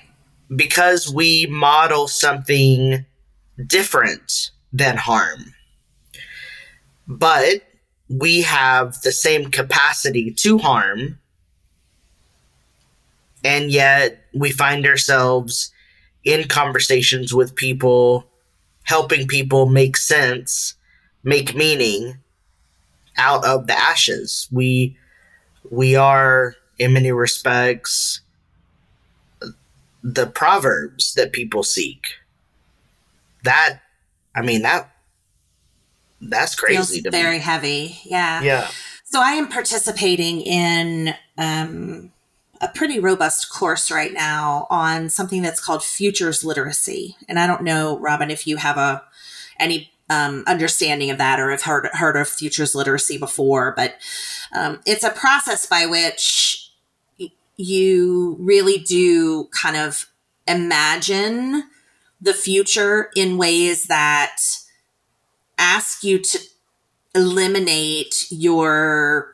Because 0.55 1.11
we 1.11 1.47
model 1.47 2.07
something 2.07 3.05
different 3.65 4.51
than 4.71 4.97
harm. 4.97 5.53
But 7.07 7.63
we 8.09 8.41
have 8.41 9.01
the 9.01 9.11
same 9.11 9.51
capacity 9.51 10.31
to 10.31 10.57
harm. 10.57 11.19
And 13.43 13.71
yet 13.71 14.25
we 14.33 14.51
find 14.51 14.85
ourselves 14.85 15.71
in 16.23 16.47
conversations 16.47 17.33
with 17.33 17.55
people, 17.55 18.25
helping 18.83 19.27
people 19.27 19.67
make 19.67 19.95
sense, 19.95 20.75
make 21.23 21.55
meaning 21.55 22.17
out 23.17 23.45
of 23.45 23.67
the 23.67 23.77
ashes. 23.77 24.47
We 24.51 24.97
we 25.69 25.95
are 25.95 26.55
in 26.79 26.93
many 26.93 27.11
respects 27.11 28.21
the 30.01 30.27
proverbs 30.27 31.13
that 31.13 31.31
people 31.31 31.63
seek. 31.63 32.07
That 33.43 33.79
I 34.35 34.41
mean 34.41 34.63
that 34.63 34.91
that's 36.21 36.55
crazy 36.55 37.01
very 37.09 37.37
me. 37.37 37.43
heavy. 37.43 37.99
Yeah. 38.03 38.41
Yeah. 38.41 38.71
So 39.05 39.21
I 39.21 39.31
am 39.31 39.47
participating 39.47 40.41
in 40.41 41.15
um, 41.37 42.11
a 42.61 42.67
pretty 42.67 42.99
robust 42.99 43.49
course 43.51 43.89
right 43.89 44.13
now 44.13 44.67
on 44.69 45.09
something 45.09 45.41
that's 45.41 45.59
called 45.59 45.83
futures 45.83 46.43
literacy. 46.43 47.15
And 47.27 47.39
I 47.39 47.47
don't 47.47 47.63
know, 47.63 47.97
Robyn, 47.99 48.29
if 48.29 48.45
you 48.45 48.57
have 48.57 48.77
a 48.77 49.03
any 49.59 49.91
um, 50.09 50.43
understanding 50.47 51.09
of 51.09 51.17
that 51.17 51.39
or 51.39 51.51
have 51.51 51.63
heard 51.63 51.87
heard 51.93 52.17
of 52.17 52.27
futures 52.27 52.75
literacy 52.75 53.17
before, 53.17 53.73
but 53.75 53.95
um, 54.53 54.79
it's 54.85 55.03
a 55.03 55.11
process 55.11 55.65
by 55.65 55.85
which 55.85 56.71
y- 57.19 57.31
you 57.57 58.35
really 58.39 58.77
do 58.77 59.45
kind 59.45 59.75
of 59.77 60.07
imagine 60.47 61.63
the 62.21 62.33
future 62.33 63.09
in 63.15 63.37
ways 63.37 63.85
that 63.85 64.37
ask 65.79 66.03
you 66.03 66.19
to 66.19 66.37
eliminate 67.15 68.27
your 68.29 69.33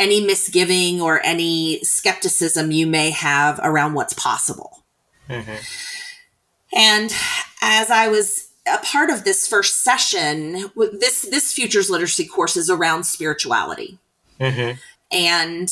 any 0.00 0.20
misgiving 0.20 1.00
or 1.00 1.24
any 1.24 1.78
skepticism 1.84 2.72
you 2.72 2.84
may 2.84 3.10
have 3.10 3.60
around 3.62 3.94
what's 3.94 4.12
possible. 4.14 4.82
Mm-hmm. 5.30 5.54
And 6.74 7.14
as 7.62 7.90
I 7.90 8.08
was 8.08 8.48
a 8.66 8.78
part 8.78 9.08
of 9.08 9.22
this 9.22 9.46
first 9.46 9.82
session, 9.82 10.68
this 10.98 11.22
this 11.30 11.52
futures 11.52 11.88
literacy 11.88 12.26
course 12.26 12.56
is 12.56 12.68
around 12.68 13.04
spirituality, 13.04 13.98
mm-hmm. 14.40 14.76
and 15.12 15.68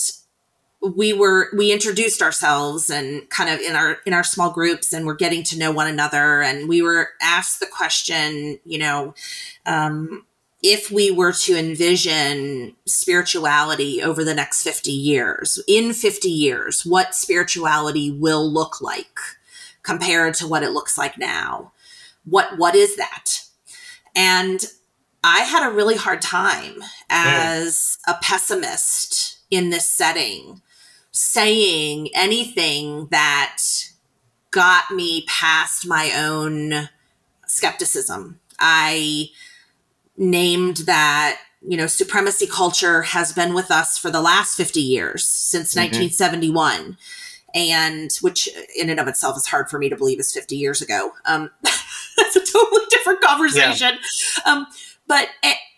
we 0.82 1.12
were 1.12 1.48
we 1.56 1.72
introduced 1.72 2.22
ourselves 2.22 2.90
and 2.90 3.28
kind 3.30 3.48
of 3.48 3.60
in 3.60 3.76
our 3.76 3.98
in 4.04 4.12
our 4.12 4.24
small 4.24 4.50
groups, 4.50 4.92
and 4.92 5.06
we're 5.06 5.14
getting 5.14 5.42
to 5.44 5.58
know 5.58 5.70
one 5.70 5.86
another, 5.86 6.42
and 6.42 6.68
we 6.68 6.82
were 6.82 7.10
asked 7.20 7.60
the 7.60 7.66
question, 7.66 8.58
you 8.64 8.78
know. 8.78 9.14
Um, 9.64 10.26
if 10.64 10.92
we 10.92 11.10
were 11.10 11.32
to 11.32 11.58
envision 11.58 12.76
spirituality 12.86 14.00
over 14.00 14.22
the 14.22 14.34
next 14.34 14.62
50 14.62 14.92
years, 14.92 15.60
in 15.66 15.92
50 15.92 16.28
years, 16.28 16.86
what 16.86 17.16
spirituality 17.16 18.12
will 18.12 18.48
look 18.48 18.80
like 18.80 19.18
compared 19.82 20.34
to 20.34 20.46
what 20.46 20.62
it 20.62 20.70
looks 20.70 20.96
like 20.96 21.18
now. 21.18 21.72
What 22.24 22.58
what 22.58 22.74
is 22.74 22.96
that? 22.96 23.42
And 24.14 24.64
I 25.24 25.40
had 25.40 25.68
a 25.68 25.74
really 25.74 25.96
hard 25.96 26.22
time 26.22 26.82
as 27.08 27.98
a 28.06 28.14
pessimist 28.22 29.38
in 29.50 29.70
this 29.70 29.88
setting 29.88 30.60
saying 31.12 32.08
anything 32.14 33.06
that 33.10 33.58
got 34.50 34.90
me 34.90 35.24
past 35.26 35.86
my 35.86 36.12
own 36.16 36.88
skepticism. 37.46 38.40
I 38.58 39.28
named 40.16 40.78
that 40.78 41.40
you 41.66 41.76
know 41.76 41.86
supremacy 41.86 42.46
culture 42.46 43.02
has 43.02 43.32
been 43.32 43.54
with 43.54 43.70
us 43.70 43.96
for 43.96 44.10
the 44.10 44.20
last 44.20 44.56
50 44.56 44.80
years 44.80 45.26
since 45.26 45.70
mm-hmm. 45.70 45.86
1971 45.86 46.96
and 47.54 48.12
which 48.20 48.48
in 48.78 48.90
and 48.90 49.00
of 49.00 49.08
itself 49.08 49.36
is 49.36 49.46
hard 49.46 49.68
for 49.70 49.78
me 49.78 49.88
to 49.88 49.96
believe 49.96 50.18
is 50.18 50.32
50 50.32 50.56
years 50.56 50.82
ago 50.82 51.12
um, 51.24 51.50
that's 51.62 52.36
a 52.36 52.40
totally 52.40 52.84
different 52.90 53.20
conversation 53.20 53.94
yeah. 53.94 54.52
um, 54.52 54.66
but 55.06 55.28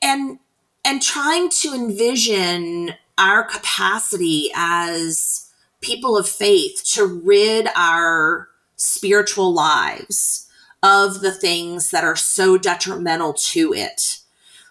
and 0.02 0.38
and 0.84 1.00
trying 1.00 1.48
to 1.48 1.74
envision 1.74 2.94
our 3.18 3.44
capacity 3.44 4.50
as 4.54 5.50
people 5.80 6.16
of 6.16 6.28
faith 6.28 6.82
to 6.84 7.04
rid 7.06 7.68
our 7.76 8.48
spiritual 8.76 9.52
lives 9.52 10.48
of 10.82 11.20
the 11.20 11.32
things 11.32 11.90
that 11.90 12.04
are 12.04 12.16
so 12.16 12.58
detrimental 12.58 13.32
to 13.32 13.72
it 13.72 14.18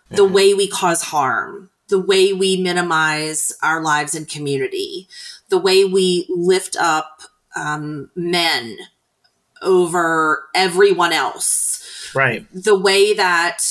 the 0.10 0.26
way 0.26 0.54
we 0.54 0.68
cause 0.68 1.02
harm, 1.02 1.70
the 1.88 2.00
way 2.00 2.34
we 2.34 2.58
minimize 2.58 3.52
our 3.62 3.82
lives 3.82 4.14
in 4.16 4.26
community, 4.26 5.08
the 5.50 5.58
way 5.58 5.86
we 5.86 6.28
lift 6.30 6.76
up 6.80 7.22
um, 7.56 8.10
men 8.16 8.78
over 9.62 10.50
everyone 10.56 11.14
else. 11.14 12.12
Right. 12.14 12.46
The 12.54 12.78
way 12.78 13.14
that 13.14 13.64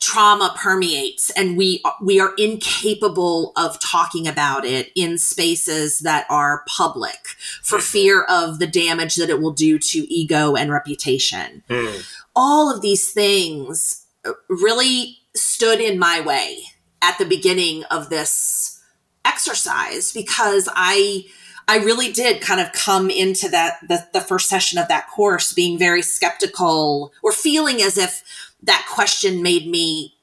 trauma 0.00 0.54
permeates 0.56 1.30
and 1.30 1.56
we 1.56 1.82
we 2.00 2.20
are 2.20 2.34
incapable 2.36 3.52
of 3.56 3.78
talking 3.80 4.26
about 4.26 4.64
it 4.64 4.90
in 4.94 5.18
spaces 5.18 6.00
that 6.00 6.26
are 6.30 6.64
public 6.66 7.28
for 7.62 7.78
fear 7.78 8.24
of 8.24 8.58
the 8.58 8.66
damage 8.66 9.16
that 9.16 9.30
it 9.30 9.40
will 9.40 9.52
do 9.52 9.78
to 9.78 10.12
ego 10.12 10.54
and 10.54 10.70
reputation. 10.70 11.62
Mm. 11.68 12.04
All 12.36 12.74
of 12.74 12.82
these 12.82 13.12
things 13.12 14.04
really 14.48 15.18
stood 15.34 15.80
in 15.80 15.98
my 15.98 16.20
way 16.20 16.58
at 17.02 17.18
the 17.18 17.24
beginning 17.24 17.84
of 17.84 18.10
this 18.10 18.82
exercise 19.24 20.12
because 20.12 20.68
I 20.74 21.24
I 21.68 21.76
really 21.76 22.10
did 22.10 22.40
kind 22.40 22.60
of 22.60 22.72
come 22.72 23.10
into 23.10 23.48
that 23.50 23.78
the, 23.86 24.06
the 24.14 24.22
first 24.22 24.48
session 24.48 24.78
of 24.78 24.88
that 24.88 25.08
course 25.10 25.52
being 25.52 25.78
very 25.78 26.00
skeptical 26.00 27.12
or 27.22 27.30
feeling 27.30 27.82
as 27.82 27.98
if 27.98 28.22
that 28.62 28.86
question 28.90 29.42
made 29.42 29.66
me 29.66 30.14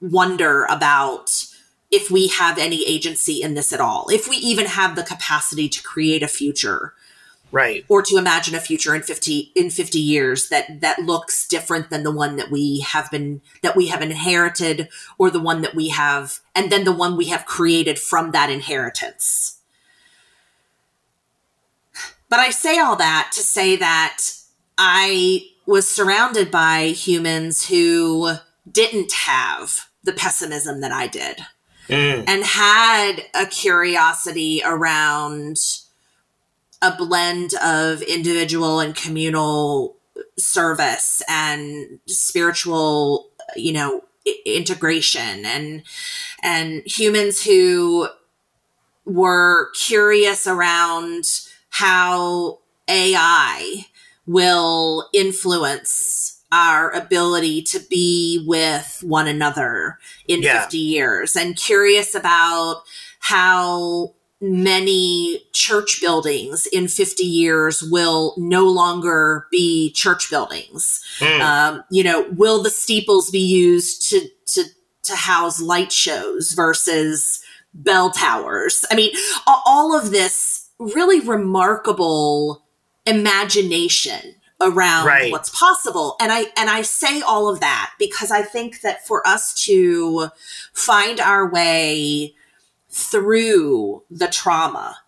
wonder 0.00 0.64
about 0.64 1.30
if 1.90 2.10
we 2.10 2.28
have 2.28 2.58
any 2.58 2.86
agency 2.88 3.42
in 3.42 3.54
this 3.54 3.72
at 3.72 3.80
all, 3.80 4.08
if 4.08 4.28
we 4.28 4.36
even 4.38 4.66
have 4.66 4.96
the 4.96 5.02
capacity 5.02 5.68
to 5.68 5.82
create 5.82 6.22
a 6.22 6.28
future. 6.28 6.94
Right. 7.52 7.84
Or 7.90 8.00
to 8.00 8.16
imagine 8.16 8.54
a 8.54 8.60
future 8.60 8.94
in 8.94 9.02
50 9.02 9.52
in 9.54 9.68
50 9.68 9.98
years 9.98 10.48
that 10.48 10.80
that 10.80 11.00
looks 11.00 11.46
different 11.46 11.90
than 11.90 12.02
the 12.02 12.10
one 12.10 12.36
that 12.36 12.50
we 12.50 12.80
have 12.80 13.10
been 13.10 13.42
that 13.60 13.76
we 13.76 13.88
have 13.88 14.00
inherited 14.00 14.88
or 15.18 15.28
the 15.28 15.38
one 15.38 15.60
that 15.60 15.74
we 15.74 15.88
have 15.88 16.40
and 16.54 16.72
then 16.72 16.84
the 16.84 16.92
one 16.92 17.14
we 17.14 17.26
have 17.26 17.44
created 17.44 17.98
from 17.98 18.30
that 18.30 18.48
inheritance. 18.48 19.58
But 22.30 22.40
i 22.40 22.48
say 22.48 22.78
all 22.78 22.96
that 22.96 23.32
to 23.34 23.40
say 23.40 23.76
that 23.76 24.22
i 24.78 25.42
was 25.72 25.88
surrounded 25.88 26.50
by 26.50 26.86
humans 26.88 27.66
who 27.66 28.34
didn't 28.70 29.12
have 29.12 29.88
the 30.04 30.12
pessimism 30.12 30.80
that 30.80 30.92
i 30.92 31.06
did 31.06 31.38
mm. 31.88 32.24
and 32.26 32.44
had 32.44 33.24
a 33.34 33.46
curiosity 33.46 34.62
around 34.64 35.56
a 36.82 36.94
blend 36.96 37.54
of 37.64 38.02
individual 38.02 38.80
and 38.80 38.96
communal 38.96 39.96
service 40.36 41.22
and 41.28 42.00
spiritual, 42.06 43.30
you 43.56 43.72
know, 43.72 44.02
integration 44.44 45.44
and 45.44 45.82
and 46.42 46.82
humans 46.86 47.42
who 47.42 48.08
were 49.04 49.70
curious 49.74 50.46
around 50.46 51.24
how 51.70 52.58
AI 52.88 53.86
will 54.26 55.08
influence 55.12 56.42
our 56.52 56.90
ability 56.90 57.62
to 57.62 57.80
be 57.88 58.44
with 58.46 59.02
one 59.06 59.26
another 59.26 59.98
in 60.28 60.42
yeah. 60.42 60.60
50 60.60 60.78
years 60.78 61.34
and 61.34 61.56
curious 61.56 62.14
about 62.14 62.82
how 63.20 64.14
many 64.42 65.40
church 65.52 66.00
buildings 66.00 66.66
in 66.66 66.88
50 66.88 67.22
years 67.22 67.82
will 67.82 68.34
no 68.36 68.66
longer 68.66 69.46
be 69.50 69.92
church 69.92 70.28
buildings. 70.28 71.02
Mm. 71.20 71.40
Um, 71.40 71.84
you 71.90 72.02
know, 72.02 72.28
will 72.36 72.62
the 72.62 72.70
steeples 72.70 73.30
be 73.30 73.38
used 73.38 74.10
to, 74.10 74.20
to, 74.46 74.64
to 75.04 75.16
house 75.16 75.60
light 75.60 75.92
shows 75.92 76.52
versus 76.52 77.42
bell 77.72 78.10
towers? 78.10 78.84
I 78.90 78.96
mean, 78.96 79.12
all 79.46 79.96
of 79.96 80.10
this 80.10 80.68
really 80.78 81.20
remarkable 81.20 82.61
imagination 83.06 84.34
around 84.60 85.06
right. 85.06 85.32
what's 85.32 85.50
possible 85.50 86.14
and 86.20 86.30
i 86.30 86.44
and 86.56 86.70
i 86.70 86.82
say 86.82 87.20
all 87.20 87.48
of 87.48 87.58
that 87.58 87.92
because 87.98 88.30
i 88.30 88.42
think 88.42 88.80
that 88.82 89.04
for 89.04 89.26
us 89.26 89.54
to 89.54 90.28
find 90.72 91.18
our 91.18 91.50
way 91.50 92.32
through 92.88 94.04
the 94.10 94.28
trauma 94.28 94.98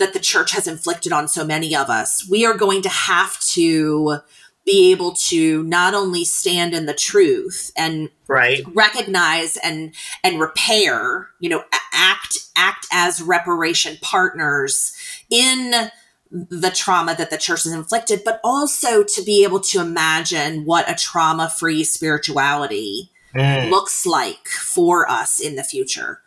that 0.00 0.12
the 0.12 0.18
church 0.18 0.52
has 0.52 0.66
inflicted 0.66 1.12
on 1.12 1.28
so 1.28 1.44
many 1.44 1.76
of 1.76 1.88
us, 1.88 2.28
we 2.28 2.44
are 2.44 2.56
going 2.56 2.82
to 2.82 2.88
have 2.88 3.38
to 3.40 4.18
be 4.66 4.90
able 4.90 5.12
to 5.12 5.62
not 5.64 5.94
only 5.94 6.24
stand 6.24 6.74
in 6.74 6.86
the 6.86 6.94
truth 6.94 7.70
and 7.76 8.10
right. 8.26 8.62
recognize 8.74 9.56
and 9.58 9.94
and 10.22 10.40
repair, 10.40 11.28
you 11.38 11.48
know, 11.48 11.62
act 11.92 12.38
act 12.56 12.86
as 12.92 13.22
reparation 13.22 13.96
partners 14.02 14.94
in 15.30 15.90
the 16.30 16.70
trauma 16.70 17.14
that 17.16 17.30
the 17.30 17.36
church 17.36 17.64
has 17.64 17.72
inflicted, 17.72 18.22
but 18.24 18.40
also 18.44 19.02
to 19.02 19.22
be 19.22 19.42
able 19.44 19.60
to 19.60 19.80
imagine 19.80 20.64
what 20.64 20.88
a 20.88 20.94
trauma 20.94 21.50
free 21.50 21.82
spirituality 21.82 23.10
mm. 23.34 23.70
looks 23.70 24.06
like 24.06 24.46
for 24.46 25.10
us 25.10 25.40
in 25.40 25.56
the 25.56 25.64
future 25.64 26.22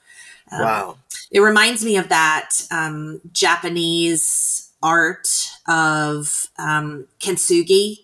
Um, 0.51 0.61
wow. 0.61 0.97
It 1.31 1.39
reminds 1.39 1.83
me 1.83 1.97
of 1.97 2.09
that 2.09 2.49
um, 2.69 3.21
Japanese 3.31 4.71
art 4.83 5.27
of 5.67 6.49
um, 6.59 7.07
kintsugi, 7.19 7.99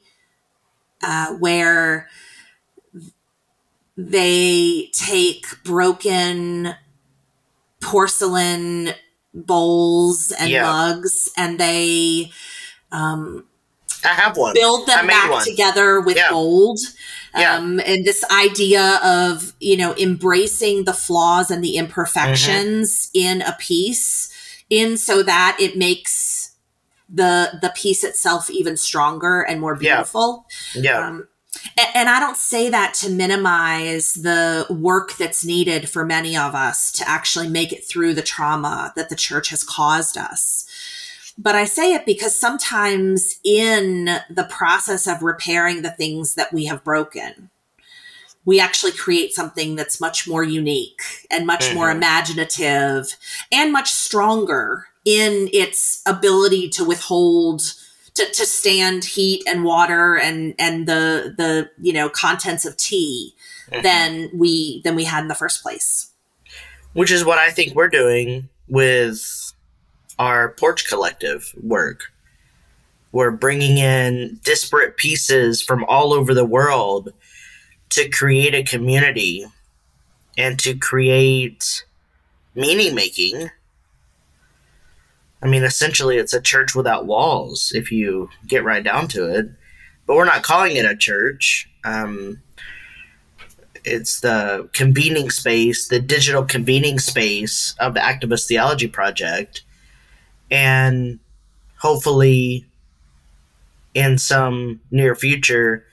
uh, 1.04 1.34
where 1.36 2.10
they 3.97 4.89
take 4.93 5.45
broken 5.64 6.74
porcelain 7.82 8.93
bowls 9.34 10.32
and 10.32 10.49
Yeah. 10.49 10.63
mugs 10.63 11.30
and 11.38 11.59
they 11.59 12.32
um, 12.91 13.45
I 14.03 14.09
have 14.09 14.38
one. 14.38 14.53
build 14.53 14.88
them 14.88 15.07
back 15.07 15.30
one. 15.30 15.43
together 15.45 15.99
with 16.01 16.15
Yeah. 16.17 16.30
gold. 16.30 16.80
Yeah. 17.38 17.55
Um, 17.55 17.80
and 17.86 18.03
this 18.05 18.23
idea 18.32 18.99
of, 19.03 19.53
you 19.59 19.77
know, 19.77 19.93
embracing 19.97 20.86
the 20.86 20.93
flaws 20.93 21.51
and 21.51 21.63
the 21.63 21.75
imperfections 21.77 23.11
Mm-hmm. 23.15 23.19
in 23.27 23.41
a 23.43 23.55
piece 23.59 24.30
in 24.69 24.97
so 24.97 25.21
that 25.23 25.57
it 25.59 25.77
makes 25.77 26.51
the 27.07 27.59
the 27.61 27.69
piece 27.75 28.03
itself 28.03 28.49
even 28.49 28.77
stronger 28.77 29.41
and 29.41 29.59
more 29.61 29.75
beautiful. 29.75 30.45
Yeah. 30.75 31.07
Um, 31.07 31.27
a- 31.27 31.28
and 31.95 32.10
I 32.10 32.20
don't 32.20 32.38
say 32.38 32.70
that 32.70 32.93
to 32.95 33.10
minimize 33.10 34.16
the 34.16 34.66
work 34.70 35.18
that's 35.18 35.45
needed 35.45 35.89
for 35.89 36.05
many 36.05 36.36
of 36.38 36.55
us 36.55 36.91
to 36.93 37.10
actually 37.10 37.49
make 37.49 37.72
it 37.72 37.86
through 37.86 38.14
the 38.14 38.22
trauma 38.22 38.93
that 38.95 39.10
the 39.10 39.16
church 39.16 39.49
has 39.49 39.64
caused 39.64 40.18
us. 40.18 40.66
But 41.38 41.55
I 41.55 41.64
say 41.66 41.93
it 41.93 42.05
because 42.05 42.36
sometimes 42.36 43.39
in 43.43 44.05
the 44.30 44.47
process 44.49 45.07
of 45.07 45.24
repairing 45.24 45.82
the 45.82 45.91
things 45.91 46.36
that 46.36 46.51
we 46.51 46.66
have 46.66 46.84
broken, 46.84 47.49
we 48.45 48.60
actually 48.60 48.91
create 48.91 49.34
something 49.34 49.76
that's 49.76 50.01
much 50.01 50.28
more 50.28 50.43
unique 50.43 51.01
and 51.30 51.45
much 51.45 51.74
more 51.74 51.88
Mhm. 51.88 51.95
imaginative 51.95 53.16
and 53.51 53.72
much 53.72 53.91
stronger 53.91 54.88
in 55.05 55.49
its 55.53 56.01
ability 56.05 56.70
to 56.70 56.84
withhold 56.84 57.74
to, 58.20 58.32
to 58.34 58.45
stand 58.45 59.03
heat 59.05 59.43
and 59.47 59.63
water 59.63 60.17
and 60.17 60.53
and 60.59 60.88
the 60.88 61.34
the 61.38 61.70
you 61.82 61.93
know 61.93 62.09
contents 62.09 62.65
of 62.65 62.76
tea 62.78 63.34
Mhm. 63.72 63.84
than 63.84 64.30
we 64.34 64.82
than 64.84 64.95
we 64.95 65.03
had 65.03 65.22
in 65.22 65.28
the 65.28 65.36
first 65.36 65.61
place 65.61 66.11
Which 66.93 67.11
is 67.11 67.24
what 67.24 67.38
I 67.38 67.51
think 67.51 67.76
we're 67.76 67.88
doing 67.88 68.49
with 68.67 69.53
our 70.17 70.49
Porch 70.49 70.88
Collective 70.88 71.53
work. 71.61 72.11
We're 73.11 73.32
bringing 73.32 73.78
in 73.78 74.39
disparate 74.43 74.97
pieces 74.97 75.61
from 75.61 75.84
all 75.86 76.13
over 76.13 76.34
the 76.34 76.45
world 76.45 77.13
to 77.91 78.09
create 78.09 78.53
a 78.53 78.63
community 78.63 79.45
and 80.38 80.59
to 80.59 80.76
create 80.76 81.86
meaning 82.55 82.93
making. 82.95 83.49
I 85.42 85.48
mean, 85.48 85.64
essentially, 85.64 86.18
it's 86.18 86.34
a 86.34 86.42
church 86.42 86.76
without 86.76 87.06
walls 87.06 87.72
if 87.74 87.92
you 87.92 88.30
get 88.48 88.64
right 88.64 88.84
down 88.84 89.08
to 89.10 89.26
it. 89.34 89.48
But 90.06 90.16
we're 90.16 90.26
not 90.26 90.44
calling 90.44 90.76
it 90.76 90.86
a 90.86 90.98
church. 90.98 91.70
Um, 91.86 92.42
it's 93.86 94.20
the 94.20 94.70
convening 94.74 95.30
space, 95.30 95.88
the 95.88 96.00
digital 96.00 96.44
convening 96.44 97.00
space 97.00 97.76
of 97.80 97.94
the 97.94 98.00
Activist 98.00 98.48
Theology 98.48 98.88
Project. 98.88 99.64
And 100.52 101.20
hopefully, 101.78 102.66
in 103.94 104.18
some 104.18 104.82
near 104.92 105.16
future, 105.16 105.86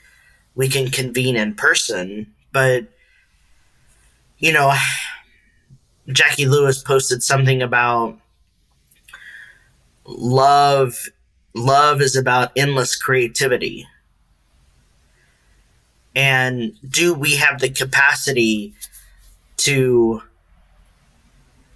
we 0.55 0.69
can 0.69 0.91
convene 0.91 1.37
in 1.37 1.55
person. 1.55 2.33
But, 2.53 2.87
you 4.39 4.53
know, 4.53 4.75
Jacqui 6.09 6.49
Lewis 6.49 6.83
posted 6.83 7.23
something 7.23 7.63
about 7.63 8.19
love 10.07 11.09
love 11.55 12.01
is 12.01 12.17
about 12.17 12.53
endless 12.57 12.95
creativity. 12.97 13.87
And 16.15 16.73
do 16.89 17.15
we 17.15 17.37
have 17.37 17.61
the 17.61 17.71
capacity 17.71 18.75
to 19.59 20.23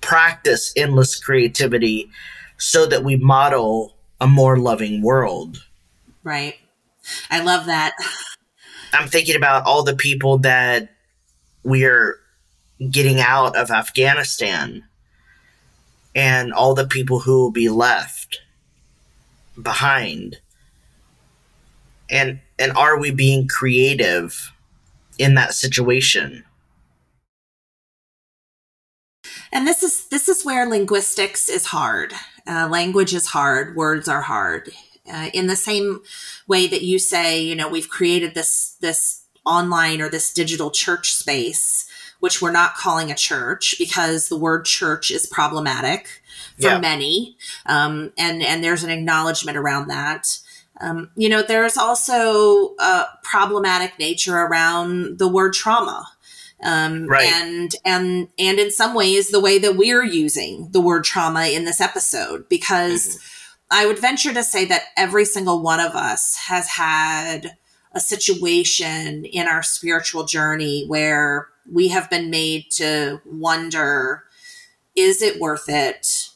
practice 0.00 0.72
endless 0.76 1.18
creativity 1.18 2.10
so 2.58 2.86
that 2.86 3.04
we 3.04 3.16
model 3.16 3.96
a 4.20 4.26
more 4.26 4.58
loving 4.58 5.02
world? 5.02 5.64
Right. 6.24 6.56
I 7.30 7.42
love 7.42 7.66
that. 7.66 7.94
I'm 8.92 9.08
thinking 9.08 9.36
about 9.36 9.64
all 9.66 9.82
the 9.82 9.96
people 9.96 10.38
that 10.38 10.90
we're 11.62 12.18
getting 12.90 13.20
out 13.20 13.54
of 13.56 13.70
afghanistan 13.70 14.82
and 16.14 16.52
all 16.52 16.74
the 16.74 16.86
people 16.86 17.20
who 17.20 17.38
will 17.38 17.50
be 17.50 17.68
left 17.68 18.40
behind. 19.60 20.38
And 22.08 22.40
and 22.58 22.72
are 22.72 22.98
we 22.98 23.10
being 23.10 23.46
creative 23.48 24.52
in 25.18 25.34
that 25.34 25.54
situation? 25.54 26.44
And 29.52 29.66
this 29.66 29.82
is 29.82 30.08
this 30.08 30.28
is 30.28 30.44
where 30.44 30.66
linguistics 30.66 31.48
is 31.48 31.66
hard. 31.66 32.12
Uh, 32.46 32.68
language 32.68 33.14
is 33.14 33.28
hard. 33.28 33.76
Words 33.76 34.08
are 34.08 34.22
hard. 34.22 34.70
Uh, 35.10 35.30
in 35.32 35.46
the 35.46 35.56
same 35.56 36.00
way 36.46 36.66
that 36.66 36.82
you 36.82 36.98
say 36.98 37.40
you 37.40 37.54
know 37.54 37.68
we've 37.68 37.88
created 37.88 38.34
this 38.34 38.76
this 38.80 39.22
online 39.46 40.00
or 40.00 40.08
this 40.08 40.32
digital 40.32 40.70
church 40.70 41.12
space 41.12 41.89
which 42.20 42.40
we're 42.40 42.52
not 42.52 42.74
calling 42.76 43.10
a 43.10 43.14
church 43.14 43.74
because 43.78 44.28
the 44.28 44.36
word 44.38 44.64
church 44.64 45.10
is 45.10 45.26
problematic 45.26 46.08
for 46.56 46.68
Yeah. 46.68 46.78
many 46.78 47.36
um, 47.66 48.12
and 48.16 48.42
and 48.42 48.62
there's 48.62 48.84
an 48.84 48.90
acknowledgement 48.90 49.56
around 49.58 49.88
that 49.88 50.38
um, 50.80 51.10
you 51.16 51.28
know 51.28 51.42
there's 51.42 51.76
also 51.76 52.74
a 52.78 53.04
problematic 53.22 53.98
nature 53.98 54.36
around 54.36 55.18
the 55.18 55.28
word 55.28 55.52
trauma 55.52 56.06
um, 56.62 57.06
Right. 57.06 57.26
and 57.26 57.72
and 57.84 58.28
and 58.38 58.58
in 58.58 58.70
some 58.70 58.94
ways 58.94 59.30
the 59.30 59.40
way 59.40 59.58
that 59.58 59.76
we're 59.76 60.04
using 60.04 60.68
the 60.72 60.80
word 60.80 61.04
trauma 61.04 61.46
in 61.46 61.64
this 61.64 61.80
episode 61.80 62.48
because 62.48 63.18
i 63.70 63.86
would 63.86 63.98
venture 63.98 64.32
to 64.34 64.42
say 64.44 64.64
that 64.66 64.84
every 64.96 65.24
single 65.24 65.62
one 65.62 65.80
of 65.80 65.92
us 65.94 66.36
has 66.36 66.66
had 66.68 67.56
a 67.92 68.00
situation 68.00 69.24
in 69.24 69.46
our 69.48 69.62
spiritual 69.62 70.24
journey 70.24 70.84
where 70.86 71.48
we 71.70 71.88
have 71.88 72.10
been 72.10 72.30
made 72.30 72.70
to 72.72 73.20
wonder 73.24 74.24
is 74.96 75.22
it 75.22 75.40
worth 75.40 75.68
it? 75.68 76.30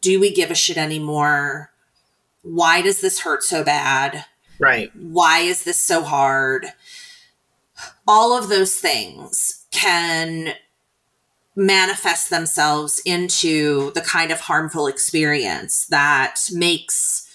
Do 0.00 0.20
we 0.20 0.32
give 0.32 0.50
a 0.50 0.54
shit 0.54 0.76
anymore? 0.76 1.70
Why 2.42 2.82
does 2.82 3.00
this 3.00 3.20
hurt 3.20 3.42
so 3.42 3.64
bad? 3.64 4.24
Right. 4.60 4.90
Why 4.94 5.40
is 5.40 5.64
this 5.64 5.84
so 5.84 6.02
hard? 6.02 6.66
All 8.06 8.36
of 8.36 8.48
those 8.48 8.76
things 8.78 9.66
can 9.72 10.54
manifest 11.56 12.30
themselves 12.30 13.00
into 13.04 13.90
the 13.92 14.00
kind 14.00 14.30
of 14.30 14.40
harmful 14.40 14.86
experience 14.86 15.86
that 15.86 16.48
makes 16.52 17.28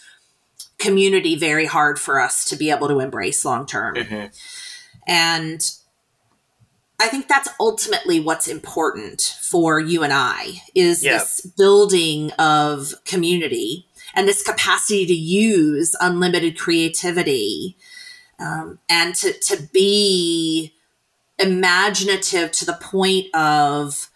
community 0.77 1.35
very 1.37 1.65
hard 1.65 1.99
for 1.99 2.19
us 2.19 2.45
to 2.45 2.55
be 2.55 2.69
able 2.69 2.87
to 2.87 2.99
embrace 2.99 3.43
long 3.43 3.65
term. 3.65 3.95
Mhm. 3.95 4.31
and 5.07 5.71
I 6.99 7.07
think 7.07 7.27
that's 7.27 7.47
ultimately 7.59 8.19
what's 8.19 8.47
important 8.47 9.37
for 9.41 9.79
you 9.79 10.03
and 10.03 10.11
I 10.13 10.61
is 10.75 11.03
Yeah. 11.03 11.19
this 11.19 11.41
building 11.57 12.31
of 12.33 12.93
community 13.05 13.87
and 14.13 14.27
this 14.27 14.43
capacity 14.43 15.05
to 15.05 15.13
use 15.13 15.95
unlimited 16.01 16.57
creativity 16.57 17.77
um, 18.39 18.79
and 18.89 19.15
to, 19.15 19.33
to 19.33 19.69
be 19.73 20.73
imaginative 21.37 22.51
to 22.51 22.65
the 22.65 22.73
point 22.81 23.33
of 23.33 24.09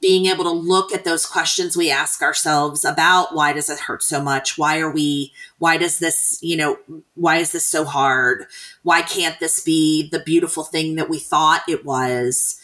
being 0.00 0.26
able 0.26 0.44
to 0.44 0.50
look 0.50 0.92
at 0.92 1.04
those 1.04 1.26
questions 1.26 1.76
we 1.76 1.90
ask 1.90 2.22
ourselves 2.22 2.84
about 2.84 3.34
why 3.34 3.52
does 3.52 3.68
it 3.68 3.80
hurt 3.80 4.02
so 4.02 4.22
much? 4.22 4.56
Why 4.56 4.78
are 4.78 4.90
we 4.90 5.32
why 5.58 5.76
does 5.76 5.98
this 5.98 6.38
you 6.42 6.56
know 6.56 6.78
why 7.14 7.36
is 7.36 7.52
this 7.52 7.66
so 7.66 7.84
hard? 7.84 8.46
Why 8.82 9.02
can't 9.02 9.38
this 9.40 9.60
be 9.60 10.08
the 10.10 10.20
beautiful 10.20 10.64
thing 10.64 10.96
that 10.96 11.10
we 11.10 11.18
thought 11.18 11.62
it 11.68 11.84
was 11.84 12.60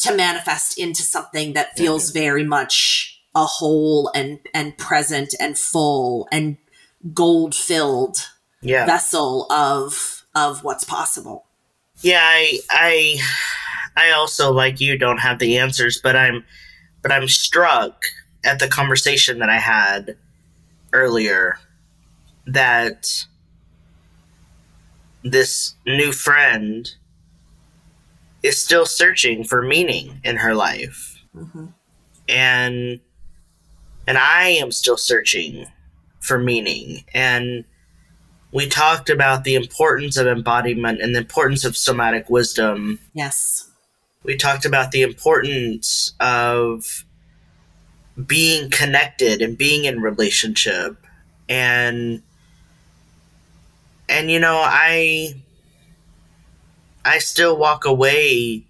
to 0.00 0.14
manifest 0.14 0.78
into 0.78 1.02
something 1.02 1.54
that 1.54 1.76
feels 1.76 2.10
very 2.10 2.44
much 2.44 3.20
a 3.34 3.44
whole 3.44 4.10
and 4.14 4.40
and 4.54 4.76
present 4.76 5.34
and 5.40 5.58
full 5.58 6.28
and 6.30 6.56
gold 7.14 7.54
filled 7.54 8.28
yeah. 8.60 8.86
vessel 8.86 9.50
of 9.50 10.24
of 10.34 10.64
what's 10.64 10.84
possible? 10.84 11.44
Yeah 12.02 12.20
i 12.22 12.60
i 12.70 13.18
i 13.96 14.10
also 14.12 14.52
like 14.52 14.80
you 14.80 14.96
don't 14.96 15.18
have 15.18 15.40
the 15.40 15.58
answers 15.58 16.00
but 16.00 16.14
i'm 16.14 16.44
but 17.02 17.12
i'm 17.12 17.28
struck 17.28 18.04
at 18.44 18.58
the 18.58 18.68
conversation 18.68 19.38
that 19.38 19.48
i 19.50 19.58
had 19.58 20.16
earlier 20.92 21.58
that 22.46 23.06
this 25.22 25.74
new 25.86 26.12
friend 26.12 26.94
is 28.42 28.60
still 28.62 28.86
searching 28.86 29.44
for 29.44 29.62
meaning 29.62 30.20
in 30.24 30.36
her 30.36 30.54
life 30.54 31.16
Mhm. 31.36 31.72
and 32.28 33.00
and 34.06 34.16
I 34.16 34.44
am 34.48 34.72
still 34.72 34.96
searching 34.96 35.66
for 36.20 36.38
meaning 36.38 37.04
and 37.12 37.64
we 38.52 38.66
talked 38.66 39.10
about 39.10 39.44
the 39.44 39.54
importance 39.54 40.16
of 40.16 40.26
embodiment 40.26 41.02
and 41.02 41.14
the 41.14 41.18
importance 41.18 41.66
of 41.66 41.76
somatic 41.76 42.30
wisdom. 42.30 42.98
Yes. 43.12 43.68
We 44.24 44.36
talked 44.36 44.64
about 44.64 44.90
the 44.90 45.02
importance 45.02 46.12
of 46.20 47.04
being 48.26 48.70
connected 48.70 49.40
and 49.40 49.56
being 49.56 49.84
in 49.84 50.02
relationship 50.02 51.06
and 51.48 52.22
and 54.08 54.30
you 54.30 54.40
know 54.40 54.60
I 54.64 55.34
I 57.04 57.18
still 57.18 57.56
walk 57.56 57.84
away 57.84 58.64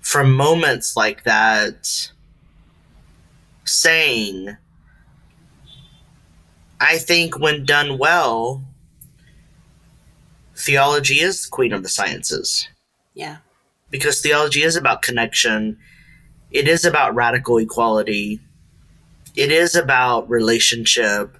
from 0.00 0.34
moments 0.34 0.96
like 0.96 1.22
that 1.22 2.10
saying 3.64 4.56
I 6.80 6.98
think 6.98 7.38
when 7.38 7.64
done 7.64 7.96
well 7.96 8.64
theology 10.56 11.20
is 11.20 11.44
the 11.44 11.50
queen 11.50 11.72
of 11.72 11.82
the 11.82 11.88
sciences. 11.88 12.68
Yeah. 13.14 13.38
Because 13.94 14.20
theology 14.20 14.64
is 14.64 14.74
about 14.74 15.02
connection. 15.02 15.78
It 16.50 16.66
is 16.66 16.84
about 16.84 17.14
radical 17.14 17.58
equality. 17.58 18.40
It 19.36 19.52
is 19.52 19.76
about 19.76 20.28
relationship. 20.28 21.38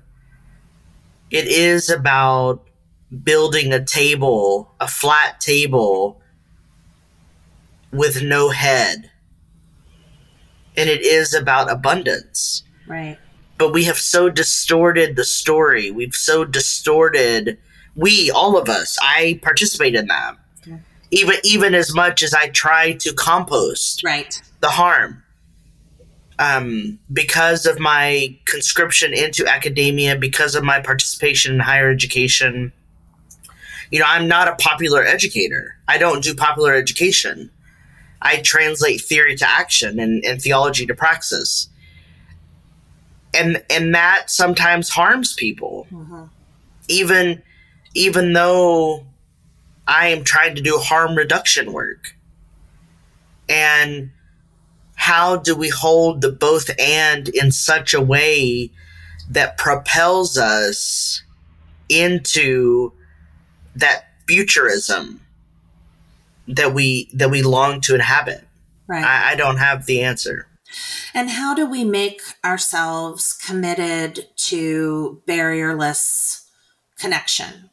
It 1.33 1.49
is 1.49 1.91
about 1.91 2.63
building 3.25 3.73
a 3.73 3.85
table, 3.85 4.73
a 4.79 4.87
flat 4.87 5.41
table 5.41 6.23
with 7.91 8.23
no 8.23 8.51
head. 8.51 9.11
And 10.77 10.89
it 10.89 11.03
is 11.03 11.35
about 11.35 11.73
abundance. 11.73 12.63
Right. 12.87 13.19
But 13.59 13.73
we 13.73 13.83
have 13.83 13.99
so 13.99 14.31
distorted 14.31 15.17
the 15.17 15.25
story. 15.25 15.91
We've 15.91 16.15
so 16.15 16.45
distorted 16.45 17.59
we, 17.97 18.31
all 18.31 18.57
of 18.57 18.69
us, 18.69 18.97
I 19.03 19.41
participate 19.43 19.97
in 19.97 20.07
that. 20.07 20.37
Even 21.15 21.37
even 21.45 21.75
as 21.75 21.95
much 21.95 22.23
as 22.23 22.35
I 22.35 22.49
try 22.49 22.93
to 22.93 23.13
compost 23.13 24.03
right. 24.05 24.41
the 24.61 24.69
harm. 24.69 25.23
Um, 26.41 26.99
because 27.13 27.65
of 27.65 27.79
my 27.79 28.37
conscription 28.47 29.15
into 29.15 29.47
academia, 29.47 30.17
because 30.17 30.57
of 30.57 30.65
my 30.65 30.81
participation 30.81 31.55
in 31.55 31.61
higher 31.61 31.89
education, 31.89 32.73
you 33.93 34.01
know, 34.01 34.07
I'm 34.09 34.27
not 34.27 34.49
a 34.49 34.57
popular 34.57 35.05
educator. 35.05 35.77
I 35.87 35.99
don't 35.99 36.25
do 36.25 36.35
popular 36.35 36.75
education. 36.75 37.51
I 38.21 38.39
translate 38.39 39.03
theory 39.03 39.37
to 39.37 39.49
action 39.49 40.01
and, 40.01 40.25
and 40.25 40.43
theology 40.43 40.87
to 40.87 40.95
praxis. 40.95 41.69
And 43.33 43.63
and 43.71 43.95
that 43.95 44.31
sometimes 44.31 44.89
harms 44.89 45.35
people. 45.35 45.87
Mm-hmm. 45.93 46.25
Even 46.89 47.43
even 47.95 48.33
though 48.33 49.07
I 49.87 50.09
am 50.09 50.25
trying 50.25 50.55
to 50.55 50.63
do 50.63 50.79
harm 50.79 51.15
reduction 51.15 51.73
work. 51.73 52.15
And 53.49 54.11
how 54.95 55.37
do 55.37 55.55
we 55.55 55.69
hold 55.69 56.21
the 56.21 56.33
both 56.33 56.71
and 56.79 57.29
in 57.29 57.53
such 57.53 57.93
a 57.93 58.01
way 58.01 58.71
that 59.31 59.59
propels 59.59 60.39
us 60.39 61.23
into 61.89 62.93
that 63.77 64.07
futurism 64.27 65.21
that 66.47 66.73
we 66.73 67.11
that 67.13 67.31
we 67.31 67.43
long 67.43 67.81
to 67.83 67.95
inhabit? 67.95 68.47
Right. 68.87 69.05
I, 69.05 69.33
I 69.33 69.35
don't 69.35 69.59
have 69.59 69.87
the 69.87 70.03
answer. 70.03 70.47
And 71.13 71.31
how 71.31 71.55
do 71.55 71.67
we 71.67 71.85
make 71.85 72.21
ourselves 72.45 73.33
committed 73.33 74.27
to 74.37 75.23
barrierless 75.27 76.45
connection? 76.99 77.71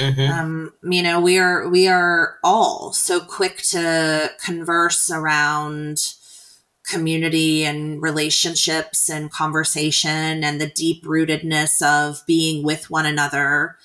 Mm-hmm. 0.00 0.32
Um, 0.32 0.72
you 0.82 1.02
know, 1.02 1.20
we 1.20 1.38
are 1.38 1.68
we 1.68 1.88
are 1.88 2.38
all 2.42 2.92
so 2.92 3.20
quick 3.20 3.58
to 3.58 4.30
converse 4.42 5.10
around 5.10 6.14
community 6.90 7.64
and 7.64 8.02
relationships 8.02 9.08
and 9.08 9.30
conversation 9.30 10.42
and 10.42 10.60
the 10.60 10.68
deep 10.68 11.04
rootedness 11.04 11.80
of 11.82 12.20
being 12.26 12.64
with 12.64 12.90
one 12.90 13.06
another. 13.06 13.76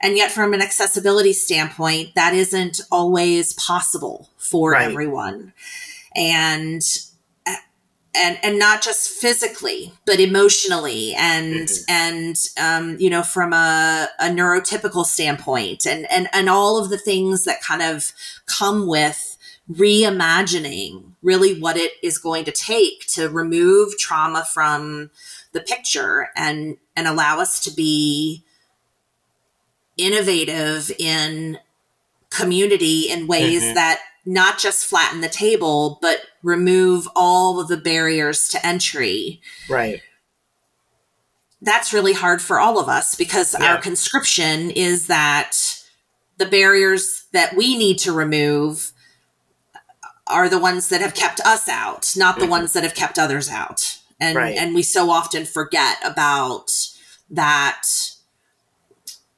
And 0.00 0.16
yet, 0.16 0.30
from 0.30 0.52
an 0.52 0.62
accessibility 0.62 1.32
standpoint, 1.32 2.14
that 2.14 2.34
isn't 2.34 2.80
always 2.92 3.54
possible 3.54 4.28
for 4.36 4.72
right. 4.72 4.90
everyone. 4.90 5.54
And 6.14 6.82
and 8.16 8.38
and 8.42 8.58
not 8.58 8.82
just 8.82 9.08
physically 9.08 9.92
but 10.04 10.20
emotionally 10.20 11.14
and 11.14 11.68
mm-hmm. 11.68 11.90
and 11.90 12.48
um, 12.60 12.96
you 12.98 13.10
know 13.10 13.22
from 13.22 13.52
a, 13.52 14.08
a 14.18 14.26
neurotypical 14.26 15.04
standpoint 15.04 15.86
and 15.86 16.10
and 16.10 16.28
and 16.32 16.48
all 16.48 16.78
of 16.78 16.90
the 16.90 16.98
things 16.98 17.44
that 17.44 17.62
kind 17.62 17.82
of 17.82 18.12
come 18.46 18.86
with 18.86 19.36
reimagining 19.70 21.02
really 21.22 21.58
what 21.60 21.76
it 21.76 21.92
is 22.02 22.18
going 22.18 22.44
to 22.44 22.52
take 22.52 23.06
to 23.06 23.28
remove 23.28 23.98
trauma 23.98 24.44
from 24.44 25.10
the 25.52 25.60
picture 25.60 26.28
and 26.36 26.76
and 26.94 27.06
allow 27.06 27.40
us 27.40 27.60
to 27.60 27.70
be 27.70 28.44
innovative 29.96 30.90
in 30.98 31.58
community 32.30 33.08
in 33.10 33.26
ways 33.26 33.62
mm-hmm. 33.62 33.74
that 33.74 34.00
not 34.26 34.58
just 34.58 34.84
flatten 34.84 35.20
the 35.20 35.28
table, 35.28 35.98
but 36.02 36.18
remove 36.46 37.08
all 37.16 37.58
of 37.58 37.66
the 37.66 37.76
barriers 37.76 38.48
to 38.48 38.64
entry. 38.64 39.40
Right. 39.68 40.00
That's 41.60 41.92
really 41.92 42.12
hard 42.12 42.40
for 42.40 42.60
all 42.60 42.78
of 42.78 42.88
us 42.88 43.16
because 43.16 43.56
yeah. 43.58 43.72
our 43.72 43.80
conscription 43.80 44.70
is 44.70 45.08
that 45.08 45.82
the 46.38 46.46
barriers 46.46 47.24
that 47.32 47.56
we 47.56 47.76
need 47.76 47.98
to 47.98 48.12
remove 48.12 48.92
are 50.28 50.48
the 50.48 50.58
ones 50.58 50.88
that 50.88 51.00
have 51.00 51.14
kept 51.14 51.40
us 51.40 51.68
out, 51.68 52.14
not 52.16 52.36
the 52.36 52.42
mm-hmm. 52.42 52.50
ones 52.50 52.72
that 52.74 52.84
have 52.84 52.94
kept 52.94 53.18
others 53.18 53.48
out. 53.50 53.98
And 54.20 54.36
right. 54.36 54.56
and 54.56 54.74
we 54.74 54.82
so 54.82 55.10
often 55.10 55.44
forget 55.44 55.98
about 56.04 56.70
that 57.30 57.82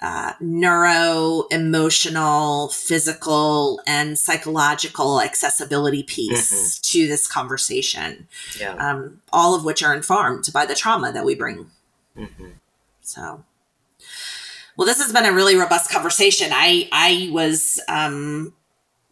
uh, 0.00 0.32
neuro, 0.40 1.46
emotional, 1.50 2.68
physical, 2.68 3.80
and 3.86 4.18
psychological 4.18 5.20
accessibility 5.20 6.04
piece 6.04 6.52
mm-hmm. 6.52 6.80
to 6.82 7.08
this 7.08 7.26
conversation. 7.26 8.28
Yeah. 8.58 8.74
Um, 8.74 9.20
all 9.32 9.54
of 9.54 9.64
which 9.64 9.82
are 9.82 9.94
informed 9.94 10.48
by 10.52 10.66
the 10.66 10.74
trauma 10.74 11.10
that 11.12 11.24
we 11.24 11.34
bring. 11.34 11.70
Mm-hmm. 12.16 12.50
So, 13.00 13.44
well, 14.76 14.86
this 14.86 15.02
has 15.02 15.12
been 15.12 15.26
a 15.26 15.32
really 15.32 15.56
robust 15.56 15.90
conversation. 15.90 16.50
I 16.52 16.88
I 16.92 17.30
was 17.32 17.80
um, 17.88 18.54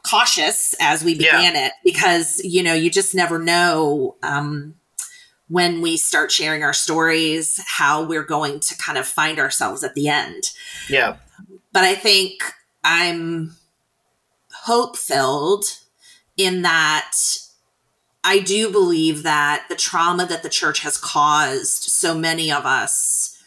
cautious 0.05 0.75
as 0.81 1.03
we 1.03 1.15
began 1.15 1.55
yeah. 1.55 1.67
it 1.67 1.73
because 1.85 2.41
you 2.45 2.63
know 2.63 2.75
you 2.75 2.91
just 2.91 3.15
never 3.15 3.39
know. 3.39 4.15
Um, 4.23 4.77
when 5.49 5.81
we 5.81 5.97
start 5.97 6.33
sharing 6.33 6.63
our 6.63 6.73
stories, 6.73 7.61
how 7.67 8.03
we're 8.03 8.25
going 8.25 8.61
to 8.61 8.77
kind 8.79 8.99
of 8.99 9.07
find 9.07 9.39
ourselves 9.39 9.85
at 9.85 9.95
the 9.95 10.09
end. 10.09 10.51
Yeah. 10.89 11.17
But 11.73 11.85
I 11.85 11.95
think 11.95 12.41
I'm 12.83 13.57
hope 14.53 14.97
filled 14.97 15.65
in 16.37 16.63
that 16.63 17.15
I 18.25 18.41
do 18.41 18.73
believe 18.73 19.23
that 19.23 19.67
the 19.69 19.77
trauma 19.77 20.27
that 20.27 20.43
the 20.43 20.49
church 20.49 20.81
has 20.81 20.99
caused 20.99 21.85
so 21.85 22.19
many 22.19 22.51
of 22.51 22.67
us 22.67 23.41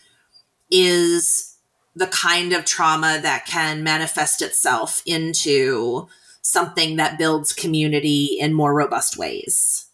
is 0.72 1.58
the 1.95 2.08
kind 2.08 2.54
of 2.54 2.64
trauma 2.64 3.20
that 3.22 3.45
can 3.45 3.84
manifest 3.84 4.41
itself 4.41 5.02
into 5.06 6.08
something 6.41 6.95
that 6.95 7.18
builds 7.18 7.52
community 7.52 8.38
in 8.39 8.54
more 8.54 8.74
robust 8.74 9.18
ways. 9.18 9.89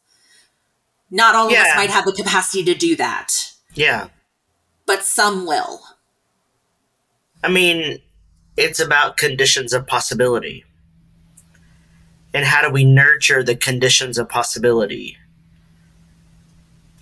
Not 1.11 1.35
all 1.35 1.51
yeah. 1.51 1.61
of 1.61 1.67
us 1.67 1.75
might 1.75 1.89
have 1.89 2.05
the 2.05 2.11
capacity 2.11 2.63
to 2.65 2.73
do 2.73 2.95
that. 2.95 3.31
Yeah. 3.73 4.07
But 4.85 5.03
some 5.03 5.45
will. 5.45 5.81
I 7.43 7.49
mean, 7.49 7.99
it's 8.57 8.79
about 8.79 9.17
conditions 9.17 9.73
of 9.73 9.87
possibility. 9.87 10.65
And 12.33 12.45
how 12.45 12.61
do 12.61 12.71
we 12.71 12.83
nurture 12.83 13.43
the 13.43 13.55
conditions 13.55 14.17
of 14.17 14.27
possibility? 14.27 15.17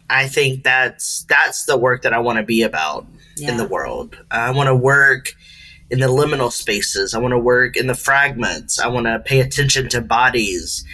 I 0.10 0.28
think 0.28 0.64
that's 0.64 1.24
that's 1.24 1.66
the 1.66 1.78
work 1.78 2.04
that 2.04 2.14
I 2.14 2.20
want 2.20 2.38
to 2.38 2.44
be 2.44 2.62
about 2.62 3.08
yeah. 3.38 3.52
in 3.52 3.58
the 3.58 3.68
world. 3.68 4.18
I 4.30 4.52
want 4.52 4.68
to 4.68 4.76
work 4.76 5.34
in 5.90 6.00
the 6.00 6.08
liminal 6.08 6.52
spaces. 6.52 7.14
I 7.14 7.20
want 7.20 7.34
to 7.34 7.40
work 7.40 7.76
in 7.76 7.88
the 7.88 7.96
fragments. 7.96 8.80
I 8.80 8.88
want 8.88 9.08
to 9.08 9.20
pay 9.20 9.40
attention 9.40 9.90
to 9.90 10.02
bodies. 10.02 10.86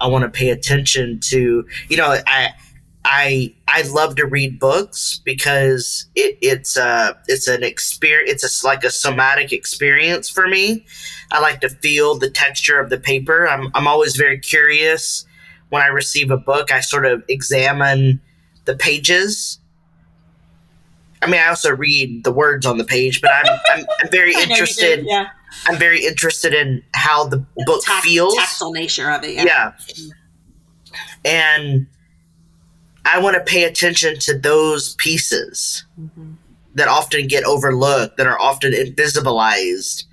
I 0.00 0.06
want 0.06 0.22
to 0.22 0.30
pay 0.30 0.50
attention 0.50 1.20
to, 1.20 1.66
you 1.88 1.96
know, 1.96 2.16
I 2.26 2.54
I 3.04 3.54
I 3.66 3.82
love 3.82 4.16
to 4.16 4.26
read 4.26 4.58
books 4.58 5.20
because 5.24 6.06
it, 6.14 6.38
it's 6.42 6.76
uh 6.76 7.14
it's 7.26 7.48
an 7.48 7.62
experience. 7.62 8.44
It's 8.44 8.62
a, 8.62 8.66
like 8.66 8.84
a 8.84 8.90
somatic 8.90 9.52
experience 9.52 10.28
for 10.28 10.46
me. 10.46 10.84
I 11.32 11.40
like 11.40 11.60
to 11.60 11.68
feel 11.68 12.18
the 12.18 12.30
texture 12.30 12.78
of 12.78 12.90
the 12.90 12.98
paper. 12.98 13.48
I'm 13.48 13.70
I'm 13.74 13.86
always 13.86 14.16
very 14.16 14.38
curious 14.38 15.24
when 15.70 15.82
I 15.82 15.86
receive 15.86 16.30
a 16.30 16.36
book. 16.36 16.70
I 16.70 16.80
sort 16.80 17.06
of 17.06 17.22
examine 17.28 18.20
the 18.66 18.76
pages. 18.76 19.58
I 21.22 21.26
mean, 21.26 21.40
I 21.40 21.48
also 21.48 21.74
read 21.74 22.24
the 22.24 22.32
words 22.32 22.66
on 22.66 22.78
the 22.78 22.84
page, 22.84 23.20
but 23.20 23.30
I'm 23.32 23.58
I'm, 23.70 23.86
I'm 24.00 24.10
very 24.10 24.34
interested. 24.42 25.06
Yeah. 25.06 25.28
I'm 25.66 25.76
very 25.78 26.04
interested 26.04 26.52
in 26.54 26.82
how 26.94 27.24
the 27.24 27.44
book 27.64 27.84
Tact- 27.84 28.04
feels. 28.04 28.34
Tactile 28.36 28.72
nature 28.72 29.10
of 29.10 29.24
it. 29.24 29.34
Yeah. 29.34 29.44
yeah. 29.44 29.72
And 31.24 31.86
I 33.04 33.18
want 33.20 33.34
to 33.36 33.40
pay 33.42 33.64
attention 33.64 34.18
to 34.20 34.38
those 34.38 34.94
pieces 34.96 35.84
Mhm. 35.98 36.36
that 36.74 36.88
often 36.88 37.26
get 37.26 37.44
overlooked, 37.44 38.16
that 38.18 38.26
are 38.26 38.40
often 38.40 38.72
invisibilized 38.72 40.04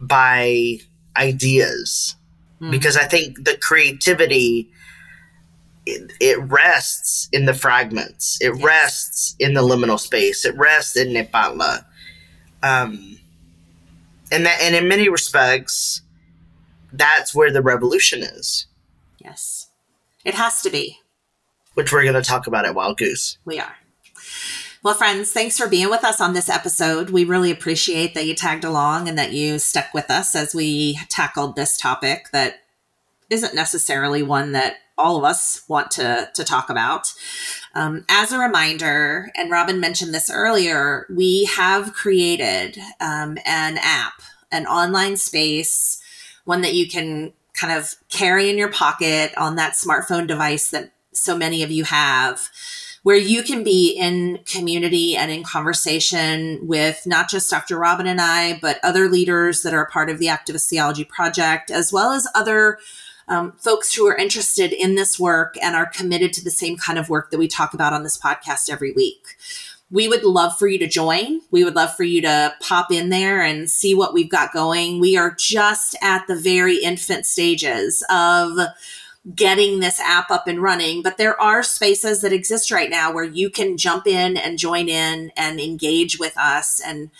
by 0.00 0.78
ideas. 1.16 2.16
Mhm. 2.60 2.70
Because 2.70 2.96
I 2.96 3.04
think 3.04 3.44
the 3.44 3.56
creativity 3.56 4.70
it, 5.88 6.10
it 6.18 6.36
rests 6.40 7.28
in 7.30 7.44
the 7.44 7.54
fragments. 7.54 8.38
It 8.40 8.52
Yes. 8.56 8.64
rests 8.64 9.36
in 9.38 9.54
the 9.54 9.60
liminal 9.62 10.00
space. 10.00 10.44
It 10.44 10.56
rests 10.56 10.96
in 10.96 11.10
Nepantla. 11.12 11.84
Um, 12.60 13.20
and 14.32 14.46
that, 14.46 14.60
and 14.60 14.74
in 14.74 14.88
many 14.88 15.08
respects, 15.08 16.02
that's 16.92 17.34
where 17.34 17.52
the 17.52 17.62
revolution 17.62 18.22
is, 18.22 18.66
Yes. 19.22 19.68
It 20.24 20.34
has 20.34 20.62
to 20.62 20.70
be. 20.70 20.98
which 21.74 21.92
we're 21.92 22.02
going 22.02 22.14
to 22.14 22.22
talk 22.22 22.46
about 22.46 22.64
at 22.64 22.74
Wild 22.74 22.96
Goose. 22.98 23.38
We 23.44 23.58
are. 23.60 23.76
Well, 24.82 24.94
friends, 24.94 25.32
thanks 25.32 25.58
for 25.58 25.68
being 25.68 25.90
with 25.90 26.04
us 26.04 26.20
on 26.20 26.32
this 26.32 26.48
episode. 26.48 27.10
We 27.10 27.24
really 27.24 27.50
appreciate 27.50 28.14
that 28.14 28.24
you 28.26 28.34
tagged 28.34 28.64
along 28.64 29.08
and 29.08 29.18
that 29.18 29.32
you 29.32 29.58
stuck 29.58 29.92
with 29.92 30.10
us 30.10 30.34
as 30.36 30.54
we 30.54 30.98
tackled 31.08 31.56
this 31.56 31.76
topic 31.76 32.30
that 32.32 32.60
isn't 33.30 33.54
necessarily 33.54 34.22
one 34.22 34.52
that 34.52 34.76
all 34.98 35.16
of 35.16 35.24
us 35.24 35.62
want 35.68 35.90
to, 35.92 36.30
to 36.34 36.44
talk 36.44 36.70
about. 36.70 37.12
Um, 37.74 38.04
as 38.08 38.32
a 38.32 38.38
reminder, 38.38 39.30
and 39.36 39.50
Robyn 39.50 39.80
mentioned 39.80 40.14
this 40.14 40.30
earlier, 40.30 41.06
we 41.10 41.44
have 41.44 41.92
created 41.92 42.78
um, 43.00 43.38
an 43.44 43.78
app, 43.80 44.22
an 44.50 44.66
online 44.66 45.16
space, 45.16 46.00
one 46.44 46.62
that 46.62 46.74
you 46.74 46.88
can 46.88 47.32
kind 47.52 47.76
of 47.76 47.94
carry 48.08 48.48
in 48.50 48.58
your 48.58 48.70
pocket 48.70 49.32
on 49.36 49.56
that 49.56 49.72
smartphone 49.72 50.26
device 50.26 50.70
that 50.70 50.92
so 51.12 51.36
many 51.36 51.62
of 51.62 51.70
you 51.70 51.84
have 51.84 52.48
where 53.06 53.16
you 53.16 53.44
can 53.44 53.62
be 53.62 53.90
in 53.90 54.36
community 54.50 55.14
and 55.14 55.30
in 55.30 55.44
conversation 55.44 56.58
with 56.66 57.06
not 57.06 57.30
just 57.30 57.48
Dr. 57.48 57.78
Robyn 57.78 58.08
and 58.08 58.20
I, 58.20 58.58
but 58.60 58.80
other 58.82 59.08
leaders 59.08 59.62
that 59.62 59.72
are 59.72 59.86
part 59.86 60.10
of 60.10 60.18
the 60.18 60.26
Activist 60.26 60.68
Theology 60.68 61.04
Project, 61.04 61.70
as 61.70 61.92
well 61.92 62.10
as 62.10 62.26
other 62.34 62.80
um, 63.28 63.52
folks 63.52 63.94
who 63.94 64.06
are 64.06 64.16
interested 64.16 64.72
in 64.72 64.94
this 64.94 65.18
work 65.18 65.56
and 65.62 65.74
are 65.74 65.86
committed 65.86 66.32
to 66.34 66.44
the 66.44 66.50
same 66.50 66.76
kind 66.76 66.98
of 66.98 67.08
work 67.08 67.30
that 67.30 67.38
we 67.38 67.48
talk 67.48 67.74
about 67.74 67.92
on 67.92 68.02
this 68.02 68.18
podcast 68.18 68.70
every 68.70 68.92
week. 68.92 69.36
We 69.90 70.08
would 70.08 70.24
love 70.24 70.58
for 70.58 70.66
you 70.66 70.78
to 70.78 70.88
join. 70.88 71.42
We 71.50 71.62
would 71.62 71.76
love 71.76 71.94
for 71.94 72.02
you 72.02 72.20
to 72.22 72.54
pop 72.60 72.90
in 72.90 73.08
there 73.10 73.42
and 73.42 73.70
see 73.70 73.94
what 73.94 74.14
we've 74.14 74.30
got 74.30 74.52
going. 74.52 74.98
We 75.00 75.16
are 75.16 75.34
just 75.38 75.96
at 76.02 76.26
the 76.26 76.34
very 76.34 76.76
infant 76.76 77.24
stages 77.24 78.04
of 78.10 78.58
getting 79.34 79.80
this 79.80 80.00
app 80.00 80.30
up 80.30 80.46
and 80.46 80.62
running, 80.62 81.02
but 81.02 81.18
there 81.18 81.40
are 81.40 81.62
spaces 81.62 82.20
that 82.20 82.32
exist 82.32 82.70
right 82.70 82.90
now 82.90 83.12
where 83.12 83.24
you 83.24 83.50
can 83.50 83.76
jump 83.76 84.06
in 84.06 84.36
and 84.36 84.58
join 84.58 84.88
in 84.88 85.32
and 85.36 85.60
engage 85.60 86.18
with 86.18 86.36
us 86.38 86.80
and 86.84 87.10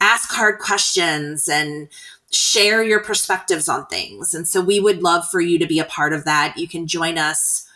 ask 0.00 0.32
hard 0.32 0.58
questions 0.58 1.48
and 1.48 1.88
share 2.32 2.82
your 2.82 3.00
perspectives 3.00 3.68
on 3.68 3.86
things. 3.86 4.34
And 4.34 4.48
so 4.48 4.60
we 4.60 4.80
would 4.80 5.02
love 5.02 5.28
for 5.28 5.40
you 5.40 5.58
to 5.58 5.66
be 5.66 5.78
a 5.78 5.84
part 5.84 6.12
of 6.12 6.24
that. 6.24 6.56
You 6.56 6.66
can 6.66 6.86
join 6.86 7.18
us 7.18 7.68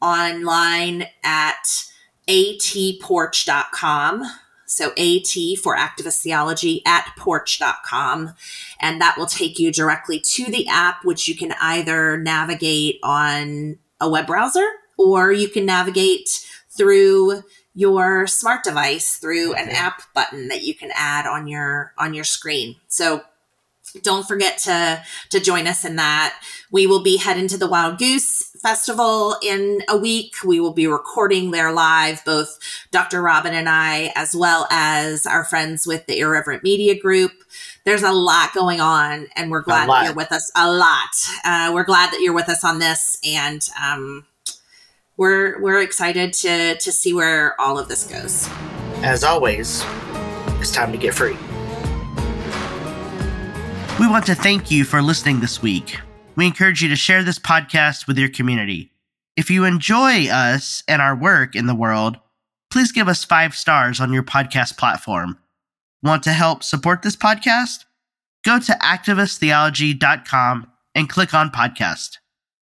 online 0.00 1.06
at 1.22 1.84
atporch.com. 2.28 4.24
So 4.66 4.90
AT 4.92 5.58
for 5.62 5.76
activist 5.76 6.22
theology 6.22 6.82
at 6.86 7.10
porch.com. 7.18 8.34
And 8.80 9.00
that 9.00 9.16
will 9.16 9.26
take 9.26 9.58
you 9.58 9.72
directly 9.72 10.20
to 10.20 10.44
the 10.44 10.68
app, 10.68 11.04
which 11.04 11.26
you 11.26 11.34
can 11.34 11.54
either 11.60 12.18
navigate 12.18 12.98
on 13.02 13.78
a 14.00 14.08
web 14.08 14.26
browser 14.26 14.66
or 14.98 15.32
you 15.32 15.48
can 15.48 15.66
navigate 15.66 16.46
through 16.70 17.42
your 17.74 18.26
smart 18.26 18.64
device 18.64 19.16
through 19.16 19.54
an 19.54 19.70
app 19.70 20.02
button 20.14 20.48
that 20.48 20.62
you 20.64 20.74
can 20.74 20.90
add 20.94 21.26
on 21.26 21.46
your 21.46 21.92
on 21.96 22.12
your 22.12 22.24
screen. 22.24 22.76
So 22.88 23.22
don't 24.02 24.26
forget 24.26 24.58
to 24.58 25.02
to 25.30 25.40
join 25.40 25.66
us 25.66 25.84
in 25.84 25.96
that. 25.96 26.40
We 26.70 26.86
will 26.86 27.02
be 27.02 27.16
heading 27.16 27.48
to 27.48 27.56
the 27.58 27.66
Wild 27.66 27.98
Goose 27.98 28.50
Festival 28.60 29.36
in 29.42 29.82
a 29.88 29.96
week. 29.96 30.34
We 30.44 30.60
will 30.60 30.72
be 30.72 30.86
recording 30.86 31.50
there 31.50 31.72
live, 31.72 32.24
both 32.24 32.58
Dr. 32.90 33.22
Robyn 33.22 33.52
and 33.52 33.68
I, 33.68 34.12
as 34.14 34.34
well 34.36 34.66
as 34.70 35.26
our 35.26 35.44
friends 35.44 35.86
with 35.86 36.06
the 36.06 36.18
Irreverent 36.18 36.62
Media 36.62 36.98
Group. 36.98 37.32
There's 37.84 38.02
a 38.02 38.12
lot 38.12 38.52
going 38.52 38.80
on, 38.80 39.28
and 39.34 39.50
we're 39.50 39.62
glad 39.62 39.88
that 39.88 40.04
you're 40.04 40.14
with 40.14 40.32
us. 40.32 40.50
A 40.54 40.70
lot. 40.70 41.08
Uh, 41.44 41.70
we're 41.72 41.84
glad 41.84 42.12
that 42.12 42.20
you're 42.20 42.34
with 42.34 42.48
us 42.48 42.64
on 42.64 42.78
this, 42.80 43.18
and 43.24 43.66
um, 43.82 44.26
we're 45.16 45.60
we're 45.60 45.80
excited 45.80 46.32
to 46.34 46.76
to 46.76 46.92
see 46.92 47.14
where 47.14 47.58
all 47.60 47.78
of 47.78 47.88
this 47.88 48.04
goes. 48.04 48.48
As 49.02 49.24
always, 49.24 49.84
it's 50.60 50.72
time 50.72 50.92
to 50.92 50.98
get 50.98 51.14
free. 51.14 51.36
We 53.98 54.06
want 54.06 54.26
to 54.26 54.36
thank 54.36 54.70
you 54.70 54.84
for 54.84 55.02
listening 55.02 55.40
this 55.40 55.60
week. 55.60 55.98
We 56.36 56.46
encourage 56.46 56.80
you 56.80 56.88
to 56.88 56.94
share 56.94 57.24
this 57.24 57.40
podcast 57.40 58.06
with 58.06 58.16
your 58.16 58.28
community. 58.28 58.92
If 59.36 59.50
you 59.50 59.64
enjoy 59.64 60.28
us 60.28 60.84
and 60.86 61.02
our 61.02 61.16
work 61.16 61.56
in 61.56 61.66
the 61.66 61.74
world, 61.74 62.16
please 62.70 62.92
give 62.92 63.08
us 63.08 63.24
five 63.24 63.56
stars 63.56 64.00
on 64.00 64.12
your 64.12 64.22
podcast 64.22 64.78
platform. 64.78 65.36
Want 66.00 66.22
to 66.22 66.32
help 66.32 66.62
support 66.62 67.02
this 67.02 67.16
podcast? 67.16 67.86
Go 68.44 68.60
to 68.60 68.72
activisttheology.com 68.72 70.70
and 70.94 71.08
click 71.08 71.34
on 71.34 71.50
podcast. 71.50 72.18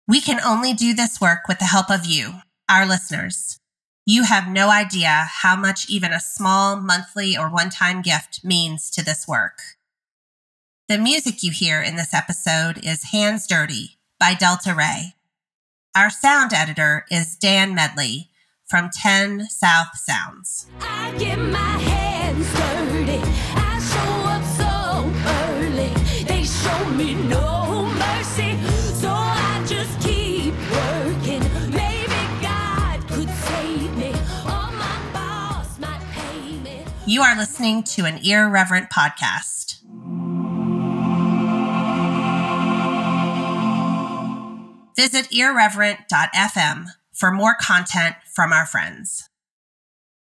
We 0.08 0.22
can 0.22 0.40
only 0.40 0.72
do 0.72 0.94
this 0.94 1.20
work 1.20 1.40
with 1.48 1.58
the 1.58 1.66
help 1.66 1.90
of 1.90 2.06
you, 2.06 2.40
our 2.66 2.86
listeners. 2.86 3.58
You 4.06 4.22
have 4.24 4.48
no 4.48 4.70
idea 4.70 5.26
how 5.28 5.54
much 5.54 5.90
even 5.90 6.12
a 6.12 6.20
small 6.20 6.80
monthly 6.80 7.36
or 7.36 7.50
one 7.50 7.68
time 7.68 8.00
gift 8.00 8.42
means 8.42 8.90
to 8.92 9.04
this 9.04 9.28
work. 9.28 9.60
The 10.90 10.98
music 10.98 11.44
you 11.44 11.52
hear 11.52 11.80
in 11.80 11.94
this 11.94 12.12
episode 12.12 12.84
is 12.84 13.12
Hands 13.12 13.46
Dirty 13.46 13.96
by 14.18 14.34
Delta 14.34 14.74
Rae. 14.74 15.14
Our 15.94 16.10
sound 16.10 16.52
editor 16.52 17.06
is 17.12 17.36
Dan 17.36 17.76
Medley 17.76 18.30
from 18.66 18.90
10 18.92 19.46
South 19.50 19.96
Sounds. 19.96 20.66
I 20.80 21.16
get 21.16 21.38
my 21.38 21.78
hands 21.78 22.52
dirty. 22.54 23.20
I 23.54 23.78
show 23.78 24.20
Visit 45.00 45.32
irreverent.fm 45.32 46.88
for 47.14 47.30
more 47.32 47.54
content 47.58 48.16
from 48.34 48.52
our 48.52 48.66
friends. 48.66 49.29